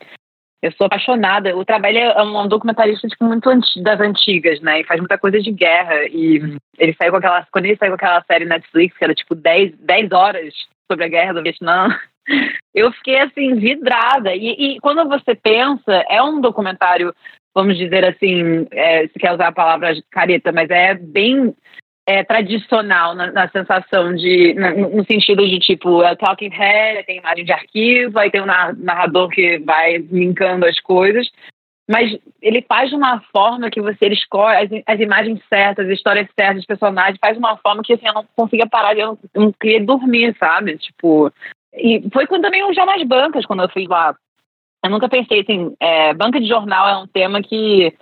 eu 0.61 0.71
sou 0.73 0.85
apaixonada. 0.85 1.55
O 1.57 1.65
trabalho 1.65 1.97
é 1.97 2.21
um 2.21 2.47
documentarista 2.47 3.07
tipo, 3.07 3.25
muito 3.25 3.49
das 3.81 3.99
antigas, 3.99 4.61
né? 4.61 4.81
E 4.81 4.83
faz 4.83 4.99
muita 4.99 5.17
coisa 5.17 5.39
de 5.39 5.51
guerra. 5.51 6.05
E 6.05 6.57
ele 6.77 6.93
saiu 6.93 7.11
com 7.11 7.17
aquela. 7.17 7.47
Quando 7.51 7.65
ele 7.65 7.77
saiu 7.77 7.91
com 7.91 7.95
aquela 7.95 8.23
série 8.23 8.45
Netflix, 8.45 8.95
que 8.95 9.03
era 9.03 9.15
tipo 9.15 9.33
10, 9.33 9.75
10 9.79 10.11
horas 10.11 10.53
sobre 10.89 11.05
a 11.05 11.07
guerra 11.09 11.33
do 11.33 11.41
Vietnã, 11.41 11.87
eu 12.75 12.91
fiquei 12.91 13.19
assim, 13.19 13.55
vidrada. 13.55 14.35
E, 14.35 14.75
e 14.75 14.79
quando 14.79 15.07
você 15.09 15.33
pensa, 15.33 16.05
é 16.07 16.21
um 16.21 16.39
documentário, 16.39 17.13
vamos 17.55 17.77
dizer 17.77 18.05
assim, 18.05 18.67
é, 18.71 19.07
se 19.07 19.17
quer 19.17 19.33
usar 19.33 19.47
a 19.47 19.53
palavra 19.53 19.93
careta, 20.11 20.51
mas 20.51 20.69
é 20.69 20.93
bem 20.93 21.55
é, 22.05 22.23
tradicional 22.23 23.13
na, 23.13 23.31
na 23.31 23.49
sensação 23.49 24.13
de, 24.15 24.53
na, 24.53 24.71
no 24.71 25.05
sentido 25.05 25.47
de 25.47 25.59
tipo, 25.59 26.03
é 26.03 26.15
talking 26.15 26.49
head, 26.49 27.05
tem 27.05 27.17
imagem 27.17 27.45
de 27.45 27.51
arquivo, 27.51 28.17
aí 28.19 28.31
tem 28.31 28.41
um 28.41 28.45
narrador 28.45 29.29
que 29.29 29.59
vai 29.59 29.97
linkando 29.97 30.65
as 30.65 30.79
coisas, 30.79 31.29
mas 31.89 32.17
ele 32.41 32.61
faz 32.63 32.89
de 32.89 32.95
uma 32.95 33.21
forma 33.31 33.69
que 33.69 33.81
você 33.81 34.05
ele 34.05 34.15
escolhe 34.15 34.55
as, 34.57 34.83
as 34.87 34.99
imagens 34.99 35.39
certas, 35.47 35.87
as 35.87 35.93
histórias 35.93 36.27
certas, 36.37 36.61
os 36.61 36.65
personagens, 36.65 37.19
faz 37.19 37.33
de 37.33 37.39
uma 37.39 37.57
forma 37.57 37.83
que 37.83 37.93
assim, 37.93 38.07
eu 38.07 38.13
não 38.13 38.25
conseguia 38.35 38.67
parar, 38.67 38.97
eu 38.97 39.07
não, 39.07 39.19
eu 39.33 39.41
não 39.41 39.51
queria 39.51 39.83
dormir, 39.83 40.35
sabe? 40.39 40.77
Tipo, 40.77 41.31
e 41.73 42.01
foi 42.11 42.25
quando 42.27 42.43
também 42.43 42.73
já 42.73 42.85
nas 42.85 43.03
bancas, 43.03 43.45
quando 43.45 43.63
eu 43.63 43.69
fui 43.69 43.87
lá. 43.87 44.15
Eu 44.83 44.89
nunca 44.89 45.07
pensei 45.07 45.41
assim, 45.41 45.75
é, 45.79 46.13
banca 46.13 46.39
de 46.39 46.47
jornal 46.47 46.87
é 46.89 46.97
um 46.97 47.07
tema 47.07 47.41
que 47.41 47.93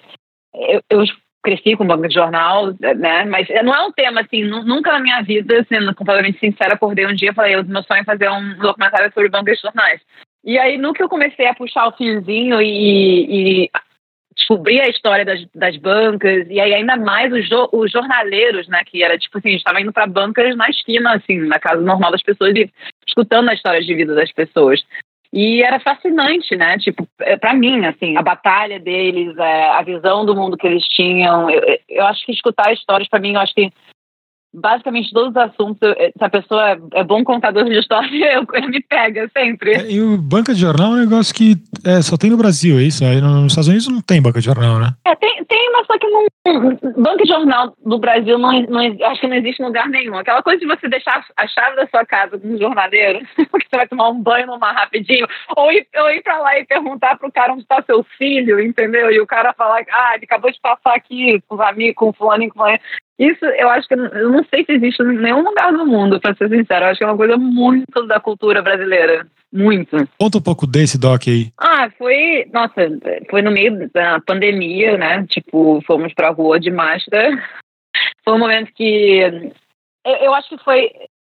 eu, 0.53 0.81
eu 0.89 1.03
cresci 1.43 1.75
com 1.75 1.87
banca 1.87 2.07
de 2.07 2.13
jornal, 2.13 2.73
né? 2.79 3.25
Mas 3.25 3.47
não 3.63 3.73
é 3.73 3.85
um 3.85 3.91
tema 3.91 4.21
assim, 4.21 4.43
nunca 4.43 4.91
na 4.91 4.99
minha 4.99 5.21
vida, 5.21 5.65
sendo 5.67 5.93
completamente 5.95 6.39
sincera, 6.39 6.73
acordei 6.73 7.05
um 7.05 7.13
dia 7.13 7.31
e 7.31 7.33
falei, 7.33 7.55
o 7.55 7.65
meu 7.65 7.83
sonho 7.83 8.01
é 8.01 8.03
fazer 8.05 8.29
um 8.29 8.57
documentário 8.57 9.11
sobre 9.13 9.29
bancas 9.29 9.55
de 9.57 9.61
jornais. 9.61 10.01
E 10.43 10.57
aí, 10.57 10.77
no 10.77 10.93
que 10.93 11.03
eu 11.03 11.09
comecei 11.09 11.47
a 11.47 11.53
puxar 11.53 11.87
o 11.87 11.91
fiozinho 11.91 12.61
e, 12.61 13.65
e 13.65 13.69
descobrir 14.35 14.79
a 14.81 14.87
história 14.87 15.25
das, 15.25 15.45
das, 15.53 15.75
bancas, 15.77 16.47
e 16.49 16.59
aí 16.59 16.73
ainda 16.73 16.95
mais 16.95 17.31
os, 17.31 17.47
jo, 17.47 17.69
os 17.73 17.91
jornaleiros, 17.91 18.67
né? 18.67 18.81
Que 18.85 19.03
era 19.03 19.17
tipo 19.17 19.37
assim, 19.37 19.49
a 19.49 19.51
gente 19.51 19.59
estava 19.59 19.81
indo 19.81 19.91
para 19.91 20.07
bancas 20.07 20.55
na 20.55 20.69
esquina, 20.69 21.13
assim, 21.13 21.39
na 21.39 21.59
casa 21.59 21.81
normal 21.81 22.11
das 22.11 22.23
pessoas 22.23 22.53
e 22.55 22.71
escutando 23.07 23.49
a 23.49 23.53
história 23.53 23.81
de 23.81 23.93
vida 23.93 24.15
das 24.15 24.31
pessoas. 24.31 24.81
E 25.31 25.61
era 25.61 25.79
fascinante, 25.79 26.55
né? 26.55 26.77
Tipo, 26.79 27.07
para 27.39 27.53
mim, 27.53 27.85
assim, 27.85 28.17
a 28.17 28.21
batalha 28.21 28.79
deles, 28.79 29.37
é, 29.37 29.69
a 29.69 29.81
visão 29.83 30.25
do 30.25 30.35
mundo 30.35 30.57
que 30.57 30.65
eles 30.65 30.83
tinham. 30.85 31.49
Eu, 31.49 31.61
eu 31.87 32.05
acho 32.07 32.25
que 32.25 32.31
escutar 32.31 32.73
histórias, 32.73 33.07
para 33.07 33.19
mim, 33.19 33.33
eu 33.33 33.39
acho 33.39 33.53
que 33.53 33.71
basicamente 34.53 35.11
todos 35.11 35.29
os 35.29 35.37
assuntos, 35.37 35.79
se 35.79 36.23
a 36.23 36.29
pessoa 36.29 36.77
é 36.93 37.03
bom 37.03 37.23
contador 37.23 37.65
de 37.65 37.79
história, 37.79 38.09
eu, 38.33 38.45
ele 38.53 38.67
me 38.67 38.81
pega 38.81 39.29
sempre. 39.35 39.73
É, 39.73 39.91
e 39.91 40.01
o 40.01 40.17
banca 40.17 40.53
de 40.53 40.61
jornal 40.61 40.93
é 40.93 40.95
um 40.95 41.05
negócio 41.05 41.33
que 41.33 41.55
é, 41.85 42.01
só 42.01 42.17
tem 42.17 42.29
no 42.29 42.37
Brasil, 42.37 42.77
é 42.79 42.83
isso? 42.83 43.03
Aí 43.03 43.21
nos 43.21 43.51
Estados 43.51 43.67
Unidos 43.67 43.87
não 43.87 44.01
tem 44.01 44.21
banca 44.21 44.39
de 44.39 44.45
jornal, 44.45 44.79
né? 44.79 44.89
É, 45.05 45.15
tem, 45.15 45.43
tem 45.45 45.71
mas 45.71 45.87
só 45.87 45.97
que 45.97 46.07
não. 46.07 46.25
Banca 46.97 47.23
de 47.23 47.29
jornal 47.29 47.73
do 47.85 47.99
Brasil 47.99 48.37
não, 48.37 48.61
não 48.63 48.79
acho 48.79 49.21
que 49.21 49.27
não 49.27 49.35
existe 49.35 49.61
em 49.61 49.65
lugar 49.65 49.87
nenhum. 49.87 50.17
Aquela 50.17 50.41
coisa 50.41 50.59
de 50.59 50.65
você 50.65 50.87
deixar 50.87 51.25
a 51.37 51.47
chave 51.47 51.75
da 51.75 51.87
sua 51.87 52.05
casa 52.05 52.37
com 52.39 52.47
um 52.47 52.57
jornaleiro, 52.57 53.19
que 53.35 53.45
você 53.45 53.77
vai 53.77 53.87
tomar 53.87 54.09
um 54.09 54.21
banho 54.21 54.47
numa 54.47 54.71
rapidinho, 54.71 55.27
ou 55.55 55.71
ir, 55.71 55.87
ou 55.95 56.09
ir 56.09 56.21
pra 56.21 56.39
lá 56.39 56.57
e 56.59 56.65
perguntar 56.65 57.17
pro 57.17 57.31
cara 57.31 57.53
onde 57.53 57.65
tá 57.65 57.81
seu 57.83 58.03
filho, 58.17 58.59
entendeu? 58.59 59.11
E 59.11 59.19
o 59.19 59.27
cara 59.27 59.53
falar, 59.53 59.83
ah, 59.91 60.15
ele 60.15 60.25
acabou 60.25 60.51
de 60.51 60.59
passar 60.59 60.95
aqui 60.95 61.41
com 61.47 61.55
os 61.55 61.61
amigos, 61.61 61.95
com 61.95 62.13
fulano 62.13 62.43
e 62.43 62.49
com 62.49 62.59
fulano. 62.59 62.79
Isso 63.19 63.43
eu 63.43 63.69
acho 63.69 63.85
que 63.85 63.93
eu 63.95 64.31
não 64.31 64.45
sei 64.45 64.63
se 64.63 64.71
existe 64.71 65.03
em 65.03 65.19
nenhum 65.19 65.43
lugar 65.43 65.73
do 65.73 65.85
mundo, 65.85 66.21
para 66.21 66.33
ser 66.35 66.47
sincero. 66.47 66.85
Eu 66.85 66.89
acho 66.89 66.99
que 66.99 67.03
é 67.03 67.07
uma 67.07 67.17
coisa 67.17 67.35
muito 67.35 68.07
da 68.07 68.17
cultura 68.17 68.61
brasileira. 68.61 69.27
Muito. 69.51 70.07
Conta 70.17 70.37
um 70.37 70.41
pouco 70.41 70.65
desse 70.65 70.97
doc 70.97 71.23
aí. 71.27 71.51
Ah, 71.57 71.89
foi. 71.97 72.47
Nossa, 72.53 72.87
foi 73.29 73.41
no 73.41 73.51
meio 73.51 73.89
da 73.91 74.21
pandemia, 74.21 74.97
né? 74.97 75.25
Tipo, 75.27 75.81
fomos 75.85 76.13
pra 76.13 76.29
rua 76.29 76.59
de 76.59 76.71
máscara. 76.71 77.29
Foi 78.23 78.33
um 78.35 78.39
momento 78.39 78.71
que. 78.73 79.51
Eu 80.05 80.33
acho 80.35 80.49
que 80.49 80.63
foi 80.63 80.91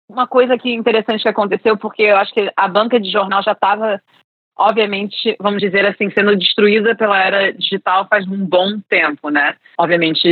uma 0.08 0.26
coisa 0.26 0.56
que 0.56 0.72
interessante 0.72 1.22
que 1.22 1.28
aconteceu, 1.28 1.76
porque 1.76 2.02
eu 2.02 2.16
acho 2.16 2.32
que 2.32 2.50
a 2.56 2.68
banca 2.68 2.98
de 3.00 3.10
jornal 3.10 3.42
já 3.42 3.52
estava 3.52 4.00
obviamente, 4.56 5.36
vamos 5.40 5.60
dizer 5.60 5.84
assim, 5.86 6.10
sendo 6.10 6.36
destruída 6.36 6.94
pela 6.94 7.20
era 7.20 7.52
digital 7.52 8.06
faz 8.08 8.26
um 8.26 8.36
bom 8.36 8.78
tempo, 8.88 9.28
né? 9.28 9.56
Obviamente, 9.78 10.28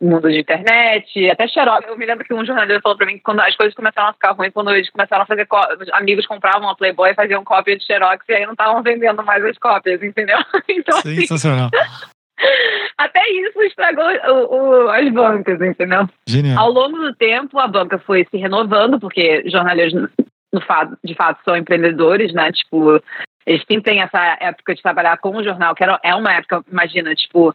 mundo 0.00 0.30
de 0.30 0.40
internet, 0.40 1.30
até 1.30 1.46
xerox. 1.46 1.86
Eu 1.86 1.96
me 1.96 2.06
lembro 2.06 2.24
que 2.24 2.34
um 2.34 2.44
jornalista 2.44 2.80
falou 2.82 2.96
para 2.96 3.06
mim 3.06 3.14
que 3.14 3.22
quando 3.22 3.40
as 3.40 3.56
coisas 3.56 3.74
começaram 3.74 4.08
a 4.08 4.12
ficar 4.12 4.32
ruins, 4.32 4.52
quando 4.52 4.70
eles 4.70 4.90
começaram 4.90 5.22
a 5.22 5.26
fazer 5.26 5.46
amigos 5.92 6.26
compravam 6.26 6.68
a 6.68 6.74
Playboy, 6.74 7.14
faziam 7.14 7.44
cópia 7.44 7.76
de 7.76 7.84
xerox 7.84 8.24
e 8.28 8.32
aí 8.32 8.44
não 8.44 8.52
estavam 8.52 8.82
vendendo 8.82 9.22
mais 9.24 9.44
as 9.44 9.58
cópias, 9.58 10.02
entendeu? 10.02 10.38
Então, 10.68 10.98
assim, 10.98 11.26
Sensacional. 11.26 11.68
Até 12.96 13.20
isso 13.32 13.60
estragou 13.62 14.04
o, 14.04 14.84
o, 14.84 14.88
as 14.88 15.12
bancas, 15.12 15.60
entendeu? 15.60 16.08
Genial. 16.26 16.58
Ao 16.58 16.70
longo 16.70 16.98
do 16.98 17.14
tempo, 17.14 17.58
a 17.58 17.66
banca 17.66 17.98
foi 17.98 18.26
se 18.30 18.36
renovando, 18.36 18.98
porque 18.98 19.42
jornalistas, 19.48 20.08
no 20.52 20.60
fato, 20.62 20.96
de 21.04 21.14
fato, 21.14 21.40
são 21.44 21.56
empreendedores, 21.56 22.32
né? 22.32 22.50
Tipo, 22.52 23.00
eles 23.46 23.64
sim 23.70 23.80
têm 23.80 24.02
essa 24.02 24.36
época 24.40 24.74
de 24.74 24.82
trabalhar 24.82 25.16
com 25.18 25.36
o 25.36 25.44
jornal, 25.44 25.74
que 25.74 25.82
era, 25.82 25.98
é 26.02 26.14
uma 26.14 26.32
época, 26.34 26.64
imagina, 26.70 27.14
tipo, 27.14 27.54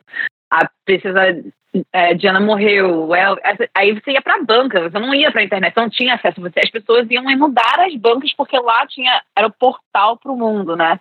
a 0.52 0.70
princesa 0.86 1.44
é, 1.92 2.14
Diana 2.14 2.40
morreu, 2.40 3.14
é, 3.14 3.36
aí 3.74 3.94
você 3.94 4.12
ia 4.12 4.22
para 4.22 4.36
a 4.36 4.44
banca, 4.44 4.90
você 4.90 5.00
não 5.00 5.14
ia 5.14 5.32
para 5.32 5.42
a 5.42 5.44
internet, 5.44 5.76
não 5.76 5.90
tinha 5.90 6.16
acesso, 6.16 6.40
você, 6.40 6.60
as 6.64 6.70
pessoas 6.70 7.10
iam 7.10 7.24
mudar 7.38 7.80
as 7.80 7.96
bancas 7.96 8.34
porque 8.34 8.58
lá 8.58 8.86
tinha, 8.88 9.22
era 9.36 9.48
o 9.48 9.54
portal 9.54 10.18
para 10.18 10.32
o 10.32 10.38
mundo, 10.38 10.76
né? 10.76 11.00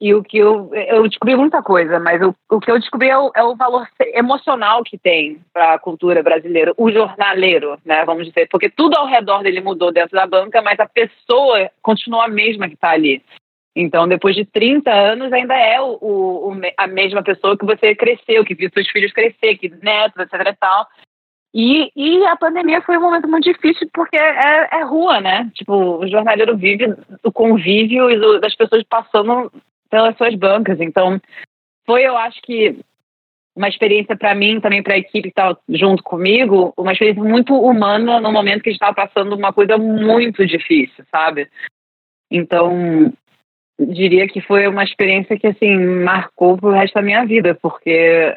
E 0.00 0.12
o 0.14 0.22
que 0.24 0.36
eu, 0.36 0.68
eu 0.74 1.06
descobri 1.08 1.36
muita 1.36 1.62
coisa, 1.62 2.00
mas 2.00 2.20
o, 2.20 2.34
o 2.50 2.58
que 2.58 2.68
eu 2.68 2.78
descobri 2.78 3.08
é 3.08 3.16
o, 3.16 3.30
é 3.36 3.42
o 3.44 3.54
valor 3.54 3.86
emocional 4.14 4.82
que 4.82 4.98
tem 4.98 5.40
para 5.52 5.74
a 5.74 5.78
cultura 5.78 6.24
brasileira, 6.24 6.74
o 6.76 6.90
jornaleiro, 6.90 7.78
né? 7.84 8.04
Vamos 8.04 8.26
dizer, 8.26 8.48
porque 8.50 8.68
tudo 8.68 8.96
ao 8.96 9.06
redor 9.06 9.44
dele 9.44 9.60
mudou 9.60 9.92
dentro 9.92 10.16
da 10.16 10.26
banca, 10.26 10.60
mas 10.60 10.78
a 10.80 10.88
pessoa 10.88 11.70
continua 11.80 12.24
a 12.24 12.28
mesma 12.28 12.66
que 12.66 12.74
está 12.74 12.90
ali. 12.90 13.22
Então, 13.74 14.06
depois 14.06 14.36
de 14.36 14.44
30 14.44 14.92
anos, 14.92 15.32
ainda 15.32 15.54
é 15.54 15.80
o, 15.80 15.98
o, 16.00 16.60
a 16.76 16.86
mesma 16.86 17.22
pessoa 17.22 17.56
que 17.56 17.64
você 17.64 17.94
cresceu, 17.94 18.44
que 18.44 18.54
viu 18.54 18.70
seus 18.72 18.88
filhos 18.88 19.12
crescer, 19.12 19.56
que 19.56 19.70
netos, 19.82 20.18
etc 20.18 20.46
e 20.46 20.56
tal. 20.56 20.86
E, 21.54 21.90
e 21.94 22.24
a 22.26 22.36
pandemia 22.36 22.80
foi 22.82 22.96
um 22.96 23.02
momento 23.02 23.28
muito 23.28 23.44
difícil 23.44 23.88
porque 23.92 24.16
é, 24.16 24.68
é 24.72 24.82
rua, 24.84 25.20
né? 25.20 25.50
Tipo, 25.54 25.98
o 25.98 26.08
jornaleiro 26.08 26.56
vive 26.56 26.94
do 27.22 27.32
convívio 27.32 28.10
e 28.10 28.18
do, 28.18 28.40
das 28.40 28.54
pessoas 28.54 28.82
passando 28.84 29.50
pelas 29.90 30.16
suas 30.16 30.34
bancas. 30.34 30.80
Então, 30.80 31.20
foi, 31.86 32.06
eu 32.06 32.16
acho 32.16 32.40
que, 32.42 32.78
uma 33.54 33.68
experiência 33.68 34.16
para 34.16 34.34
mim, 34.34 34.60
também 34.60 34.82
para 34.82 34.94
a 34.94 34.98
equipe 34.98 35.24
que 35.24 35.28
estava 35.28 35.58
junto 35.68 36.02
comigo, 36.02 36.72
uma 36.76 36.92
experiência 36.92 37.22
muito 37.22 37.54
humana 37.54 38.18
no 38.18 38.32
momento 38.32 38.62
que 38.62 38.70
a 38.70 38.72
gente 38.72 38.82
estava 38.82 38.94
passando 38.94 39.34
uma 39.34 39.52
coisa 39.52 39.76
muito 39.76 40.46
difícil, 40.46 41.04
sabe? 41.10 41.48
Então, 42.30 43.12
diria 43.80 44.28
que 44.28 44.40
foi 44.40 44.66
uma 44.68 44.84
experiência 44.84 45.38
que 45.38 45.46
assim 45.46 45.76
marcou 45.76 46.56
pro 46.56 46.70
resto 46.70 46.94
da 46.94 47.02
minha 47.02 47.24
vida, 47.24 47.58
porque 47.60 48.34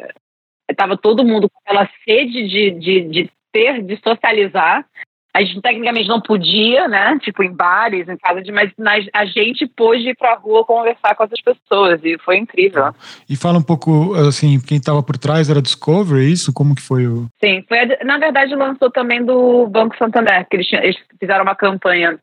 estava 0.69 0.97
todo 0.97 1.25
mundo 1.25 1.49
com 1.49 1.59
aquela 1.63 1.89
sede 2.03 2.47
de, 2.47 2.71
de, 2.71 3.01
de 3.01 3.31
ter, 3.51 3.81
de 3.81 3.97
socializar. 3.97 4.85
A 5.33 5.41
gente 5.41 5.61
tecnicamente 5.61 6.07
não 6.07 6.21
podia, 6.21 6.87
né? 6.87 7.19
Tipo, 7.19 7.43
em 7.43 7.51
bares, 7.51 8.07
em 8.07 8.15
casa 8.15 8.41
de, 8.41 8.53
mas 8.53 8.71
a 9.13 9.25
gente 9.25 9.67
pôde 9.67 10.09
ir 10.09 10.15
pra 10.15 10.35
rua 10.35 10.63
conversar 10.63 11.13
com 11.13 11.25
essas 11.25 11.41
pessoas 11.41 11.99
e 12.05 12.17
foi 12.19 12.37
incrível. 12.37 12.95
E 13.29 13.35
fala 13.35 13.57
um 13.57 13.63
pouco, 13.63 14.13
assim, 14.13 14.61
quem 14.61 14.77
estava 14.77 15.03
por 15.03 15.17
trás 15.17 15.49
era 15.49 15.61
Discovery, 15.61 16.23
é 16.23 16.29
isso? 16.29 16.53
Como 16.53 16.73
que 16.73 16.81
foi 16.81 17.05
o. 17.05 17.27
Sim, 17.43 17.65
foi, 17.67 17.85
na 18.05 18.17
verdade 18.17 18.55
lançou 18.55 18.89
também 18.89 19.25
do 19.25 19.67
Banco 19.67 19.97
Santander, 19.97 20.47
que 20.49 20.55
eles, 20.55 20.71
eles 20.71 20.97
fizeram 21.19 21.43
uma 21.43 21.55
campanha 21.55 22.17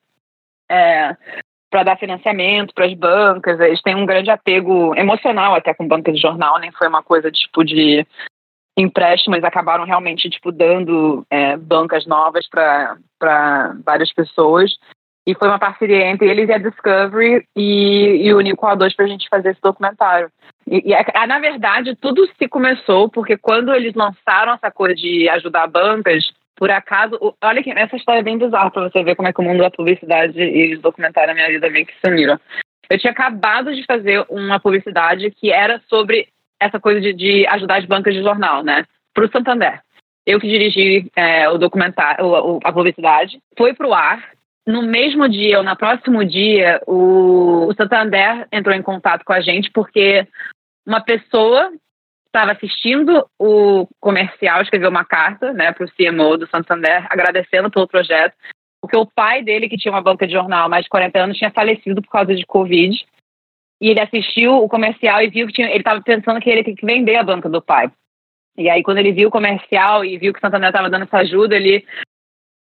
é, 0.71 1.15
para 1.73 1.83
dar 1.83 1.99
financiamento 1.99 2.75
para 2.75 2.85
as 2.85 2.93
bancas. 2.93 3.59
Eles 3.59 3.81
têm 3.81 3.97
um 3.97 4.05
grande 4.05 4.31
apego 4.31 4.95
emocional 4.95 5.55
até 5.55 5.73
com 5.73 5.89
banca 5.89 6.13
de 6.13 6.21
jornal, 6.21 6.61
nem 6.61 6.71
foi 6.71 6.87
uma 6.87 7.03
coisa 7.03 7.33
tipo 7.33 7.65
de 7.65 8.07
empréstimo, 8.77 9.35
eles 9.35 9.45
acabaram 9.45 9.85
realmente 9.85 10.31
tipo 10.31 10.53
dando 10.53 11.27
é, 11.31 11.57
bancas 11.57 12.07
novas 12.07 12.47
para 12.49 13.75
várias 13.85 14.13
pessoas. 14.13 14.73
E 15.27 15.35
foi 15.35 15.49
uma 15.49 15.59
parceria 15.59 16.09
entre 16.09 16.29
eles 16.29 16.49
e 16.49 16.53
a 16.53 16.59
Discovery 16.59 17.47
e, 17.57 18.27
e 18.27 18.35
o 18.35 18.41
Nico 18.41 18.67
A2 18.67 18.95
para 18.95 19.05
a 19.05 19.09
gente 19.09 19.29
fazer 19.29 19.51
esse 19.51 19.61
documentário. 19.61 20.29
E, 20.67 20.93
e, 20.93 21.27
na 21.27 21.39
verdade, 21.39 21.97
tudo 21.97 22.27
se 22.37 22.49
começou 22.49 23.09
porque 23.09 23.37
quando 23.37 23.73
eles 23.73 23.95
lançaram 23.95 24.53
essa 24.53 24.71
coisa 24.71 24.95
de 24.95 25.29
ajudar 25.29 25.69
bancas, 25.69 26.25
por 26.57 26.71
acaso, 26.71 27.19
olha 27.43 27.63
que 27.63 27.71
essa 27.71 27.97
história 27.97 28.21
é 28.21 28.23
bem 28.23 28.39
bizarra 28.39 28.71
para 28.71 28.89
você 28.89 29.03
ver 29.03 29.17
como 29.17 29.29
é 29.29 29.33
que 29.33 29.41
o 29.41 29.45
mundo 29.45 29.61
da 29.61 29.71
publicidade 29.71 30.39
e 30.41 30.75
os 30.75 30.81
documentários 30.81 31.29
da 31.29 31.35
minha 31.35 31.49
vida 31.49 31.71
meio 31.71 31.87
que 31.87 31.95
se 31.95 32.11
uniram. 32.11 32.39
Eu 32.91 32.99
tinha 32.99 33.11
acabado 33.11 33.75
de 33.75 33.85
fazer 33.85 34.25
uma 34.29 34.61
publicidade 34.61 35.31
que 35.31 35.51
era 35.51 35.81
sobre 35.89 36.29
essa 36.61 36.79
coisa 36.79 37.01
de, 37.01 37.13
de 37.13 37.47
ajudar 37.49 37.79
as 37.79 37.85
bancas 37.85 38.15
de 38.15 38.23
jornal, 38.23 38.63
né? 38.63 38.85
Para 39.15 39.25
o 39.25 39.31
Santander. 39.31 39.81
Eu 40.25 40.39
que 40.39 40.49
dirigi 40.49 41.11
é, 41.17 41.49
o 41.49 41.59
documentário, 41.59 42.25
o, 42.25 42.61
a 42.63 42.73
publicidade, 42.73 43.41
foi 43.57 43.75
para 43.75 43.89
o 43.89 43.95
ar. 43.95 44.31
No 44.65 44.83
mesmo 44.83 45.29
dia, 45.29 45.59
ou 45.59 45.65
no 45.65 45.77
próximo 45.77 46.25
dia, 46.25 46.81
o, 46.87 47.67
o 47.67 47.75
Santander 47.75 48.47
entrou 48.53 48.75
em 48.75 48.83
contato 48.83 49.25
com 49.25 49.33
a 49.33 49.41
gente 49.41 49.71
porque 49.73 50.27
uma 50.87 51.01
pessoa 51.01 51.73
estava 52.33 52.53
assistindo 52.53 53.29
o 53.39 53.87
comercial, 54.01 54.63
escreveu 54.63 54.89
uma 54.89 55.05
carta 55.05 55.53
né, 55.53 55.71
para 55.73 55.85
o 55.85 55.91
CMO 55.91 56.39
do 56.39 56.49
Santander, 56.49 57.07
agradecendo 57.11 57.71
pelo 57.71 57.87
projeto, 57.87 58.35
porque 58.81 58.97
o 58.97 59.07
pai 59.07 59.45
dele, 59.45 59.69
que 59.69 59.77
tinha 59.77 59.93
uma 59.93 60.03
banca 60.03 60.27
de 60.27 60.33
jornal 60.33 60.67
há 60.67 60.69
mais 60.69 60.85
de 60.85 60.91
40 60.91 61.19
anos, 61.19 61.39
tinha 61.39 61.53
falecido 61.53 62.03
por 62.03 62.11
causa 62.11 62.35
de 62.35 62.45
Covid. 62.45 63.07
E 63.81 63.89
ele 63.89 64.01
assistiu 64.01 64.55
o 64.55 64.69
comercial 64.69 65.23
e 65.23 65.29
viu 65.29 65.47
que 65.47 65.53
tinha, 65.53 65.69
ele 65.69 65.79
estava 65.79 66.01
pensando 66.01 66.41
que 66.41 66.51
ele 66.51 66.65
tinha 66.65 66.77
que 66.77 66.87
vender 66.87 67.17
a 67.17 67.23
banca 67.23 67.49
do 67.49 67.63
pai. 67.63 67.91
E 68.57 68.69
aí, 68.69 68.83
quando 68.83 68.99
ele 68.99 69.13
viu 69.13 69.29
o 69.29 69.33
comercial 69.33 70.05
e 70.05 70.19
viu 70.19 70.33
que 70.33 70.39
o 70.39 70.41
Santander 70.41 70.69
estava 70.69 70.91
dando 70.91 71.05
essa 71.05 71.19
ajuda, 71.19 71.55
ele 71.55 71.85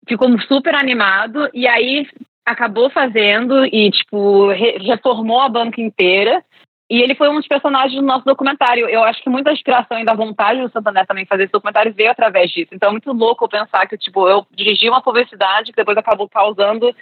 ficou 0.07 0.27
super 0.41 0.73
animado 0.75 1.49
e 1.53 1.67
aí 1.67 2.07
acabou 2.45 2.89
fazendo 2.89 3.65
e, 3.65 3.91
tipo, 3.91 4.49
reformou 4.49 5.39
a 5.41 5.49
banca 5.49 5.79
inteira. 5.79 6.43
E 6.89 7.01
ele 7.01 7.13
foi 7.13 7.29
um 7.29 7.35
dos 7.35 7.47
personagens 7.47 7.93
do 7.93 8.05
nosso 8.05 8.25
documentário. 8.25 8.89
Eu 8.89 9.03
acho 9.03 9.21
que 9.21 9.29
muita 9.29 9.51
inspiração 9.51 9.99
e 9.99 10.05
da 10.05 10.15
vontade 10.15 10.59
do 10.59 10.71
Santander 10.71 11.05
também 11.05 11.25
fazer 11.25 11.43
esse 11.43 11.51
documentário 11.51 11.93
veio 11.93 12.09
através 12.09 12.49
disso. 12.49 12.69
Então 12.73 12.89
é 12.89 12.91
muito 12.91 13.13
louco 13.13 13.47
pensar 13.47 13.87
que, 13.87 13.95
tipo, 13.95 14.27
eu 14.27 14.45
dirigi 14.51 14.89
uma 14.89 15.01
publicidade 15.01 15.71
que 15.71 15.77
depois 15.77 15.97
acabou 15.97 16.27
causando 16.27 16.93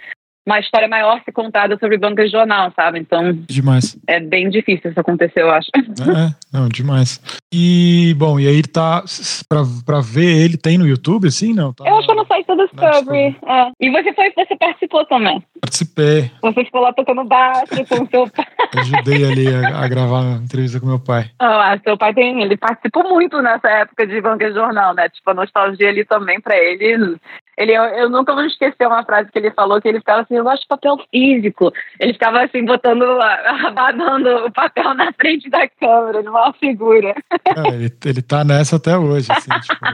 uma 0.48 0.58
história 0.58 0.88
maior 0.88 1.20
se 1.24 1.30
contada 1.30 1.76
sobre 1.78 1.98
bancas 1.98 2.26
de 2.26 2.32
jornal, 2.32 2.72
sabe? 2.74 2.98
Então. 2.98 3.32
Demais. 3.46 3.98
É 4.06 4.18
bem 4.18 4.48
difícil 4.48 4.90
isso 4.90 4.98
acontecer, 4.98 5.42
eu 5.42 5.50
acho. 5.50 5.68
É, 5.76 6.34
não, 6.50 6.68
demais. 6.68 7.20
E, 7.52 8.14
bom, 8.16 8.40
e 8.40 8.48
aí 8.48 8.62
tá. 8.62 9.04
Pra, 9.46 9.62
pra 9.84 10.00
ver 10.00 10.44
ele, 10.44 10.56
tem 10.56 10.78
no 10.78 10.86
YouTube, 10.86 11.28
assim, 11.28 11.52
não? 11.52 11.72
Tá 11.74 11.86
eu 11.86 11.96
acho 11.96 12.08
que 12.08 12.14
no 12.14 12.26
site 12.26 12.46
da 12.46 12.54
Discovery. 12.54 13.36
É. 13.46 13.70
E 13.78 13.90
você 13.90 14.12
foi, 14.14 14.32
você 14.32 14.56
participou 14.56 15.04
também. 15.06 15.42
Participei. 15.60 16.30
Você 16.40 16.64
ficou 16.64 16.80
lá 16.80 16.92
tocando 16.94 17.24
baixo 17.24 17.84
com 17.86 18.02
o 18.02 18.08
seu 18.08 18.30
pai. 18.30 18.46
Ajudei 18.78 19.24
ali 19.24 19.48
a, 19.54 19.84
a, 19.84 19.88
gravar 19.88 20.20
uma 20.20 20.38
entrevista 20.38 20.80
com 20.80 20.86
meu 20.86 21.00
pai. 21.00 21.30
Ah, 21.38 21.78
seu 21.84 21.98
pai 21.98 22.14
tem. 22.14 22.42
Ele 22.42 22.56
participou 22.56 23.06
muito 23.08 23.42
nessa 23.42 23.68
época 23.68 24.06
de 24.06 24.20
banca 24.20 24.48
de 24.48 24.54
jornal, 24.54 24.94
né? 24.94 25.08
Tipo, 25.10 25.30
a 25.30 25.34
nostalgia 25.34 25.88
ali 25.90 26.04
também 26.04 26.40
pra 26.40 26.56
ele. 26.56 27.18
Ele, 27.58 27.72
eu, 27.72 27.82
eu 27.82 28.08
nunca 28.08 28.32
vou 28.32 28.44
esquecer 28.44 28.86
uma 28.86 29.04
frase 29.04 29.32
que 29.32 29.38
ele 29.38 29.50
falou, 29.50 29.82
que 29.82 29.88
ele 29.88 29.98
ficava 29.98 30.22
assim, 30.22 30.36
eu 30.36 30.44
gosto 30.44 30.62
de 30.62 30.68
papel 30.68 30.96
físico. 31.10 31.72
Ele 31.98 32.12
ficava 32.12 32.44
assim, 32.44 32.64
botando, 32.64 33.02
abanando 33.02 34.28
o 34.46 34.52
papel 34.52 34.94
na 34.94 35.12
frente 35.12 35.50
da 35.50 35.68
câmera, 35.68 36.22
de 36.22 36.28
uma 36.28 36.52
figura. 36.52 37.16
É, 37.44 37.68
ele, 37.74 37.92
ele 38.04 38.22
tá 38.22 38.44
nessa 38.44 38.76
até 38.76 38.96
hoje, 38.96 39.26
assim, 39.32 39.50
tipo, 39.60 39.86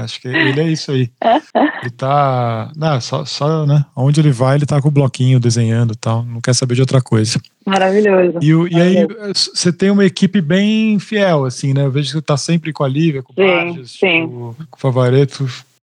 acho 0.00 0.20
que 0.20 0.28
ele 0.28 0.60
é 0.60 0.68
isso 0.68 0.92
aí. 0.92 1.10
Ele 1.82 1.90
tá, 1.90 2.70
não, 2.76 3.00
só, 3.00 3.24
só, 3.24 3.64
né, 3.64 3.84
onde 3.96 4.20
ele 4.20 4.32
vai, 4.32 4.56
ele 4.56 4.66
tá 4.66 4.80
com 4.80 4.88
o 4.88 4.90
bloquinho 4.90 5.38
desenhando 5.38 5.92
e 5.92 5.96
tal, 5.96 6.24
não 6.24 6.40
quer 6.40 6.52
saber 6.52 6.74
de 6.74 6.80
outra 6.80 7.00
coisa. 7.00 7.40
Maravilhoso. 7.64 8.38
E, 8.42 8.74
e 8.74 8.80
aí, 8.80 9.06
você 9.32 9.72
tem 9.72 9.90
uma 9.90 10.04
equipe 10.04 10.40
bem 10.40 10.98
fiel, 10.98 11.44
assim, 11.44 11.72
né, 11.72 11.84
eu 11.84 11.90
vejo 11.90 12.08
que 12.08 12.12
você 12.14 12.22
tá 12.22 12.36
sempre 12.36 12.72
com 12.72 12.82
a 12.82 12.88
Lívia, 12.88 13.22
com 13.22 13.32
o 13.32 13.84
sim. 13.86 14.26
Com 14.26 14.76
o 14.76 14.78
Favareto, 14.78 15.48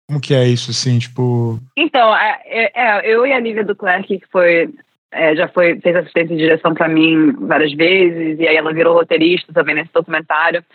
como 0.10 0.20
que 0.20 0.34
é 0.34 0.47
isso, 0.47 0.72
assim, 0.72 0.97
tipo... 0.97 1.60
Então, 1.78 2.16
é, 2.18 2.41
é, 2.43 2.72
é 2.74 3.14
eu 3.14 3.28
e 3.28 3.32
a 3.32 3.39
Lívia 3.39 3.64
do 3.64 3.76
Clark, 3.76 4.07
que 4.07 4.28
foi, 4.32 4.68
é, 5.12 5.36
já 5.36 5.47
foi, 5.49 5.80
fez 5.80 5.95
assistente 5.95 6.30
de 6.30 6.38
direção 6.38 6.74
para 6.74 6.88
mim 6.88 7.32
várias 7.34 7.72
vezes, 7.74 8.39
e 8.39 8.47
aí 8.47 8.55
ela 8.55 8.74
virou 8.74 8.95
roteirista 8.95 9.53
também 9.53 9.76
nesse 9.76 9.93
documentário. 9.93 10.66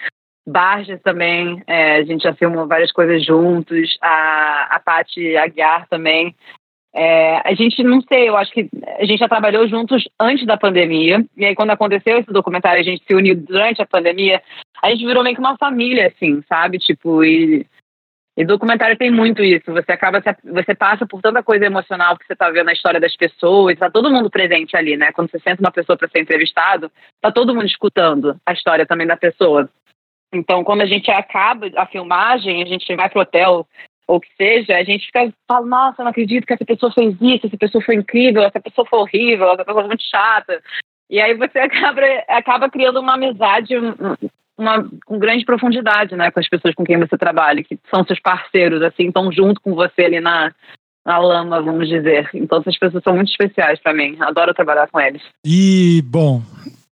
Barges 0.47 1.03
também, 1.03 1.61
é, 1.67 1.97
a 1.97 2.05
gente 2.05 2.23
já 2.23 2.33
filmou 2.33 2.69
várias 2.69 2.93
coisas 2.93 3.27
juntos, 3.27 3.99
a, 4.01 4.69
a 4.77 4.79
Paty 4.79 5.37
Aguiar 5.37 5.89
também. 5.89 6.33
É, 6.95 7.43
a 7.45 7.53
gente, 7.55 7.83
não 7.83 8.01
sei, 8.03 8.29
eu 8.29 8.37
acho 8.37 8.53
que 8.53 8.69
a 9.01 9.05
gente 9.05 9.19
já 9.19 9.29
trabalhou 9.29 9.67
juntos 9.67 10.05
antes 10.21 10.47
da 10.47 10.57
pandemia, 10.57 11.27
e 11.37 11.45
aí 11.45 11.57
quando 11.57 11.71
aconteceu 11.71 12.19
esse 12.19 12.33
documentário, 12.33 12.81
a 12.81 12.85
gente 12.85 13.03
se 13.05 13.13
uniu 13.17 13.35
durante 13.35 13.83
a 13.83 13.87
pandemia, 13.87 14.41
a 14.81 14.91
gente 14.91 15.05
virou 15.05 15.25
meio 15.25 15.35
que 15.35 15.41
uma 15.41 15.57
família, 15.57 16.07
assim, 16.07 16.41
sabe? 16.49 16.79
Tipo, 16.79 17.25
e 17.25 17.67
e 18.37 18.45
documentário 18.45 18.97
tem 18.97 19.11
muito 19.11 19.43
isso. 19.43 19.73
Você 19.73 19.93
acaba, 19.93 20.21
você 20.43 20.75
passa 20.75 21.07
por 21.07 21.23
tanta 21.23 21.43
coisa 21.43 21.67
emocional 21.67 22.17
que 22.19 22.27
você 22.27 22.33
está 22.33 22.51
vendo 22.51 22.69
a 22.69 22.73
história 22.73 23.01
das 23.01 23.17
pessoas, 23.17 23.75
está 23.75 23.89
todo 23.89 24.11
mundo 24.11 24.29
presente 24.29 24.77
ali, 24.77 24.97
né? 24.97 25.13
Quando 25.13 25.31
você 25.31 25.39
senta 25.39 25.63
uma 25.63 25.71
pessoa 25.71 25.97
para 25.97 26.09
ser 26.09 26.21
entrevistado, 26.21 26.91
está 27.15 27.31
todo 27.31 27.55
mundo 27.55 27.67
escutando 27.67 28.37
a 28.45 28.53
história 28.53 28.85
também 28.85 29.07
da 29.07 29.17
pessoa. 29.17 29.69
Então, 30.33 30.65
quando 30.65 30.83
a 30.83 30.87
gente 30.87 31.09
acaba 31.13 31.71
a 31.77 31.87
filmagem, 31.87 32.61
a 32.63 32.67
gente 32.67 32.93
vai 32.97 33.09
pro 33.09 33.21
hotel 33.21 33.67
ou 34.07 34.21
que 34.21 34.29
seja, 34.37 34.77
a 34.77 34.85
gente 34.85 35.07
fica 35.07 35.33
fala, 35.49 35.65
nossa, 35.65 36.03
não 36.03 36.11
acredito 36.11 36.45
que 36.45 36.53
essa 36.53 36.65
pessoa 36.65 36.93
fez 36.93 37.17
isso, 37.21 37.47
essa 37.47 37.57
pessoa 37.57 37.83
foi 37.83 37.95
incrível, 37.95 38.43
essa 38.43 38.61
pessoa 38.61 38.87
foi 38.87 38.99
horrível, 38.99 39.47
essa 39.47 39.65
pessoa 39.65 39.83
foi 39.83 39.89
muito 39.89 40.03
chata. 40.03 40.61
E 41.09 41.21
aí 41.21 41.35
você 41.35 41.61
acaba, 41.61 42.01
acaba 42.29 42.69
criando 42.69 43.01
uma 43.01 43.15
amizade 43.15 43.75
uma, 44.59 44.89
com 45.05 45.19
grande 45.19 45.45
profundidade, 45.45 46.15
né, 46.15 46.31
com 46.31 46.41
as 46.41 46.49
pessoas 46.49 46.75
com 46.75 46.85
quem 46.85 46.99
você 46.99 47.17
trabalha, 47.19 47.63
que 47.63 47.79
são 47.91 48.05
seus 48.05 48.21
parceiros, 48.21 48.83
assim, 48.83 49.09
estão 49.09 49.31
junto 49.33 49.61
com 49.61 49.75
você 49.75 50.03
ali 50.03 50.21
na, 50.21 50.53
na 51.05 51.19
lama, 51.19 51.61
vamos 51.61 51.89
dizer. 51.89 52.31
Então, 52.33 52.59
essas 52.61 52.79
pessoas 52.79 53.03
são 53.03 53.15
muito 53.15 53.31
especiais 53.31 53.81
para 53.81 53.93
mim. 53.93 54.17
Adoro 54.21 54.55
trabalhar 54.55 54.89
com 54.89 55.01
eles. 55.01 55.23
E, 55.45 56.03
bom, 56.07 56.43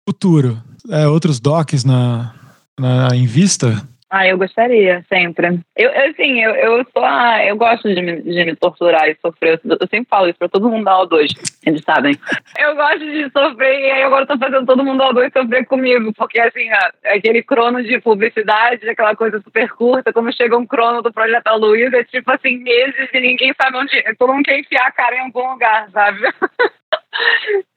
futuro. 0.09 0.59
É, 0.91 1.07
outros 1.07 1.39
docs 1.39 1.85
na, 1.85 2.35
na, 2.79 3.15
em 3.15 3.27
vista? 3.27 3.89
Ah, 4.13 4.27
eu 4.27 4.37
gostaria, 4.37 5.05
sempre. 5.09 5.61
Eu, 5.77 5.89
assim, 6.11 6.41
eu, 6.41 6.53
eu 6.57 6.87
sou 6.93 7.05
a, 7.05 7.47
eu 7.47 7.57
gosto 7.57 7.95
de 7.95 8.03
me, 8.03 8.21
de 8.21 8.45
me 8.45 8.57
torturar 8.57 9.09
e 9.09 9.17
sofrer. 9.25 9.61
Eu, 9.65 9.87
sempre 9.89 10.09
falo 10.11 10.29
isso 10.29 10.37
pra 10.37 10.49
todo 10.49 10.69
mundo 10.69 10.85
da 10.85 10.99
O2, 10.99 11.31
eles 11.65 11.85
sabem. 11.85 12.19
Eu 12.59 12.75
gosto 12.75 12.99
de 12.99 13.31
sofrer 13.31 13.79
e 13.79 13.91
aí 13.93 14.03
agora 14.03 14.25
eu 14.25 14.27
tô 14.27 14.37
fazendo 14.37 14.67
todo 14.67 14.85
mundo 14.85 14.99
da 14.99 15.13
O2 15.13 15.33
sofrer 15.33 15.65
comigo, 15.65 16.13
porque 16.15 16.41
assim, 16.41 16.69
aquele 17.05 17.41
crono 17.41 17.85
de 17.85 18.01
publicidade, 18.01 18.89
aquela 18.89 19.15
coisa 19.15 19.41
super 19.43 19.71
curta, 19.71 20.13
como 20.13 20.33
chega 20.33 20.59
um 20.59 20.67
crono 20.67 21.03
do 21.03 21.13
Projeto 21.13 21.57
Luiz, 21.57 21.93
é 21.93 22.03
tipo 22.03 22.33
assim, 22.33 22.59
meses 22.59 23.09
e 23.13 23.21
ninguém 23.21 23.55
sabe 23.63 23.77
onde, 23.77 24.03
todo 24.19 24.33
mundo 24.33 24.45
quer 24.45 24.59
enfiar 24.59 24.89
a 24.89 24.93
cara 24.93 25.15
em 25.15 25.21
algum 25.21 25.53
lugar, 25.53 25.89
sabe? 25.93 26.19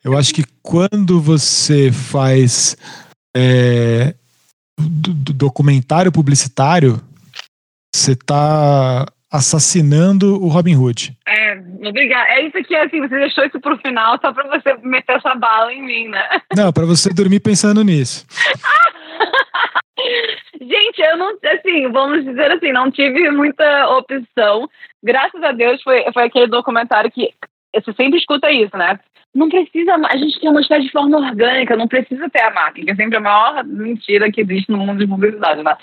Eu 0.03 0.17
acho 0.17 0.33
que 0.33 0.43
quando 0.63 1.21
você 1.21 1.91
faz 1.91 2.75
é, 3.35 4.15
do, 4.79 5.33
documentário 5.33 6.11
publicitário, 6.11 7.01
você 7.93 8.13
está 8.13 9.05
assassinando 9.31 10.41
o 10.43 10.47
Robin 10.47 10.75
Hood. 10.75 11.17
É, 11.27 11.57
obrigada. 11.87 12.29
É 12.29 12.45
isso 12.45 12.63
que 12.63 12.75
assim, 12.75 13.01
você 13.01 13.17
deixou 13.19 13.43
isso 13.45 13.59
pro 13.59 13.77
final 13.79 14.19
só 14.21 14.31
para 14.31 14.47
você 14.47 14.77
meter 14.83 15.17
essa 15.17 15.33
bala 15.35 15.73
em 15.73 15.81
mim, 15.81 16.07
né? 16.07 16.23
Não, 16.55 16.71
para 16.71 16.85
você 16.85 17.11
dormir 17.11 17.39
pensando 17.39 17.83
nisso. 17.83 18.25
Gente, 20.61 21.01
eu 21.01 21.17
não, 21.17 21.37
assim, 21.43 21.91
vamos 21.91 22.23
dizer 22.25 22.51
assim, 22.51 22.71
não 22.71 22.91
tive 22.91 23.29
muita 23.31 23.87
opção. 23.89 24.69
Graças 25.03 25.41
a 25.43 25.51
Deus 25.51 25.81
foi, 25.81 26.03
foi 26.13 26.23
aquele 26.23 26.47
documentário 26.47 27.11
que 27.11 27.33
você 27.81 27.93
sempre 27.93 28.19
escuta 28.19 28.51
isso, 28.51 28.77
né? 28.77 28.99
não 29.33 29.49
precisa, 29.49 29.95
a 29.95 30.17
gente 30.17 30.39
quer 30.39 30.51
mostrar 30.51 30.77
de 30.79 30.91
forma 30.91 31.17
orgânica, 31.17 31.75
não 31.75 31.87
precisa 31.87 32.29
ter 32.29 32.41
a 32.41 32.51
marca, 32.51 32.81
que 32.81 32.91
é 32.91 32.95
sempre 32.95 33.17
a 33.17 33.21
maior 33.21 33.63
mentira 33.65 34.31
que 34.31 34.41
existe 34.41 34.71
no 34.71 34.77
mundo 34.77 34.99
de 34.99 35.07
publicidade, 35.07 35.63
né? 35.63 35.75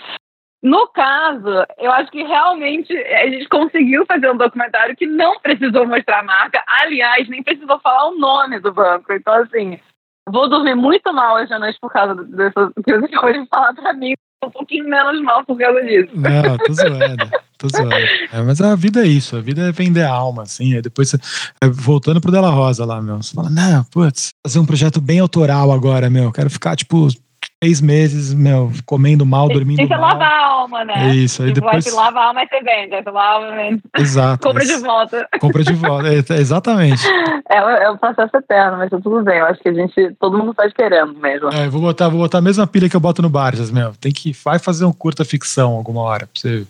No 0.62 0.86
caso, 0.88 1.66
eu 1.78 1.90
acho 1.90 2.10
que 2.12 2.22
realmente 2.22 2.96
a 2.96 3.26
gente 3.28 3.48
conseguiu 3.48 4.04
fazer 4.06 4.30
um 4.30 4.36
documentário 4.36 4.94
que 4.94 5.06
não 5.06 5.40
precisou 5.40 5.86
mostrar 5.86 6.20
a 6.20 6.24
marca, 6.24 6.62
aliás, 6.66 7.28
nem 7.28 7.42
precisou 7.42 7.80
falar 7.80 8.08
o 8.08 8.18
nome 8.18 8.60
do 8.60 8.70
banco. 8.70 9.10
Então, 9.12 9.34
assim, 9.34 9.80
vou 10.28 10.48
dormir 10.48 10.74
muito 10.74 11.12
mal 11.12 11.36
hoje 11.36 11.52
à 11.52 11.58
noite 11.58 11.78
por 11.80 11.90
causa 11.90 12.14
dessas 12.14 12.72
que 12.74 12.92
você 12.92 13.06
acabou 13.06 13.32
de 13.32 13.48
falar 13.48 13.74
pra 13.74 13.92
mim 13.94 14.12
um 14.44 14.50
pouquinho 14.50 14.88
menos 14.88 15.22
mal 15.22 15.44
por 15.44 15.58
causa 15.58 15.80
disso. 15.82 16.10
Não, 16.14 16.58
tô 16.58 16.72
zoando. 16.72 17.30
tô 17.58 17.68
zoando. 17.68 17.94
É, 18.32 18.42
mas 18.42 18.60
a 18.60 18.74
vida 18.74 19.04
é 19.04 19.06
isso, 19.06 19.36
a 19.36 19.40
vida 19.40 19.68
é 19.68 19.72
vender 19.72 20.02
a 20.02 20.10
alma, 20.10 20.42
assim. 20.42 20.74
Aí 20.74 20.82
depois, 20.82 21.10
você, 21.10 21.18
é, 21.60 21.68
voltando 21.68 22.20
pro 22.20 22.32
Della 22.32 22.50
Rosa 22.50 22.84
lá, 22.84 23.00
meu, 23.02 23.16
você 23.18 23.34
fala, 23.34 23.50
não, 23.50 23.84
putz, 23.84 24.30
fazer 24.46 24.58
um 24.58 24.66
projeto 24.66 25.00
bem 25.00 25.18
autoral 25.18 25.70
agora, 25.70 26.08
meu. 26.08 26.32
Quero 26.32 26.48
ficar, 26.48 26.74
tipo, 26.76 27.08
três 27.60 27.78
meses, 27.82 28.32
meu, 28.32 28.72
comendo 28.86 29.26
mal, 29.26 29.46
dormindo 29.46 29.76
Tem 29.76 29.86
que 29.86 29.94
mal. 29.94 30.12
lavar 30.12 30.32
a 30.32 30.46
alma, 30.46 30.82
né? 30.84 31.10
É 31.10 31.14
isso, 31.14 31.42
aí 31.42 31.52
Tipo, 31.52 31.66
depois. 31.66 31.84
Você 31.84 31.90
lava 31.94 32.18
a 32.18 32.24
alma 32.28 32.42
e 32.42 32.48
você 32.48 32.60
vende. 32.62 32.94
Aí 32.94 33.02
lava, 33.06 33.54
vende. 33.54 33.82
Exato. 33.98 34.48
Compra 34.48 34.64
de 34.64 34.76
volta. 34.76 35.28
Compra 35.38 35.62
de 35.62 35.72
volta. 35.74 36.08
É, 36.08 36.38
exatamente. 36.38 37.02
É, 37.50 37.62
um- 37.62 37.68
é 37.68 37.90
um 37.90 37.98
processo 37.98 38.34
eterno, 38.34 38.78
mas 38.78 38.88
tá 38.90 38.98
tudo 38.98 39.22
bem. 39.22 39.38
Eu 39.38 39.46
acho 39.46 39.60
que 39.60 39.68
a 39.68 39.74
gente, 39.74 40.16
todo 40.18 40.38
mundo 40.38 40.54
faz 40.54 40.72
querendo 40.72 41.12
mesmo. 41.18 41.48
É, 41.50 41.68
vou 41.68 41.82
botar, 41.82 42.08
vou 42.08 42.20
botar 42.20 42.38
a 42.38 42.42
mesma 42.42 42.66
pilha 42.66 42.88
que 42.88 42.96
eu 42.96 43.00
boto 43.00 43.20
no 43.20 43.28
Barjas, 43.28 43.70
meu. 43.70 43.92
Tem 44.00 44.10
que 44.10 44.34
vai 44.42 44.58
fazer 44.58 44.86
um 44.86 44.92
curta 44.92 45.22
ficção 45.24 45.72
alguma 45.72 46.00
hora. 46.00 46.26
Pra 46.26 46.40
você, 46.40 46.66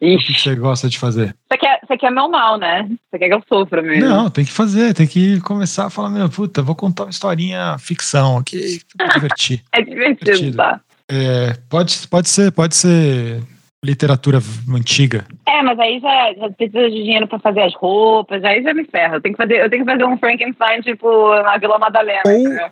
o 0.00 0.04
que 0.06 0.14
Ixi, 0.14 0.34
você 0.34 0.54
gosta 0.54 0.88
de 0.88 0.98
fazer. 0.98 1.34
você 1.50 1.58
quer, 1.58 1.80
você 1.86 1.96
quer 1.98 2.10
meu 2.10 2.28
mal, 2.28 2.58
né? 2.58 2.88
Você 3.10 3.18
quer 3.18 3.28
que 3.28 3.34
eu 3.34 3.42
sofra 3.48 3.82
mesmo. 3.82 4.08
Não, 4.08 4.30
tem 4.30 4.44
que 4.44 4.52
fazer, 4.52 4.94
tem 4.94 5.06
que 5.06 5.40
começar 5.40 5.86
a 5.86 5.90
falar, 5.90 6.08
meu, 6.10 6.28
puta, 6.28 6.62
vou 6.62 6.74
contar 6.74 7.04
uma 7.04 7.10
historinha 7.10 7.76
ficção 7.78 8.38
aqui 8.38 8.80
divertir. 9.14 9.62
É 9.72 9.82
divertido, 9.82 10.24
Divertido. 10.24 10.56
tá? 10.56 10.80
É, 11.10 11.54
pode, 11.68 12.06
pode 12.08 12.28
ser, 12.28 12.50
pode 12.52 12.74
ser 12.76 13.42
literatura 13.84 14.38
antiga. 14.72 15.26
É, 15.48 15.62
mas 15.62 15.78
aí 15.78 15.98
já, 16.00 16.34
já 16.34 16.50
precisa 16.50 16.88
de 16.90 17.02
dinheiro 17.02 17.26
pra 17.26 17.38
fazer 17.38 17.62
as 17.62 17.74
roupas, 17.74 18.44
aí 18.44 18.62
já 18.62 18.72
me 18.74 18.84
ferra. 18.84 19.16
Eu 19.16 19.20
tenho 19.20 19.34
que 19.34 19.42
fazer, 19.42 19.64
eu 19.64 19.68
tenho 19.70 19.84
que 19.84 19.90
fazer 19.90 20.04
um 20.04 20.16
Frankenstein, 20.18 20.80
tipo, 20.82 21.34
na 21.42 21.56
Vila 21.58 21.78
Madalena. 21.78 22.22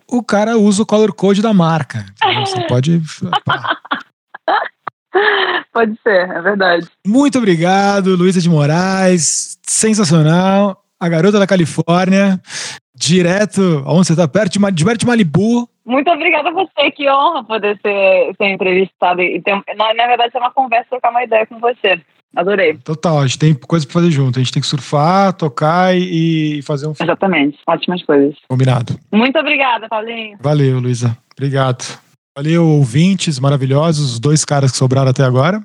Ou 0.07 0.19
o 0.19 0.23
cara 0.23 0.57
usa 0.57 0.83
o 0.83 0.87
color 0.87 1.13
code 1.15 1.43
da 1.43 1.53
marca. 1.53 2.05
Você 2.41 2.61
pode. 2.69 3.01
Pode 5.73 5.95
ser, 6.03 6.31
é 6.31 6.41
verdade. 6.41 6.87
Muito 7.07 7.39
obrigado, 7.39 8.17
Luísa 8.17 8.41
de 8.41 8.49
Moraes. 8.49 9.59
Sensacional. 9.67 10.83
A 11.01 11.09
garota 11.09 11.39
da 11.39 11.47
Califórnia. 11.47 12.41
Direto, 12.95 13.85
onde 13.87 14.09
você 14.09 14.17
tá? 14.17 14.27
Perto 14.27 14.59
de, 14.59 14.85
perto 14.85 15.01
de 15.01 15.07
Malibu. 15.07 15.69
Muito 15.87 16.11
obrigada 16.11 16.49
a 16.49 16.53
você, 16.53 16.91
que 16.91 17.09
honra 17.09 17.45
poder 17.45 17.79
ser, 17.81 18.35
ser 18.37 18.49
entrevistada. 18.49 19.23
E 19.23 19.41
ter, 19.41 19.53
na, 19.77 19.95
na 19.95 20.07
verdade, 20.07 20.33
é 20.35 20.39
uma 20.39 20.51
conversa, 20.51 20.87
trocar 20.91 21.11
uma 21.11 21.23
ideia 21.23 21.47
com 21.47 21.61
você. 21.61 22.01
Adorei. 22.37 22.75
Total, 22.85 23.21
a 23.21 23.27
gente 23.27 23.39
tem 23.39 23.55
coisa 23.55 23.87
pra 23.87 23.95
fazer 23.95 24.11
junto. 24.11 24.39
A 24.39 24.43
gente 24.43 24.53
tem 24.53 24.61
que 24.61 24.69
surfar, 24.69 25.33
tocar 25.33 25.97
e, 25.97 26.59
e 26.59 26.63
fazer 26.63 26.87
um 26.87 26.95
filme 26.95 27.11
Exatamente. 27.11 27.59
Ótimas 27.67 28.03
coisas. 28.03 28.37
combinado. 28.49 28.99
Muito 29.13 29.39
obrigada, 29.39 29.89
Paulinho. 29.89 30.37
Valeu, 30.41 30.79
Luísa. 30.79 31.17
Obrigado. 31.37 32.08
Valeu, 32.39 32.65
ouvintes 32.65 33.41
maravilhosos, 33.41 34.13
os 34.13 34.21
dois 34.21 34.45
caras 34.45 34.71
que 34.71 34.79
sobraram 34.79 35.11
até 35.11 35.25
agora. 35.25 35.61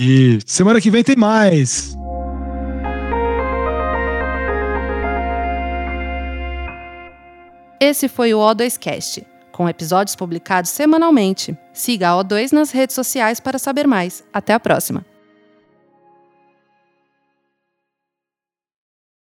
E 0.00 0.38
semana 0.46 0.80
que 0.80 0.90
vem 0.90 1.04
tem 1.04 1.16
mais. 1.16 1.94
Esse 7.78 8.08
foi 8.08 8.32
o 8.32 8.38
O2Cast, 8.38 9.22
com 9.52 9.68
episódios 9.68 10.16
publicados 10.16 10.70
semanalmente. 10.70 11.54
Siga 11.74 12.08
a 12.08 12.24
O2 12.24 12.52
nas 12.52 12.70
redes 12.70 12.94
sociais 12.94 13.38
para 13.38 13.58
saber 13.58 13.86
mais. 13.86 14.24
Até 14.32 14.54
a 14.54 14.60
próxima! 14.60 15.04